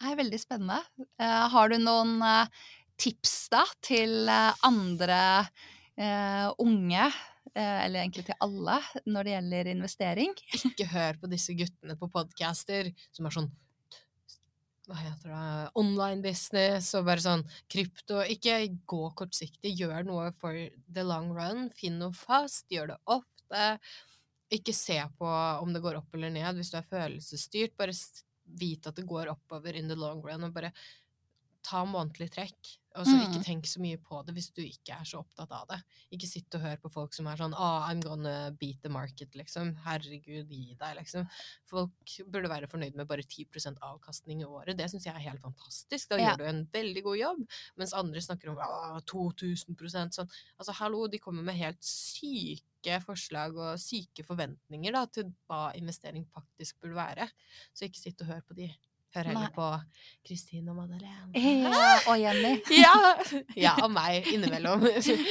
det 0.00 0.10
er 0.12 0.18
veldig 0.20 0.40
spennende. 0.42 0.82
Eh, 1.18 1.48
har 1.48 1.68
du 1.72 1.78
noen 1.80 2.18
eh, 2.22 2.46
tips 3.00 3.34
da 3.52 3.64
til 3.84 4.28
eh, 4.30 4.64
andre 4.66 5.20
eh, 5.98 6.48
unge, 6.62 7.08
eh, 7.54 7.78
eller 7.84 8.02
egentlig 8.02 8.26
til 8.28 8.40
alle, 8.44 8.78
når 9.06 9.26
det 9.26 9.34
gjelder 9.36 9.70
investering? 9.74 10.32
Ikke 10.70 10.88
hør 10.92 11.20
på 11.20 11.30
disse 11.32 11.56
guttene 11.58 11.98
på 12.00 12.10
podcaster 12.12 12.92
som 13.14 13.28
er 13.28 13.38
sånn 13.38 13.52
hva 14.84 14.98
heter 15.00 15.30
det, 15.32 15.68
online 15.80 16.20
business 16.20 16.90
og 16.98 17.06
bare 17.06 17.22
sånn 17.24 17.44
krypto. 17.72 18.18
Ikke 18.28 18.58
gå 18.84 19.06
kortsiktig, 19.16 19.72
gjør 19.78 20.04
noe 20.04 20.26
for 20.36 20.58
the 20.92 21.04
long 21.06 21.30
run. 21.32 21.70
Finn 21.72 21.96
noe 22.02 22.12
fast, 22.12 22.66
gjør 22.68 22.92
det 22.92 22.98
ofte. 23.14 23.70
Ikke 24.52 24.74
se 24.76 24.98
på 25.16 25.30
om 25.64 25.72
det 25.72 25.80
går 25.84 25.96
opp 26.02 26.12
eller 26.12 26.34
ned 26.34 26.60
hvis 26.60 26.74
du 26.74 26.76
er 26.76 26.90
følelsesstyrt. 26.90 27.72
Bare 27.80 27.96
vite 28.44 28.92
at 28.92 29.00
det 29.00 29.06
går 29.08 29.32
oppover 29.32 29.80
in 29.80 29.88
the 29.88 29.96
long 29.96 30.20
run, 30.24 30.44
og 30.44 30.52
bare 30.52 30.74
ta 31.64 31.84
månedlig 31.88 32.30
trekk. 32.34 32.76
Og 32.94 33.08
så 33.08 33.16
ikke 33.18 33.40
Mm. 33.40 33.44
tenk 33.44 33.64
så 33.66 33.80
mye 33.82 33.96
på 33.98 34.20
det 34.24 34.34
hvis 34.36 34.52
du 34.54 34.60
ikke 34.62 34.94
er 34.94 35.02
så 35.02 35.18
opptatt 35.18 35.50
av 35.50 35.66
det. 35.66 35.80
Ikke 36.14 36.28
sitt 36.30 36.54
og 36.54 36.60
hør 36.62 36.76
på 36.78 36.90
folk 36.94 37.12
som 37.16 37.26
er 37.26 37.34
sånn 37.40 37.52
ah, 37.58 37.88
I'm 37.90 37.98
gonna 38.00 38.52
beat 38.52 38.82
the 38.84 38.88
market, 38.88 39.34
liksom. 39.34 39.72
Herregud, 39.82 40.46
gi 40.48 40.76
deg, 40.78 40.96
liksom. 41.00 41.26
Folk 41.66 41.90
burde 42.30 42.48
være 42.52 42.68
fornøyd 42.70 42.94
med 42.94 43.08
bare 43.10 43.24
10 43.26 43.48
avkastning 43.82 44.42
i 44.42 44.46
året. 44.46 44.76
Det 44.78 44.86
syns 44.92 45.06
jeg 45.08 45.14
er 45.16 45.26
helt 45.26 45.42
fantastisk. 45.42 46.08
Da 46.10 46.16
Ja. 46.20 46.36
gjør 46.36 46.38
du 46.38 46.44
en 46.44 46.66
veldig 46.66 47.02
god 47.02 47.18
jobb. 47.18 47.48
Mens 47.76 47.92
andre 47.92 48.20
snakker 48.20 48.50
om 48.50 48.58
ah, 48.62 49.00
2000% 49.00 50.14
sånn. 50.14 50.30
Altså, 50.60 50.72
hallo, 50.78 51.08
de 51.08 51.18
kommer 51.18 51.42
med 51.42 51.56
helt 51.56 51.82
syke 51.82 53.00
forslag 53.02 53.56
og 53.58 53.76
syke 53.80 54.22
forventninger 54.24 54.92
da, 54.92 55.06
til 55.06 55.34
hva 55.50 55.74
investering 55.74 56.26
faktisk 56.30 56.78
burde 56.80 56.94
være. 56.94 57.28
Så 57.74 57.88
ikke 57.90 57.98
sitt 57.98 58.20
og 58.22 58.28
hør 58.28 58.40
på 58.46 58.54
de. 58.54 58.70
Hør 59.14 59.28
heller 59.30 59.50
på 59.54 59.66
Kristine 60.26 60.72
og 60.72 60.76
Madeleine. 60.80 61.30
Ja, 61.38 61.90
og 62.10 62.16
Jenny. 62.18 62.56
Ja! 62.74 62.94
ja, 63.56 63.74
og 63.84 63.92
meg 63.94 64.26
innimellom. 64.32 64.82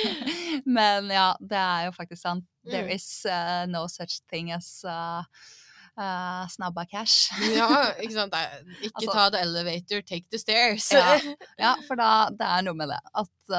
Men 0.78 1.10
ja, 1.12 1.34
det 1.42 1.60
er 1.60 1.90
jo 1.90 1.92
faktisk 1.98 2.22
sant. 2.24 2.46
There 2.64 2.86
Mm. 2.88 2.94
is 2.96 3.08
uh, 3.28 3.66
no 3.68 3.88
such 3.92 4.22
thing 4.32 4.54
as 4.56 4.70
uh, 4.88 5.20
uh, 6.00 6.48
snabba 6.48 6.86
cash. 6.88 7.28
ja, 7.58 7.68
ikke 8.04 8.14
sant. 8.16 8.34
Ikke 8.82 8.94
Altså- 9.02 9.12
ta 9.18 9.30
the 9.36 9.42
elevator, 9.44 10.00
take 10.02 10.26
the 10.32 10.40
stairs. 10.40 10.88
Ja. 10.92 11.20
Ja, 11.60 11.74
for 11.88 12.00
da, 12.00 12.30
det 12.32 12.48
er 12.48 12.62
noe 12.70 12.74
med 12.80 12.88
det. 12.94 13.02
At 13.14 13.58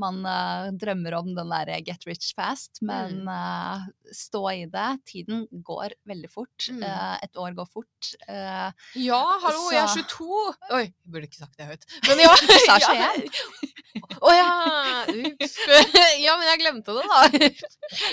man 0.00 0.20
uh, 0.24 0.70
drømmer 0.78 1.16
om 1.18 1.32
den 1.36 1.52
derre 1.52 1.80
get 1.84 2.06
rich 2.08 2.32
fast, 2.36 2.80
men 2.84 3.26
uh, 3.28 3.84
stå 4.14 4.44
i 4.52 4.64
det. 4.70 4.88
Tiden 5.08 5.44
går 5.52 5.96
veldig 6.08 6.30
fort. 6.32 6.68
Mm. 6.70 6.82
Uh, 6.84 7.16
et 7.22 7.40
år 7.40 7.56
går 7.58 7.68
fort. 7.68 8.12
Ja, 8.28 9.22
hallo, 9.44 9.68
jeg 9.74 9.82
er 9.84 10.06
22! 10.08 10.42
Oi, 10.72 10.84
jeg 10.86 11.12
burde 11.14 11.28
ikke 11.28 11.42
sagt 11.42 11.58
det 11.60 11.68
høyt. 11.70 11.88
Men 12.08 12.24
ja. 12.24 12.32
Sa 12.66 12.78
ja. 12.82 13.10
21. 13.12 13.72
Å 14.22 14.34
ja! 14.36 14.50
Ups. 15.08 15.56
Ja, 16.22 16.36
men 16.38 16.46
jeg 16.46 16.60
glemte 16.62 16.94
det, 16.94 17.04
da. 17.08 17.50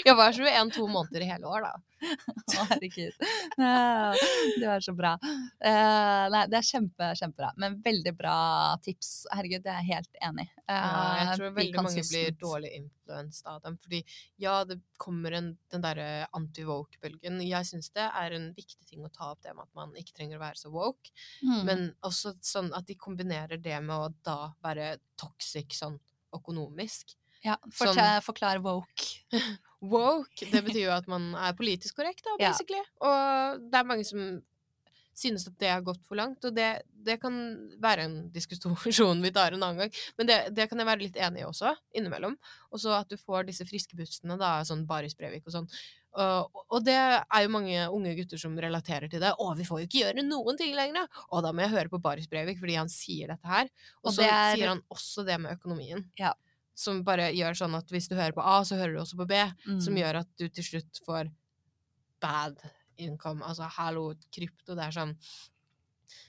Jeg 0.07 0.15
var 0.17 0.33
21 0.35 0.73
to 0.75 0.87
måneder 0.89 1.23
i 1.23 1.29
hele 1.29 1.49
år, 1.49 1.67
da. 1.67 1.98
Herregud. 2.69 3.13
Du 4.59 4.65
er 4.67 4.79
så 4.83 4.93
bra. 4.95 5.13
Uh, 5.21 6.25
nei, 6.31 6.43
det 6.51 6.59
er 6.59 6.65
kjempe, 6.65 7.11
kjempebra. 7.19 7.51
Men 7.59 7.77
veldig 7.83 8.13
bra 8.17 8.37
tips. 8.83 9.11
Herregud, 9.33 9.63
det 9.65 9.73
er 9.73 9.83
jeg 9.83 9.89
helt 9.93 10.21
enig 10.29 10.45
i. 10.47 10.51
Jeg 10.69 11.37
tror 11.39 11.53
veldig 11.57 11.83
mange 11.83 12.05
blir 12.09 12.35
dårlig 12.39 12.71
influenset 12.77 13.49
av 13.49 13.61
dem. 13.65 13.77
Fordi 13.83 14.01
ja, 14.41 14.59
det 14.69 14.79
kommer 15.01 15.35
en, 15.39 15.51
den 15.73 15.85
derre 15.85 16.27
anti-woke-bølgen. 16.37 17.41
Jeg 17.45 17.69
syns 17.69 17.91
det 17.95 18.07
er 18.07 18.37
en 18.37 18.49
viktig 18.57 18.87
ting 18.89 19.05
å 19.05 19.13
ta 19.13 19.31
opp 19.33 19.43
det 19.45 19.55
med 19.55 19.67
at 19.67 19.77
man 19.77 19.95
ikke 19.99 20.17
trenger 20.19 20.39
å 20.39 20.45
være 20.45 20.61
så 20.61 20.73
woke. 20.73 21.13
Mm. 21.43 21.61
Men 21.67 21.87
også 22.05 22.35
sånn 22.45 22.71
at 22.77 22.87
de 22.89 22.97
kombinerer 22.99 23.61
det 23.61 23.79
med 23.85 23.95
å 23.95 24.13
da 24.25 24.53
være 24.65 24.95
toxic 25.19 25.75
sånn 25.75 25.99
økonomisk. 26.35 27.15
Ja, 27.45 27.57
sånn- 27.71 28.21
Forklar 28.25 28.61
woke. 28.65 29.09
Woke, 29.81 30.43
det 30.51 30.59
betyr 30.65 30.89
jo 30.89 30.91
at 30.91 31.05
man 31.07 31.29
er 31.39 31.53
politisk 31.55 31.95
korrekt, 31.95 32.25
da, 32.25 32.33
Ja. 32.43 32.49
basically. 32.51 32.81
Og 32.99 33.61
det 33.71 33.79
er 33.79 33.87
mange 33.87 34.03
som 34.07 34.41
synes 35.19 35.45
at 35.47 35.55
det 35.59 35.67
har 35.71 35.81
gått 35.83 35.99
for 36.07 36.15
langt, 36.15 36.43
og 36.47 36.53
det, 36.55 36.81
det 37.03 37.17
kan 37.19 37.33
være 37.83 38.05
en 38.07 38.13
diskusjon 38.31 39.21
vi 39.25 39.31
tar 39.35 39.51
en 39.55 39.63
annen 39.63 39.81
gang. 39.85 39.91
Men 40.17 40.27
det, 40.29 40.37
det 40.55 40.67
kan 40.71 40.79
jeg 40.79 40.87
være 40.87 41.03
litt 41.05 41.17
enig 41.19 41.41
i 41.43 41.47
også, 41.47 41.73
innimellom. 41.95 42.35
Og 42.71 42.79
så 42.83 42.93
at 42.99 43.09
du 43.11 43.17
får 43.19 43.47
disse 43.49 43.67
friske 43.67 43.95
pustene, 43.99 44.37
da, 44.39 44.57
sånn 44.67 44.85
Baris 44.87 45.15
Brevik 45.19 45.47
og 45.47 45.55
sånn. 45.55 45.67
Og, 46.19 46.63
og 46.73 46.83
det 46.87 46.95
er 46.97 47.43
jo 47.45 47.51
mange 47.53 47.83
unge 47.93 48.15
gutter 48.17 48.39
som 48.41 48.55
relaterer 48.59 49.07
til 49.11 49.21
det. 49.21 49.29
'Å, 49.37 49.51
vi 49.59 49.63
får 49.67 49.79
jo 49.83 49.87
ikke 49.87 49.99
gjøre 50.03 50.23
noen 50.25 50.57
ting 50.57 50.73
lenger'. 50.75 51.05
Og 51.31 51.43
da 51.45 51.51
må 51.53 51.61
jeg 51.67 51.75
høre 51.75 51.91
på 51.91 51.99
Baris 52.01 52.27
Brevik, 52.31 52.57
fordi 52.59 52.75
han 52.79 52.89
sier 52.89 53.27
dette 53.35 53.45
her. 53.47 53.67
Og, 54.01 54.09
Og 54.09 54.15
så 54.15 54.23
det 54.23 54.31
er- 54.33 54.55
sier 54.57 54.71
han 54.73 54.81
også 54.89 55.23
det 55.27 55.37
med 55.39 55.53
økonomien. 55.59 56.07
Ja. 56.17 56.33
Som 56.79 57.01
bare 57.03 57.25
gjør 57.35 57.57
sånn 57.59 57.75
at 57.75 57.89
hvis 57.91 58.07
du 58.07 58.15
hører 58.15 58.31
på 58.37 58.43
A, 58.45 58.61
så 58.63 58.77
hører 58.79 58.93
du 58.95 59.01
også 59.01 59.17
på 59.19 59.27
B 59.27 59.35
som 59.81 59.93
Mm. 59.93 59.99
gjør 59.99 60.19
at 60.21 60.29
du 60.39 60.47
til 60.47 60.63
slutt 60.63 61.01
får 61.05 61.31
bad 62.23 62.55
income. 62.97 63.41
Altså, 63.43 63.67
hallo, 63.77 64.13
krypto, 64.31 64.75
det 64.75 64.85
er 64.87 64.95
sånn 64.95 65.15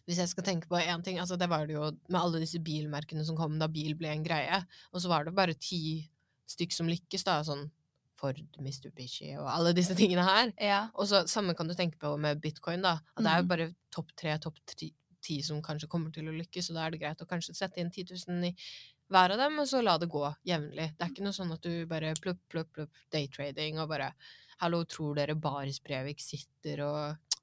Hvis 0.06 0.18
jeg 0.20 0.28
skal 0.28 0.44
tenke 0.44 0.68
på 0.68 0.76
én 0.76 1.02
ting, 1.04 1.18
altså 1.22 1.38
det 1.38 1.48
var 1.48 1.66
det 1.66 1.72
jo 1.76 1.86
med 2.10 2.18
alle 2.20 2.40
disse 2.42 2.58
bilmerkene 2.60 3.24
som 3.24 3.36
kom 3.38 3.58
da 3.58 3.66
bil 3.70 3.94
ble 3.96 4.10
en 4.12 4.24
greie, 4.26 4.58
og 4.92 5.00
så 5.00 5.08
var 5.08 5.24
det 5.24 5.32
bare 5.34 5.54
ti 5.54 6.10
stykk 6.50 6.72
som 6.74 6.86
lykkes, 6.90 7.24
da, 7.24 7.38
sånn 7.46 7.70
Ford, 8.20 8.36
Mitsubishi 8.60 9.30
og 9.40 9.46
alle 9.48 9.72
disse 9.72 9.94
tingene 9.96 10.24
her. 10.26 10.50
Ja. 10.60 10.80
Og 10.94 11.06
så 11.08 11.22
samme 11.30 11.54
kan 11.56 11.66
du 11.70 11.72
tenke 11.74 11.96
på 12.02 12.10
med 12.20 12.42
bitcoin, 12.42 12.82
da. 12.84 12.98
At 13.16 13.22
det 13.24 13.30
er 13.32 13.36
jo 13.38 13.42
Mhm. 13.44 13.48
bare 13.48 13.74
topp 13.90 14.10
tre, 14.16 14.36
topp 14.38 14.58
ti 14.76 15.40
som 15.42 15.62
kanskje 15.62 15.88
kommer 15.88 16.12
til 16.12 16.24
å 16.28 16.34
lykkes, 16.36 16.68
og 16.70 16.74
da 16.76 16.86
er 16.86 16.90
det 16.90 17.00
greit 17.00 17.22
å 17.22 17.26
kanskje 17.28 17.54
sette 17.56 17.78
inn 17.78 17.90
10 17.90 18.04
000 18.28 18.44
i 18.44 18.54
hver 19.10 19.34
av 19.34 19.40
dem, 19.42 19.58
og 19.58 19.66
så 19.68 19.80
la 19.82 19.96
det 19.98 20.08
gå 20.10 20.22
jevnlig. 20.46 20.88
Det 20.96 21.04
er 21.06 21.10
ikke 21.12 21.26
noe 21.26 21.36
sånn 21.36 21.52
at 21.54 21.64
du 21.66 21.86
bare 21.90 22.14
plupp, 22.22 22.40
plupp, 22.52 22.70
plupp, 22.76 23.02
daytrading 23.14 23.80
og 23.82 23.90
bare 23.92 24.12
Hallo, 24.60 24.82
tror 24.84 25.14
dere 25.16 25.32
Baris 25.40 25.78
Brevik 25.80 26.20
sitter 26.20 26.82
og 26.84 27.38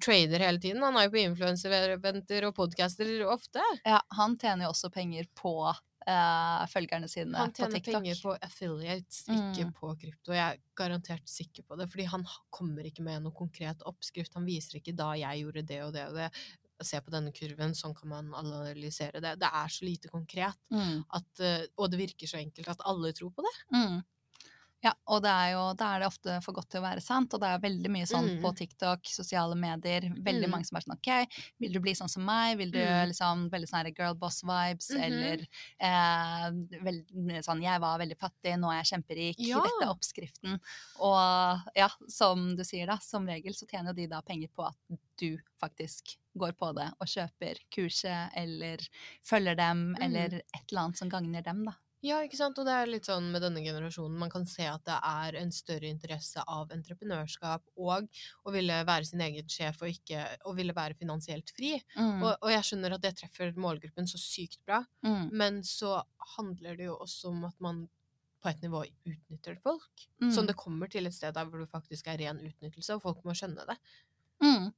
trader 0.00 0.38
hele 0.46 0.60
tiden? 0.62 0.82
Han 0.86 0.96
er 0.96 1.08
jo 1.08 1.14
på 1.16 1.22
influensereventer 1.24 2.46
og 2.48 2.54
podcaster 2.56 3.10
ofte. 3.26 3.62
ja, 3.84 3.98
han 4.16 4.36
tjener 4.38 4.68
jo 4.68 4.70
også 4.70 4.90
penger 4.94 5.26
på 5.34 5.54
uh, 5.66 6.62
følgerne 6.70 7.08
sine 7.10 7.34
på 7.34 7.50
TikTok. 7.50 7.64
Han 7.64 7.74
tjener 7.74 7.98
penger 7.98 8.22
på 8.22 8.36
affiliates, 8.48 9.24
ikke 9.26 9.66
Mm. 9.66 9.72
på 9.80 9.92
krypto. 10.00 10.32
Jeg 10.32 10.44
er 10.54 10.62
garantert 10.78 11.28
sikker 11.28 11.66
på 11.66 11.76
det, 11.76 11.90
fordi 11.90 12.06
han 12.14 12.24
kommer 12.50 12.86
ikke 12.86 13.02
med 13.02 13.22
noe 13.26 13.34
konkret 13.34 13.82
oppskrift. 13.82 14.34
Han 14.38 14.46
viser 14.46 14.78
ikke 14.78 14.94
da 14.96 15.10
jeg 15.18 15.42
gjorde 15.42 15.66
det 15.66 15.82
og 15.82 15.92
det 15.92 16.06
og 16.08 16.14
det. 16.14 16.30
Se 16.82 17.00
på 17.00 17.10
denne 17.14 17.30
kurven, 17.32 17.74
sånn 17.74 17.94
kan 17.94 18.08
man 18.08 18.32
analysere 18.34 19.20
det. 19.22 19.38
Det 19.40 19.50
er 19.52 19.68
så 19.68 19.84
lite 19.86 20.08
konkret, 20.08 20.56
Mm. 20.72 21.04
at, 21.14 21.40
eh, 21.40 21.66
og 21.78 21.90
det 21.90 21.98
virker 22.00 22.26
så 22.26 22.38
enkelt 22.40 22.68
at 22.68 22.80
alle 22.84 23.12
tror 23.12 23.30
på 23.30 23.42
det. 23.46 23.54
Mm. 23.72 24.02
Ja, 24.84 24.92
og 25.08 25.22
det 25.24 25.30
er 25.32 25.52
jo, 25.54 25.60
da 25.80 25.86
er 25.94 26.02
det 26.02 26.08
ofte 26.10 26.32
for 26.44 26.52
godt 26.52 26.68
til 26.68 26.82
å 26.82 26.84
være 26.84 27.00
sant, 27.00 27.32
og 27.32 27.40
det 27.40 27.48
er 27.48 27.62
veldig 27.62 27.90
mye 27.94 28.04
sånn 28.10 28.26
på 28.42 28.50
Mm. 28.52 28.56
TikTok, 28.58 29.06
sosiale 29.08 29.56
medier, 29.56 30.02
veldig 30.12 30.44
Mm. 30.44 30.50
mange 30.50 30.66
som 30.66 30.76
er 30.76 30.82
sånn 30.84 30.96
OK, 30.98 31.26
vil 31.58 31.72
du 31.72 31.80
bli 31.80 31.92
sånn 31.96 32.10
som 32.10 32.22
meg? 32.24 32.58
Vil 32.58 32.70
du 32.70 32.78
Mm. 32.78 33.08
liksom 33.08 33.48
veldig 33.50 33.68
sånn 33.70 33.84
her 33.86 33.90
girl 33.96 34.14
boss 34.14 34.42
vibes, 34.42 34.90
Mhm. 34.90 35.00
eller 35.02 35.46
eh, 35.80 36.50
veld, 36.84 37.08
sånn 37.44 37.62
jeg 37.62 37.80
var 37.80 37.98
veldig 37.98 38.18
fattig, 38.18 38.58
nå 38.60 38.68
er 38.70 38.82
jeg 38.82 38.92
kjemperik, 38.92 39.34
Ja. 39.38 39.60
dette 39.62 39.82
er 39.88 39.94
oppskriften. 39.94 40.60
Og 41.00 41.60
ja, 41.74 41.88
som 42.08 42.54
du 42.54 42.62
sier 42.62 42.86
da, 42.86 42.98
som 42.98 43.26
regel 43.26 43.54
så 43.54 43.66
tjener 43.66 43.88
jo 43.88 43.92
de 43.94 44.06
da 44.06 44.20
penger 44.20 44.48
på 44.54 44.66
at 44.68 44.76
du 45.16 45.38
faktisk 45.62 46.16
går 46.36 46.52
på 46.52 46.74
det 46.74 46.92
og 47.00 47.06
kjøper 47.06 47.56
kurset, 47.70 48.30
eller 48.36 48.76
følger 49.24 49.56
dem, 49.56 49.94
Mm. 49.94 50.02
eller 50.02 50.24
et 50.52 50.70
eller 50.70 50.80
annet 50.82 50.96
som 50.98 51.08
gagner 51.08 51.42
dem, 51.42 51.64
da. 51.64 51.72
Ja, 52.04 52.18
ikke 52.20 52.36
sant? 52.36 52.58
Og 52.60 52.66
det 52.68 52.74
er 52.76 52.90
litt 52.90 53.06
sånn 53.08 53.30
med 53.32 53.40
denne 53.40 53.62
generasjonen, 53.64 54.18
man 54.20 54.32
kan 54.32 54.44
se 54.48 54.66
at 54.68 54.82
det 54.84 54.96
er 55.08 55.38
en 55.40 55.52
større 55.56 55.88
interesse 55.88 56.42
av 56.44 56.72
entreprenørskap 56.74 57.62
og 57.80 58.10
å 58.44 58.52
ville 58.52 58.76
være 58.84 59.08
sin 59.08 59.22
egen 59.24 59.48
sjef 59.48 59.80
og 59.80 59.88
ikke 59.94 60.26
å 60.44 60.52
ville 60.58 60.76
være 60.76 60.98
finansielt 61.00 61.48
fri. 61.56 61.72
Mm. 61.96 62.20
Og, 62.20 62.30
og 62.44 62.52
jeg 62.52 62.68
skjønner 62.68 62.96
at 62.98 63.06
det 63.06 63.14
treffer 63.22 63.56
målgruppen 63.56 64.08
så 64.10 64.20
sykt 64.20 64.60
bra, 64.66 64.82
Mm. 65.04 65.28
men 65.32 65.62
så 65.64 65.98
handler 66.36 66.76
det 66.76 66.86
jo 66.90 66.94
også 67.04 67.28
om 67.32 67.42
at 67.48 67.56
man 67.60 67.82
på 68.44 68.50
et 68.50 68.60
nivå 68.64 68.82
utnytter 69.08 69.56
folk. 69.64 70.04
Mm. 70.20 70.30
Sånn 70.32 70.48
det 70.48 70.56
kommer 70.60 70.88
til 70.92 71.08
et 71.08 71.16
sted 71.16 71.32
der 71.36 71.48
hvor 71.48 71.60
det 71.60 71.70
faktisk 71.72 72.08
er 72.12 72.18
ren 72.20 72.40
utnyttelse, 72.44 72.96
og 72.98 73.02
folk 73.04 73.24
må 73.24 73.32
skjønne 73.36 73.64
det. 73.68 73.76
Mm. 74.44 74.72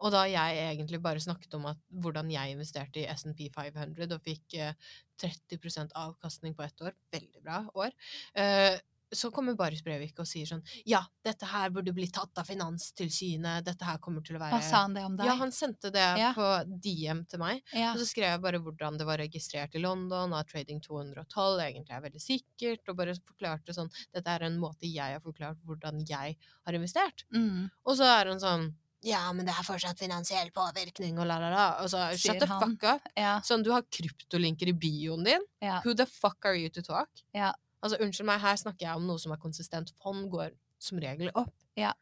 Og 0.00 0.12
da 0.14 0.24
jeg 0.30 0.62
egentlig 0.68 1.00
bare 1.02 1.20
snakket 1.22 1.54
om 1.58 1.66
at, 1.72 1.78
hvordan 1.90 2.30
jeg 2.32 2.54
investerte 2.56 3.02
i 3.02 3.08
S&P 3.14 3.50
500 3.54 4.14
og 4.16 4.24
fikk 4.24 4.58
eh, 4.60 4.74
30% 5.20 5.94
avkastning 5.94 6.54
på 6.56 6.62
ett 6.66 6.82
år, 6.82 6.96
veldig 7.14 7.44
bra 7.44 7.62
år, 7.74 7.94
eh, 8.34 8.80
så 9.14 9.28
kommer 9.30 9.54
Baris 9.54 9.82
Brevik 9.84 10.18
og 10.18 10.26
sier 10.26 10.48
sånn 10.48 10.62
Ja, 10.90 11.04
dette 11.22 11.46
her 11.46 11.70
burde 11.70 11.92
bli 11.94 12.08
tatt 12.10 12.34
av 12.40 12.48
Finanstilsynet, 12.48 13.62
dette 13.66 13.86
her 13.86 14.00
kommer 14.02 14.24
til 14.26 14.34
å 14.34 14.40
være 14.42 14.56
Hva 14.56 14.64
sa 14.64 14.80
han 14.84 14.96
det 14.96 15.04
om 15.06 15.14
deg? 15.18 15.28
Ja, 15.28 15.36
han 15.38 15.52
sendte 15.54 15.92
det 15.94 16.06
Ja. 16.18 16.32
på 16.34 16.48
DM 16.82 17.24
til 17.30 17.38
meg. 17.38 17.62
Ja. 17.72 17.92
Og 17.92 18.00
så 18.00 18.08
skrev 18.08 18.32
jeg 18.32 18.42
bare 18.42 18.58
hvordan 18.58 18.98
det 18.98 19.06
var 19.06 19.18
registrert 19.22 19.74
i 19.76 19.82
London, 19.84 20.34
at 20.34 20.48
Trading 20.50 20.80
212 20.82 21.60
egentlig 21.62 21.94
er 21.94 22.00
veldig 22.08 22.22
sikkert, 22.22 22.88
og 22.88 22.96
bare 22.96 23.14
forklarte 23.14 23.76
sånn 23.76 23.92
Dette 24.12 24.26
er 24.34 24.48
en 24.48 24.58
måte 24.58 24.90
jeg 24.90 25.14
har 25.18 25.20
forklart 25.22 25.62
hvordan 25.64 26.02
jeg 26.08 26.36
har 26.66 26.72
investert. 26.74 27.24
Mm. 27.34 27.70
Og 27.86 27.96
så 27.96 28.08
er 28.08 28.32
han 28.32 28.40
sånn 28.42 28.72
Ja, 29.04 29.20
men 29.36 29.44
det 29.44 29.52
er 29.52 29.66
fortsatt 29.66 29.98
finansiell 30.00 30.48
påvirkning, 30.54 31.18
og 31.20 31.26
la, 31.28 31.36
la, 31.42 31.50
la. 31.52 31.64
Altså, 31.82 32.06
shut 32.16 32.38
the 32.40 32.48
fuck 32.48 32.86
up. 32.88 33.08
Ja. 33.20 33.34
Sånn, 33.44 33.62
du 33.66 33.70
har 33.74 33.82
kryptolinker 33.92 34.70
i 34.72 34.72
bioen 34.72 35.24
din. 35.26 35.44
Ja. 35.60 35.80
Who 35.84 35.92
the 35.98 36.06
fuck 36.08 36.44
are 36.48 36.56
you 36.56 36.70
to 36.72 36.80
talk? 36.82 37.10
Ja. 37.36 37.52
Altså, 37.84 37.98
unnskyld 38.00 38.24
meg, 38.30 38.40
her 38.40 38.56
snakker 38.56 38.86
jeg 38.88 38.96
om 38.96 39.04
noe 39.10 39.20
som 39.20 39.34
er 39.36 39.42
konsistent. 39.42 39.92
Fond 40.02 40.30
går 40.32 40.54
som 40.80 40.98
regel 41.04 41.28
opp. 41.36 41.52
Ja. 41.76 41.92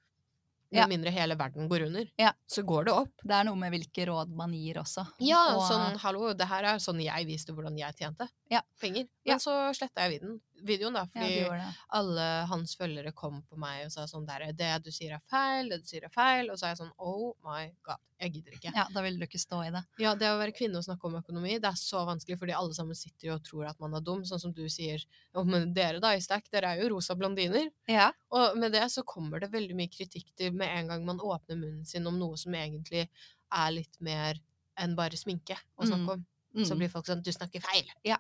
Med 0.73 0.89
mindre 0.89 1.11
hele 1.13 1.35
verden 1.37 1.67
går 1.69 1.83
under. 1.91 2.07
Ja. 2.17 2.31
Så 2.49 2.63
går 2.65 2.87
det 2.87 2.93
opp. 2.97 3.11
Det 3.29 3.35
er 3.37 3.45
noe 3.45 3.59
med 3.61 3.75
hvilke 3.75 4.07
råd 4.09 4.31
man 4.39 4.55
gir 4.57 4.79
også. 4.81 5.03
Ja, 5.21 5.43
Og- 5.59 5.67
sånn, 5.69 5.99
hallo, 6.01 6.31
det 6.33 6.47
her 6.49 6.65
er 6.65 6.79
sånn 6.81 7.03
jeg 7.03 7.27
viste 7.29 7.53
hvordan 7.53 7.77
jeg 7.77 7.93
tjente 7.99 8.29
Ja. 8.49 8.63
penger. 8.81 9.05
Ja. 9.27 9.35
Men 9.35 9.39
så 9.41 9.53
sletta 9.77 10.07
jeg 10.07 10.21
videoen, 10.21 10.41
videoen 10.63 10.95
da, 10.95 11.05
fordi 11.13 11.41
ja, 11.43 11.71
alle 11.99 12.27
hans 12.51 12.77
følgere 12.79 13.13
kom 13.13 13.43
på 13.51 13.57
meg 13.61 13.85
og 13.87 13.93
sa 13.95 14.07
sånn 14.07 14.27
der, 14.27 14.53
det 14.57 14.71
du 14.85 14.91
sier 14.95 15.15
er 15.17 15.23
feil, 15.31 15.69
det 15.73 15.81
du 15.83 15.87
sier 15.91 16.05
er 16.07 16.13
feil, 16.15 16.51
og 16.51 16.59
så 16.59 16.67
er 16.67 16.73
jeg 16.75 16.81
sånn, 16.83 16.93
oh 16.99 17.35
my 17.45 17.67
god, 17.87 17.99
jeg 18.23 18.33
gidder 18.37 18.53
ikke. 18.57 18.73
Ja, 18.77 18.85
da 18.95 19.03
vil 19.03 19.19
du 19.19 19.25
ikke 19.27 19.41
stå 19.43 19.61
i 19.67 19.71
det. 19.75 19.83
Ja, 19.99 20.15
det 20.15 20.31
å 20.31 20.39
være 20.39 20.55
kvinne 20.57 20.79
og 20.79 20.87
snakke 20.87 21.09
om 21.11 21.17
økonomi, 21.19 21.57
det 21.63 21.71
er 21.73 21.79
så 21.81 22.05
vanskelig, 22.07 22.39
fordi 22.39 22.55
alle 22.57 22.75
sammen 22.77 22.95
sitter 22.99 23.29
jo 23.29 23.35
og 23.35 23.45
tror 23.49 23.67
at 23.73 23.81
man 23.83 23.95
er 23.99 24.01
dum, 24.07 24.23
sånn 24.29 24.41
som 24.41 24.53
du 24.57 24.63
sier, 24.71 25.03
men 25.45 25.73
dere 25.75 26.01
da 26.03 26.15
i 26.15 26.21
Stack, 26.23 26.49
dere 26.53 26.73
er 26.77 26.83
jo 26.85 26.93
rosa 26.95 27.15
blondiner, 27.19 27.71
Ja. 27.91 28.11
og 28.31 28.57
med 28.59 28.73
det 28.73 28.85
så 28.95 29.03
kommer 29.05 29.41
det 29.41 29.51
veldig 29.53 29.75
mye 29.77 29.91
kritikk 29.91 30.31
til 30.37 30.53
med 30.53 30.69
en 30.71 30.89
gang 30.95 31.05
man 31.05 31.19
åpner 31.21 31.57
munnen 31.59 31.85
sin 31.87 32.07
om 32.07 32.19
noe 32.19 32.37
som 32.37 32.53
egentlig 32.55 33.09
er 33.53 33.71
litt 33.75 33.99
mer 34.01 34.39
enn 34.79 34.95
bare 34.97 35.19
sminke 35.21 35.59
å 35.77 35.85
snakke 35.85 36.03
Mm. 36.07 36.09
om. 36.15 36.27
Mm. 36.55 36.65
Så 36.69 36.77
blir 36.77 36.89
folk 36.93 37.07
sånn, 37.07 37.23
du 37.25 37.31
snakker 37.33 37.61
feil. 37.65 37.87
ja, 38.05 38.17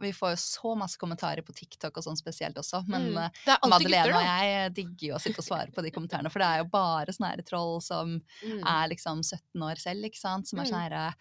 vi 0.00 0.12
får 0.12 0.30
jo 0.30 0.36
så 0.36 0.74
masse 0.78 0.96
kommentarer 1.00 1.42
på 1.42 1.52
TikTok 1.54 1.96
og 1.96 2.04
sånn 2.04 2.16
spesielt 2.16 2.56
også, 2.56 2.84
men 2.88 3.08
Mm. 3.12 3.30
eh, 3.46 3.56
Madeleine 3.68 4.14
og 4.16 4.24
jeg 4.24 4.74
digger 4.74 5.08
jo 5.08 5.14
å 5.16 5.20
sitte 5.20 5.38
og 5.38 5.44
svare 5.44 5.72
på 5.74 5.82
de 5.82 5.90
kommentarene, 5.90 6.30
for 6.30 6.38
det 6.38 6.46
er 6.48 6.58
jo 6.58 6.64
bare 6.72 7.06
sånne 7.12 7.30
her 7.30 7.42
troll 7.42 7.80
som 7.80 8.20
Mm. 8.44 8.62
er 8.66 8.88
liksom 8.88 9.22
17 9.24 9.62
år 9.62 9.76
selv, 9.78 10.04
ikke 10.04 10.18
sant, 10.20 10.46
som 10.48 10.58
er 10.60 10.64
Mm. 10.64 10.70
sånn 10.70 10.82
herre 10.90 11.14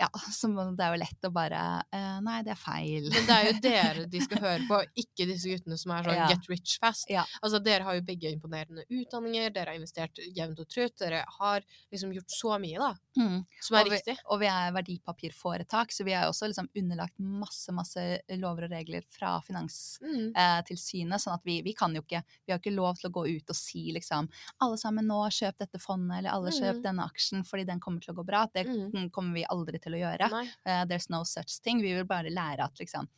ja, 0.00 0.08
så 0.32 0.48
det 0.76 0.80
er 0.86 0.94
jo 0.94 1.00
lett 1.02 1.26
å 1.28 1.30
bare 1.32 1.60
eh, 1.92 2.20
Nei, 2.24 2.38
det 2.46 2.54
er 2.54 2.60
feil. 2.60 3.08
Men 3.12 3.26
det 3.28 3.34
er 3.36 3.44
jo 3.50 3.54
dere 3.60 4.04
de 4.14 4.20
skal 4.24 4.40
høre 4.40 4.64
på, 4.68 4.78
ikke 5.02 5.26
disse 5.28 5.50
guttene 5.52 5.76
som 5.78 5.92
er 5.92 6.06
sånn 6.08 6.16
Ja. 6.16 6.28
get 6.32 6.48
rich 6.48 6.78
fast. 6.80 7.10
Ja. 7.12 7.24
Altså, 7.42 7.60
dere 7.62 7.84
har 7.84 7.94
jo 7.98 8.04
begge 8.08 8.32
imponerende 8.32 8.86
utdanninger, 8.88 9.52
dere 9.52 9.74
har 9.74 9.78
investert 9.78 10.16
jevnt 10.34 10.58
og 10.64 10.68
trutt, 10.72 10.96
dere 10.98 11.20
har 11.38 11.60
liksom 11.92 12.14
gjort 12.16 12.32
så 12.32 12.56
mye, 12.60 12.78
da, 12.80 12.94
Mm. 13.20 13.44
som 13.60 13.76
er 13.76 13.80
og, 13.84 13.90
vi, 13.90 13.96
riktig. 13.98 14.16
og 14.30 14.40
vi 14.40 14.46
er 14.46 14.72
verdipapirforetak, 14.72 15.90
så 15.92 16.04
vi 16.06 16.12
er 16.16 16.24
også 16.30 16.48
liksom 16.48 16.68
underlagt 16.80 17.18
masse 17.18 17.72
masse 17.74 18.04
lover 18.38 18.64
og 18.68 18.70
regler 18.72 19.02
fra 19.10 19.36
Mm. 19.40 19.44
Finanstilsynet. 19.50 21.20
sånn 21.20 21.34
at 21.34 21.44
vi, 21.44 21.60
vi 21.62 21.72
kan 21.74 21.94
jo 21.94 22.02
ikke 22.02 22.22
Vi 22.46 22.52
har 22.52 22.58
ikke 22.60 22.74
lov 22.74 22.96
til 23.00 23.10
å 23.10 23.12
gå 23.12 23.26
ut 23.36 23.50
og 23.50 23.56
si 23.56 23.92
liksom 23.92 24.28
Alle 24.62 24.76
sammen 24.80 25.06
nå, 25.06 25.18
kjøp 25.30 25.58
dette 25.58 25.78
fondet, 25.82 26.18
eller 26.18 26.30
alle 26.30 26.50
kjøp 26.50 26.76
Mm. 26.80 26.82
denne 26.82 27.04
aksjen 27.08 27.44
fordi 27.46 27.64
den 27.66 27.80
kommer 27.80 28.00
til 28.00 28.14
å 28.14 28.16
gå 28.18 28.24
bra. 28.26 28.46
Det 28.54 28.66
Mm. 28.66 29.10
kommer 29.10 29.34
vi 29.34 29.44
aldri 29.50 29.80
til 29.80 29.89
å 29.92 30.00
gjøre. 30.04 30.30
Nei. 30.30 30.46
Eh, 30.66 30.84
there's 30.86 31.08
no 31.10 31.24
such 31.24 31.60
thing. 31.62 31.80
Vi 31.82 31.92
vil 31.94 32.04
bare 32.04 32.30
lære 32.30 32.60
at 32.64 32.74
liksom 32.78 33.08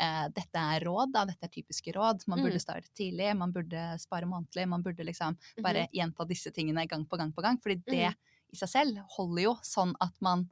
uh, 0.00 0.28
dette 0.28 0.54
er 0.54 0.84
råd, 0.86 1.10
da. 1.12 1.24
Dette 1.24 1.42
er 1.42 1.48
typiske 1.48 1.92
råd. 1.92 2.20
Man 2.28 2.38
burde 2.38 2.54
Mm. 2.54 2.60
starte 2.62 2.88
tidlig, 2.94 3.36
man 3.36 3.50
burde 3.52 3.98
spare 3.98 4.26
månedlig. 4.30 4.68
Man 4.68 4.80
burde 4.82 5.02
liksom 5.04 5.36
bare 5.60 5.88
Mhm. 5.88 5.92
gjenta 5.92 6.24
disse 6.28 6.52
tingene 6.54 6.86
gang 6.86 7.04
på 7.04 7.18
gang 7.18 7.32
på 7.32 7.42
gang. 7.42 7.58
Fordi 7.58 7.82
det 7.84 8.06
Mhm. 8.10 8.14
i 8.52 8.56
seg 8.56 8.68
selv 8.68 8.98
holder 9.16 9.42
jo 9.42 9.54
sånn 9.56 9.94
at 10.00 10.12
man 10.20 10.48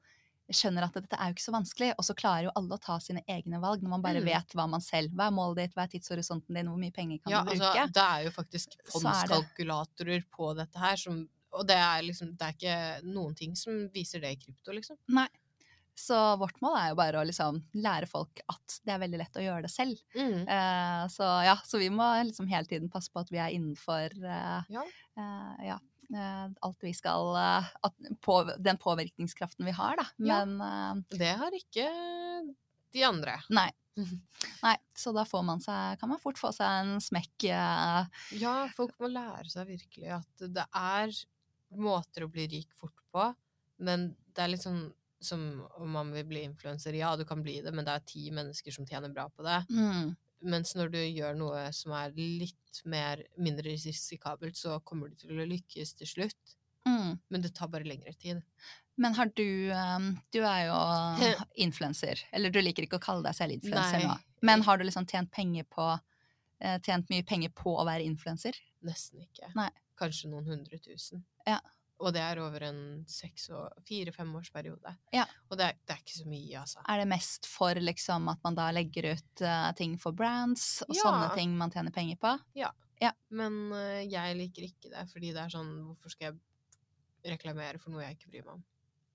skjønner 0.51 0.83
at 0.85 0.93
dette 0.95 1.13
er 1.19 1.29
jo 1.29 1.35
ikke 1.35 1.47
så 1.47 1.53
vanskelig, 1.53 1.93
og 1.97 2.05
så 2.05 2.15
klarer 2.17 2.43
jo 2.45 2.51
alle 2.57 2.71
å 2.77 2.81
ta 2.81 2.99
sine 2.99 3.23
egne 3.29 3.61
valg 3.61 3.83
når 3.83 3.89
man 3.89 4.03
bare 4.03 4.21
Mm. 4.21 4.25
vet 4.25 4.49
hva 4.55 4.69
man 4.69 4.81
selv 4.81 5.11
Hva 5.15 5.29
er 5.29 5.31
målet 5.31 5.57
ditt, 5.57 5.75
hva 5.77 5.85
er 5.85 5.89
tidshorisonten 5.99 6.53
din, 6.55 6.67
hvor 6.67 6.77
mye 6.79 6.93
penger 6.93 7.19
kan 7.23 7.31
Ja, 7.33 7.45
du 7.45 7.51
altså, 7.51 7.73
bruke? 7.73 7.93
det 7.93 8.03
er 8.03 8.25
jo 8.25 8.31
faktisk 8.31 8.69
Så 8.89 8.99
er 8.99 9.29
det. 9.29 9.47
fondskalkulatorer 9.57 10.25
på 10.31 10.57
dette 10.57 10.77
her, 10.77 10.97
som 10.97 11.29
Og 11.53 11.67
det 11.67 11.77
er 11.77 12.03
liksom 12.03 12.37
Det 12.37 12.41
er 12.43 12.53
ikke 12.53 13.05
noen 13.05 13.35
ting 13.37 13.55
som 13.55 13.89
viser 13.91 14.21
det 14.21 14.33
i 14.33 14.37
krypto, 14.37 14.75
liksom. 14.75 14.97
Så 15.97 16.17
vårt 16.37 16.59
mål 16.61 16.77
er 16.77 16.91
jo 16.91 16.99
bare 16.99 17.21
å 17.21 17.25
liksom 17.25 17.59
lære 17.81 18.09
folk 18.11 18.43
at 18.53 18.79
det 18.85 18.93
er 18.93 19.01
veldig 19.01 19.21
lett 19.23 19.39
å 19.41 19.45
gjøre 19.45 19.65
det 19.65 19.73
selv. 19.73 20.01
Mm. 20.13 20.43
Uh, 20.45 21.05
så 21.13 21.29
ja, 21.47 21.57
så 21.65 21.81
vi 21.81 21.89
må 21.93 22.05
liksom 22.29 22.51
hele 22.51 22.69
tiden 22.69 22.91
passe 22.93 23.09
på 23.13 23.23
at 23.23 23.33
vi 23.33 23.41
er 23.41 23.55
innenfor 23.57 24.13
uh, 24.21 24.61
Ja. 24.73 24.85
Uh, 25.17 25.55
ja, 25.65 25.79
alt 26.63 26.85
vi 26.85 26.93
skal 26.95 27.33
på, 28.23 28.35
Den 28.63 28.77
påvirkningskraften 28.79 29.67
vi 29.67 29.73
har, 29.75 29.97
da. 29.99 30.05
Men 30.21 31.03
Det 31.11 31.33
har 31.41 31.57
ikke 31.57 31.89
de 32.95 33.03
andre. 33.09 33.41
nei. 33.51 33.71
Nei, 34.61 34.75
så 34.93 35.09
da 35.17 35.23
får 35.25 35.41
man 35.49 35.63
seg, 35.65 35.97
kan 35.97 36.11
man 36.11 36.21
fort 36.21 36.37
få 36.37 36.51
seg 36.53 36.83
en 36.83 37.01
smekk. 37.01 37.47
Ja, 38.37 38.53
folk 38.77 38.93
må 39.01 39.09
lære 39.09 39.49
seg 39.49 39.71
virkelig 39.71 40.11
at 40.19 40.45
det 40.53 40.67
er 40.69 41.17
måter 41.81 42.27
å 42.27 42.31
bli 42.31 42.45
rik 42.53 42.77
fort 42.77 43.01
på, 43.09 43.31
men 43.81 44.11
det 44.37 44.45
er 44.45 44.53
litt 44.53 44.67
sånn 44.67 44.85
som 45.27 45.43
om 45.81 45.91
man 45.99 46.13
vil 46.15 46.27
bli 46.31 46.45
influenser. 46.47 46.95
Ja, 46.99 47.13
du 47.19 47.25
kan 47.29 47.43
bli 47.45 47.59
det, 47.65 47.73
men 47.75 47.85
det 47.87 47.95
er 47.99 48.07
ti 48.09 48.29
mennesker 48.35 48.75
som 48.75 48.87
tjener 48.89 49.13
bra 49.15 49.29
på 49.31 49.45
det. 49.47 49.59
mm, 49.71 50.15
Mens 50.47 50.75
når 50.77 50.91
du 50.93 50.99
gjør 51.01 51.35
noe 51.39 51.63
som 51.75 51.95
er 51.97 52.13
litt 52.17 52.83
mer, 52.85 53.23
mindre 53.41 53.73
risikabelt, 53.73 54.57
så 54.61 54.79
kommer 54.85 55.09
du 55.11 55.17
til 55.25 55.41
å 55.41 55.47
lykkes 55.49 55.95
til 56.01 56.11
slutt. 56.11 56.57
mm. 56.87 57.15
Men 57.33 57.43
det 57.43 57.55
tar 57.57 57.71
bare 57.73 57.89
lengre 57.89 58.13
tid. 58.21 58.43
Men 58.97 59.15
har 59.17 59.29
du 59.37 59.71
um, 59.73 60.11
Du 60.33 60.39
er 60.41 60.67
jo 60.69 60.77
influenser. 61.67 62.21
Eller 62.33 62.53
du 62.53 62.61
liker 62.63 62.87
ikke 62.87 63.01
å 63.01 63.03
kalle 63.07 63.25
deg 63.27 63.35
selv 63.37 63.57
influenser 63.59 64.05
nå. 64.07 64.15
Men 64.47 64.63
har 64.65 64.79
du 64.79 64.85
liksom 64.87 65.09
tjent 65.09 65.33
penger 65.33 65.65
på 65.73 65.89
eh, 66.61 66.79
Tjent 66.85 67.09
mye 67.13 67.25
penger 67.29 67.53
på 67.57 67.73
å 67.77 67.85
være 67.89 68.05
influenser? 68.09 68.57
Nesten 68.87 69.25
ikke. 69.25 69.51
Nei. 69.57 69.69
Kanskje 70.01 70.29
noen 70.31 70.47
hundre 70.53 70.79
tusen. 70.85 71.25
Ja. 71.49 71.59
Og 72.05 72.13
det 72.13 72.21
er 72.21 72.39
over 72.45 72.61
en 72.67 72.81
fire-femårsperiode. 73.09 74.93
Ja. 75.17 75.25
Og 75.49 75.57
det 75.57 75.71
er, 75.71 75.79
det 75.87 75.95
er 75.95 76.03
ikke 76.03 76.19
så 76.19 76.27
mye, 76.29 76.61
altså. 76.61 76.83
Er 76.93 77.01
det 77.01 77.09
mest 77.09 77.49
for 77.49 77.79
liksom 77.81 78.29
at 78.33 78.43
man 78.45 78.59
da 78.59 78.67
legger 78.75 79.15
ut 79.15 79.45
uh, 79.45 79.71
ting 79.79 79.97
for 80.01 80.17
brands 80.17 80.83
og 80.85 80.93
Ja. 80.93 81.07
sånne 81.07 81.31
ting 81.39 81.57
man 81.57 81.73
tjener 81.73 81.95
penger 81.97 82.21
på? 82.21 82.35
Ja. 82.59 82.73
Men 83.31 83.73
uh, 83.73 84.03
jeg 84.05 84.37
liker 84.37 84.69
ikke 84.69 84.93
det, 84.93 85.07
fordi 85.13 85.33
det 85.37 85.43
er 85.43 85.53
sånn 85.53 85.73
Hvorfor 85.87 86.13
skal 86.13 86.31
jeg 86.31 87.33
reklamere 87.37 87.81
for 87.81 87.93
noe 87.93 88.05
jeg 88.05 88.17
ikke 88.19 88.31
bryr 88.33 88.45
meg 88.47 88.55
om? 88.59 88.63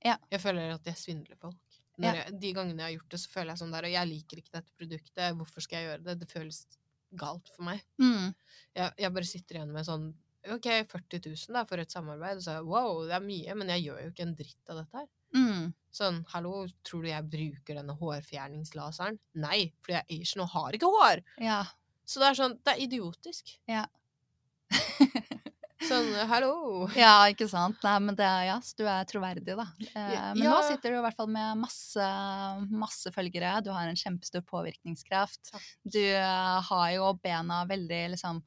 Ja. 0.05 0.17
Jeg 0.33 0.41
føler 0.41 0.73
at 0.73 0.89
jeg 0.89 0.97
svindler 0.97 1.37
folk. 1.37 1.79
Når 2.01 2.17
jeg, 2.17 2.35
de 2.41 2.51
gangene 2.55 2.81
jeg 2.81 2.87
har 2.87 2.95
gjort 2.97 3.13
det, 3.13 3.19
så 3.21 3.29
føler 3.29 3.51
jeg 3.51 3.61
sånn 3.61 3.73
der 3.75 3.85
Og 3.85 3.93
jeg 3.93 4.09
liker 4.09 4.41
ikke 4.41 4.55
dette 4.57 4.77
produktet, 4.79 5.37
hvorfor 5.37 5.65
skal 5.65 5.77
jeg 5.77 5.89
gjøre 5.89 6.05
det? 6.07 6.17
Det 6.23 6.29
føles 6.31 6.61
galt 7.19 7.51
for 7.53 7.67
meg. 7.67 7.81
Mm. 8.01 8.31
Jeg, 8.73 8.93
jeg 9.03 9.13
bare 9.17 9.27
sitter 9.27 9.59
igjen 9.59 9.73
med 9.75 9.85
sånn 9.85 10.07
OK, 10.49 10.67
40 10.89 11.21
000 11.27 11.53
da, 11.55 11.65
for 11.69 11.81
et 11.81 11.93
samarbeid. 11.93 12.39
Og 12.41 12.45
så 12.45 12.57
wow, 12.65 13.03
det 13.05 13.13
er 13.17 13.25
mye, 13.25 13.57
men 13.59 13.69
jeg 13.75 13.85
gjør 13.87 13.99
jo 14.05 14.13
ikke 14.13 14.25
en 14.25 14.35
dritt 14.39 14.73
av 14.73 14.81
dette 14.81 15.01
her. 15.03 15.09
Mm. 15.37 15.67
Sånn, 15.95 16.21
hallo, 16.33 16.65
tror 16.87 17.05
du 17.05 17.11
jeg 17.11 17.29
bruker 17.31 17.77
denne 17.77 17.95
hårfjerningslaseren? 17.99 19.19
Nei, 19.43 19.61
fordi 19.83 19.97
jeg 19.97 20.03
er 20.03 20.21
Asian 20.21 20.45
og 20.45 20.53
har 20.55 20.77
ikke 20.77 20.91
hår! 20.91 21.23
Ja. 21.43 21.61
Så 22.07 22.23
det 22.23 22.31
er 22.31 22.39
sånn, 22.41 22.57
det 22.65 22.73
er 22.73 22.85
idiotisk. 22.87 23.53
Ja. 23.69 23.85
Sånn, 25.81 26.11
hallo! 26.29 26.85
ja, 26.93 27.25
ikke 27.31 27.47
sant. 27.49 27.79
Nei, 27.81 27.95
men 28.05 28.17
det, 28.17 28.27
ja, 28.45 28.57
du 28.77 28.83
er 28.85 29.07
troverdig, 29.09 29.55
da. 29.57 29.65
Eh, 29.81 30.11
Ja, 30.13 30.25
men 30.37 30.45
nå 30.45 30.59
sitter 30.67 30.93
du 30.93 30.99
i 30.99 31.03
hvert 31.03 31.17
fall 31.17 31.31
med 31.33 31.57
masse, 31.63 32.09
masse 32.69 33.11
følgere. 33.15 33.55
Du 33.65 33.71
har 33.73 33.89
en 33.89 33.97
kjempestor 33.97 34.43
påvirkningskraft. 34.45 35.41
Takk. 35.49 35.65
Du 35.81 36.03
eh, 36.03 36.59
har 36.69 36.87
jo 36.93 37.09
bena 37.23 37.63
veldig 37.69 38.01
liksom 38.13 38.43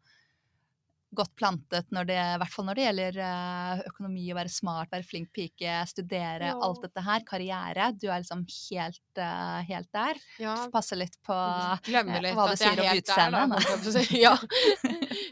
godt 1.17 1.33
plantet 1.39 1.91
når 1.95 2.07
det, 2.09 2.17
i 2.19 2.39
hvert 2.43 2.53
fall 2.53 2.67
når 2.69 2.79
det 2.79 2.85
gjelder 2.87 3.19
eh, 3.25 3.83
økonomi, 3.91 4.25
å 4.33 4.37
være 4.39 4.53
smart, 4.53 4.91
være 4.93 5.07
flink 5.09 5.31
pike, 5.35 5.77
studere, 5.91 6.51
Ja. 6.53 6.59
alt 6.67 6.83
dette 6.85 7.05
her. 7.07 7.25
Karriere. 7.29 7.91
Du 7.99 8.09
er 8.11 8.21
liksom 8.23 8.45
helt, 8.49 9.01
eh, 9.19 9.61
helt 9.71 9.91
der. 9.95 10.21
Ja, 10.43 10.57
Passe 10.75 10.99
litt 10.99 11.17
på 11.27 11.37
glemmer 11.89 12.19
eh, 12.21 12.25
litt 12.29 12.39
hva 12.39 12.49
du 12.51 12.57
sier 12.61 12.79
er 12.79 12.91
om 12.91 13.03
utseendet. 13.03 14.11
Ja. 14.21 14.37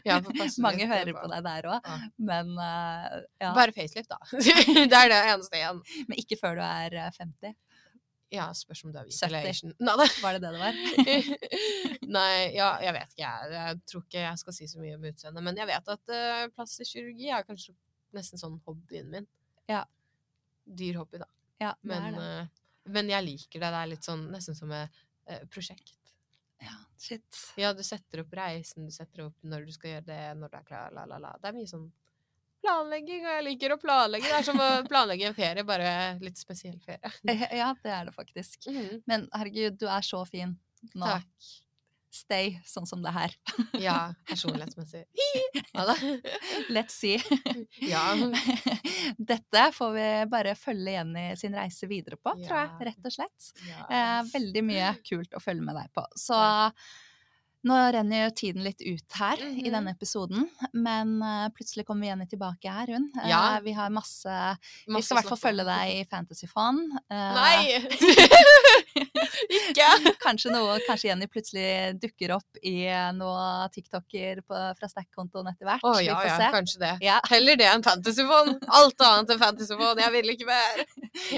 Ja, 0.03 0.17
Mange 0.59 0.83
hører 0.89 1.13
på- 1.15 1.29
deg 1.31 1.43
der 1.45 1.65
òg, 1.71 1.85
men 2.19 2.49
uh, 2.59 3.21
ja. 3.39 3.53
Bare 3.55 3.71
facelift, 3.71 4.09
da. 4.11 4.17
det 4.35 4.97
er 4.97 5.11
det 5.13 5.19
eneste 5.31 5.55
igjen. 5.59 5.79
Men 6.09 6.19
ikke 6.19 6.35
før 6.41 6.57
du 6.59 6.63
er 6.65 6.97
eh, 7.05 7.11
50. 7.19 7.53
Ja, 8.33 8.47
spørs 8.57 8.81
om 8.85 8.93
du 8.93 8.97
er 8.97 9.05
hvit 9.05 9.19
eller 9.27 9.45
Asian. 9.45 9.73
Nei, 9.77 9.93
da. 9.99 10.05
Var 10.23 10.37
det 10.37 10.41
det 10.41 10.51
det 10.55 10.61
var? 10.61 10.77
Nei, 12.17 12.37
ja, 12.55 12.69
jeg 12.81 12.95
vet 12.95 13.13
ikke. 13.13 13.27
Jeg, 13.27 13.51
jeg 13.53 13.81
tror 13.91 14.05
ikke 14.07 14.23
jeg 14.23 14.41
skal 14.41 14.55
si 14.57 14.69
så 14.71 14.81
mye 14.81 14.97
om 14.97 15.05
utseendet. 15.09 15.45
Men 15.45 15.59
jeg 15.61 15.69
vet 15.69 15.91
at 15.93 16.13
uh, 16.15 16.45
plastisk 16.55 16.95
kirurgi 16.95 17.29
er 17.29 17.45
kanskje 17.45 17.75
nesten 18.17 18.41
sånn 18.41 18.57
hobbyen 18.65 19.11
min. 19.13 19.27
Ja. 19.69 19.83
Dyr 20.65 20.97
hobby, 21.01 21.21
da. 21.21 21.29
Ja, 21.61 21.75
det 21.77 21.91
Men, 21.91 22.07
er 22.07 22.17
det. 22.17 22.29
Uh, 22.49 22.93
men 22.97 23.13
jeg 23.13 23.27
liker 23.27 23.59
det. 23.61 23.69
Det 23.75 23.81
er 23.83 23.91
litt 23.93 24.09
sånn 24.09 24.25
nesten 24.33 24.57
som 24.57 24.73
et 24.73 25.03
uh, 25.29 25.43
prosjekt. 25.53 25.93
Ja, 26.63 26.73
shit. 26.97 27.43
Ja, 27.59 27.73
du 27.75 27.83
setter 27.85 28.23
opp 28.23 28.33
reisen, 28.39 28.87
du 28.87 28.95
setter 28.95 29.27
opp 29.27 29.45
når 29.45 29.67
du 29.67 29.75
skal 29.75 29.97
gjøre 29.97 30.07
det, 30.09 30.21
når 30.39 30.49
du 30.49 30.57
er 30.57 30.67
klar, 30.67 30.93
la, 30.95 31.05
la, 31.09 31.21
la. 31.21 31.35
Det 31.41 31.51
er 31.51 31.57
mye 31.59 31.69
sånn 31.69 31.89
planlegging, 32.63 33.25
og 33.27 33.33
jeg 33.37 33.45
liker 33.49 33.75
å 33.75 33.79
planlegge. 33.81 34.29
Det 34.31 34.37
er 34.41 34.47
som 34.47 34.61
å 34.63 34.69
planlegge 34.91 35.27
en 35.29 35.35
ferie, 35.37 35.65
bare 35.67 35.91
litt 36.23 36.39
spesiell 36.41 36.79
ferie. 36.85 37.11
Eh, 37.27 37.43
Ja, 37.59 37.73
det 37.83 37.91
er 37.99 38.07
det 38.09 38.15
faktisk. 38.15 38.69
Mhm. 38.71 39.03
Men 39.09 39.27
herregud, 39.35 39.77
du 39.83 39.89
er 39.91 40.01
så 40.07 40.23
fin 40.29 40.55
nå. 40.95 41.05
Takk. 41.05 41.51
Stay 42.13 42.51
sånn 42.69 42.85
som 42.85 43.01
det 43.01 43.09
her. 43.09 43.31
Ja, 43.81 43.95
personlighetsmessig. 44.29 44.99
Hva 45.73 45.87
da. 45.89 45.95
Let's 46.69 46.93
see. 46.93 47.17
Ja. 47.81 48.03
Dette 49.17 49.63
får 49.73 49.91
vi 49.95 50.05
bare 50.29 50.53
følge 50.57 50.93
Jenny 50.93 51.23
sin 51.41 51.55
reise 51.57 51.89
videre 51.89 52.19
på, 52.21 52.35
tror 52.43 52.53
jeg. 52.59 52.87
Rett 52.91 53.09
og 53.09 53.15
slett. 53.15 53.47
ja. 53.65 53.87
Eh, 53.89 54.19
veldig 54.29 54.63
mye 54.69 54.91
kult 55.09 55.33
å 55.33 55.41
følge 55.41 55.65
med 55.65 55.75
deg 55.79 55.89
på. 55.97 56.05
Så 56.19 56.37
nå 57.65 57.77
renner 57.95 58.25
jo 58.25 58.31
tiden 58.35 58.63
litt 58.65 58.81
ut 58.83 59.17
her 59.19 59.37
i 59.43 59.63
Mhm. 59.63 59.71
denne 59.71 59.91
episoden, 59.95 60.47
men 60.73 61.13
eh, 61.23 61.49
plutselig 61.55 61.85
kommer 61.87 62.07
Jenny 62.07 62.25
tilbake 62.27 62.67
her, 62.71 62.87
hun. 62.93 63.09
Eh, 63.23 63.29
Ja. 63.29 63.59
vi 63.63 63.71
har 63.73 63.89
masse 63.89 64.57
Vi 64.87 65.01
skal 65.01 65.17
i 65.17 65.21
hvert 65.21 65.29
fall 65.31 65.41
følge 65.51 65.65
deg 65.65 65.93
i 65.95 66.03
Fantasyfond. 66.11 66.91
Eh, 67.09 67.33
Nei! 67.33 67.87
Ikke! 69.53 69.87
Kanskje, 70.23 70.51
noe, 70.53 70.77
kanskje 70.87 71.09
Jenny 71.09 71.27
plutselig 71.31 71.95
dukker 72.01 72.33
opp 72.37 72.59
i 72.63 72.85
noe 73.17 73.67
TikToker 73.73 74.41
på, 74.47 74.59
fra 74.79 74.89
Stack-kontoen 74.89 75.49
etter 75.51 75.67
hvert. 75.67 75.83
Å 75.85 75.95
Vi 75.99 76.05
ja, 76.07 76.17
se. 76.21 76.31
ja, 76.43 76.49
kanskje 76.53 76.79
det. 76.83 76.91
Ja. 77.05 77.17
Heller 77.31 77.57
det 77.59 77.67
enn 77.69 77.83
fantasyfond. 77.85 78.63
Alt 78.79 79.03
annet 79.07 79.33
enn 79.35 79.41
fantasyfond. 79.41 80.01
Jeg 80.03 80.11
vil 80.17 80.33
ikke 80.35 80.49
mer. 80.49 80.83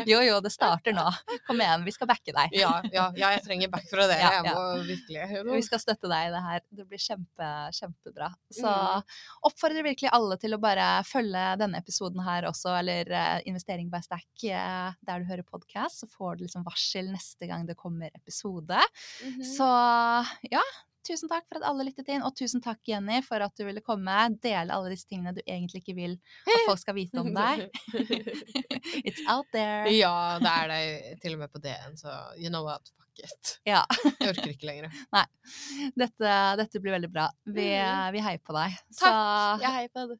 Jo, 0.08 0.22
jo, 0.24 0.38
det 0.40 0.54
starter 0.54 0.94
nå. 0.96 1.04
Kom 1.50 1.60
igjen, 1.60 1.82
vi 1.84 1.92
skal 1.92 2.08
backe 2.08 2.32
deg. 2.32 2.54
Ja, 2.56 2.78
ja, 2.94 3.10
ja 3.20 3.34
jeg 3.36 3.42
trenger 3.44 3.72
back 3.74 3.84
fra 3.90 4.06
dere. 4.08 4.22
Ja, 4.24 4.30
Jeg 4.38 4.46
ja. 4.48 4.54
må 4.56 4.86
virkelig 4.88 5.44
Vi 5.58 5.64
skal 5.68 5.82
støtte 5.84 6.08
deg 6.08 6.15
i 6.24 6.32
det 6.34 6.42
her. 6.46 6.62
Det 6.80 6.86
blir 6.90 7.02
kjempe, 7.02 7.50
kjempebra. 7.78 8.30
Så 8.54 8.66
Mm. 8.66 9.04
oppfordrer 9.50 9.84
virkelig 9.84 10.10
alle 10.16 10.38
til 10.42 10.56
å 10.56 10.60
bare 10.62 11.04
følge 11.04 11.44
denne 11.60 11.78
episoden 11.82 12.24
her 12.24 12.44
også, 12.50 12.74
eller 12.80 13.12
eh, 13.12 13.42
Investering 13.46 13.90
by 13.92 14.02
Stack 14.06 14.44
eh, 14.50 14.94
der 15.06 15.20
du 15.20 15.26
hører 15.30 15.44
podkast, 15.44 16.00
så 16.04 16.08
får 16.10 16.38
du 16.38 16.46
liksom 16.46 16.64
varsel 16.66 17.12
neste 17.12 17.48
gang 17.48 17.66
det 17.68 17.76
kommer 17.78 18.10
episode. 18.16 18.80
Mhm. 19.24 19.44
Så 19.44 19.70
ja. 20.52 20.64
Tusen 21.06 21.30
takk 21.30 21.44
for 21.48 21.60
at 21.60 21.66
alle 21.70 21.86
lyttet 21.86 22.08
inn, 22.10 22.24
og 22.26 22.34
tusen 22.36 22.62
takk, 22.66 22.80
Jenny, 22.90 23.20
for 23.22 23.38
at 23.46 23.54
du 23.60 23.64
ville 23.68 23.82
komme. 23.86 24.16
Dele 24.42 24.74
alle 24.74 24.90
disse 24.90 25.06
tingene 25.08 25.36
du 25.38 25.42
egentlig 25.46 25.84
ikke 25.84 25.94
vil 26.00 26.16
at 26.48 26.64
folk 26.66 26.82
skal 26.82 26.96
vite 26.98 27.22
om 27.22 27.30
deg. 27.36 27.68
It's 29.06 29.22
out 29.30 29.46
there. 29.54 29.86
ja, 29.94 30.14
det 30.42 30.52
er 30.52 30.72
det 30.74 31.20
til 31.22 31.36
og 31.38 31.44
med 31.44 31.52
på 31.54 31.62
DN, 31.62 31.94
så 32.00 32.10
you 32.42 32.50
know 32.50 32.66
what, 32.66 32.82
fuck 32.98 33.22
it. 33.26 33.56
Ja. 33.70 33.84
Jeg 34.20 34.32
orker 34.34 34.50
ikke 34.56 34.66
lenger. 34.72 34.90
Dette, 36.02 36.34
dette 36.64 36.82
blir 36.82 36.98
veldig 36.98 37.12
bra. 37.14 37.30
Vi, 37.46 37.70
Mhm. 37.76 38.14
vi 38.18 38.26
heier 38.26 38.42
på 38.46 38.54
deg. 38.58 38.78
Takk. 39.00 39.62
Jeg 39.62 39.72
heier 39.80 39.94
på 39.94 40.08
deg 40.10 40.20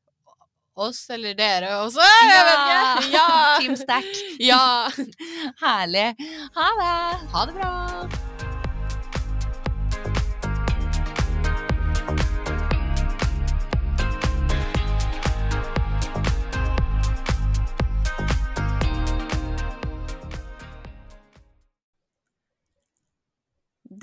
Oss 0.76 1.06
eller 1.10 1.34
dere 1.40 1.70
også, 1.86 2.04
Ja! 2.04 2.26
jeg 2.28 2.46
vet 2.50 2.60
ikke. 2.60 3.12
Ja! 3.14 3.28
Team 3.62 3.76
Stack. 3.80 4.10
Ja! 4.44 4.62
Herlig. 5.64 6.08
Ha 6.60 6.70
det. 6.82 6.96
Ha 7.32 7.46
det 7.48 7.56
bra. 7.62 8.35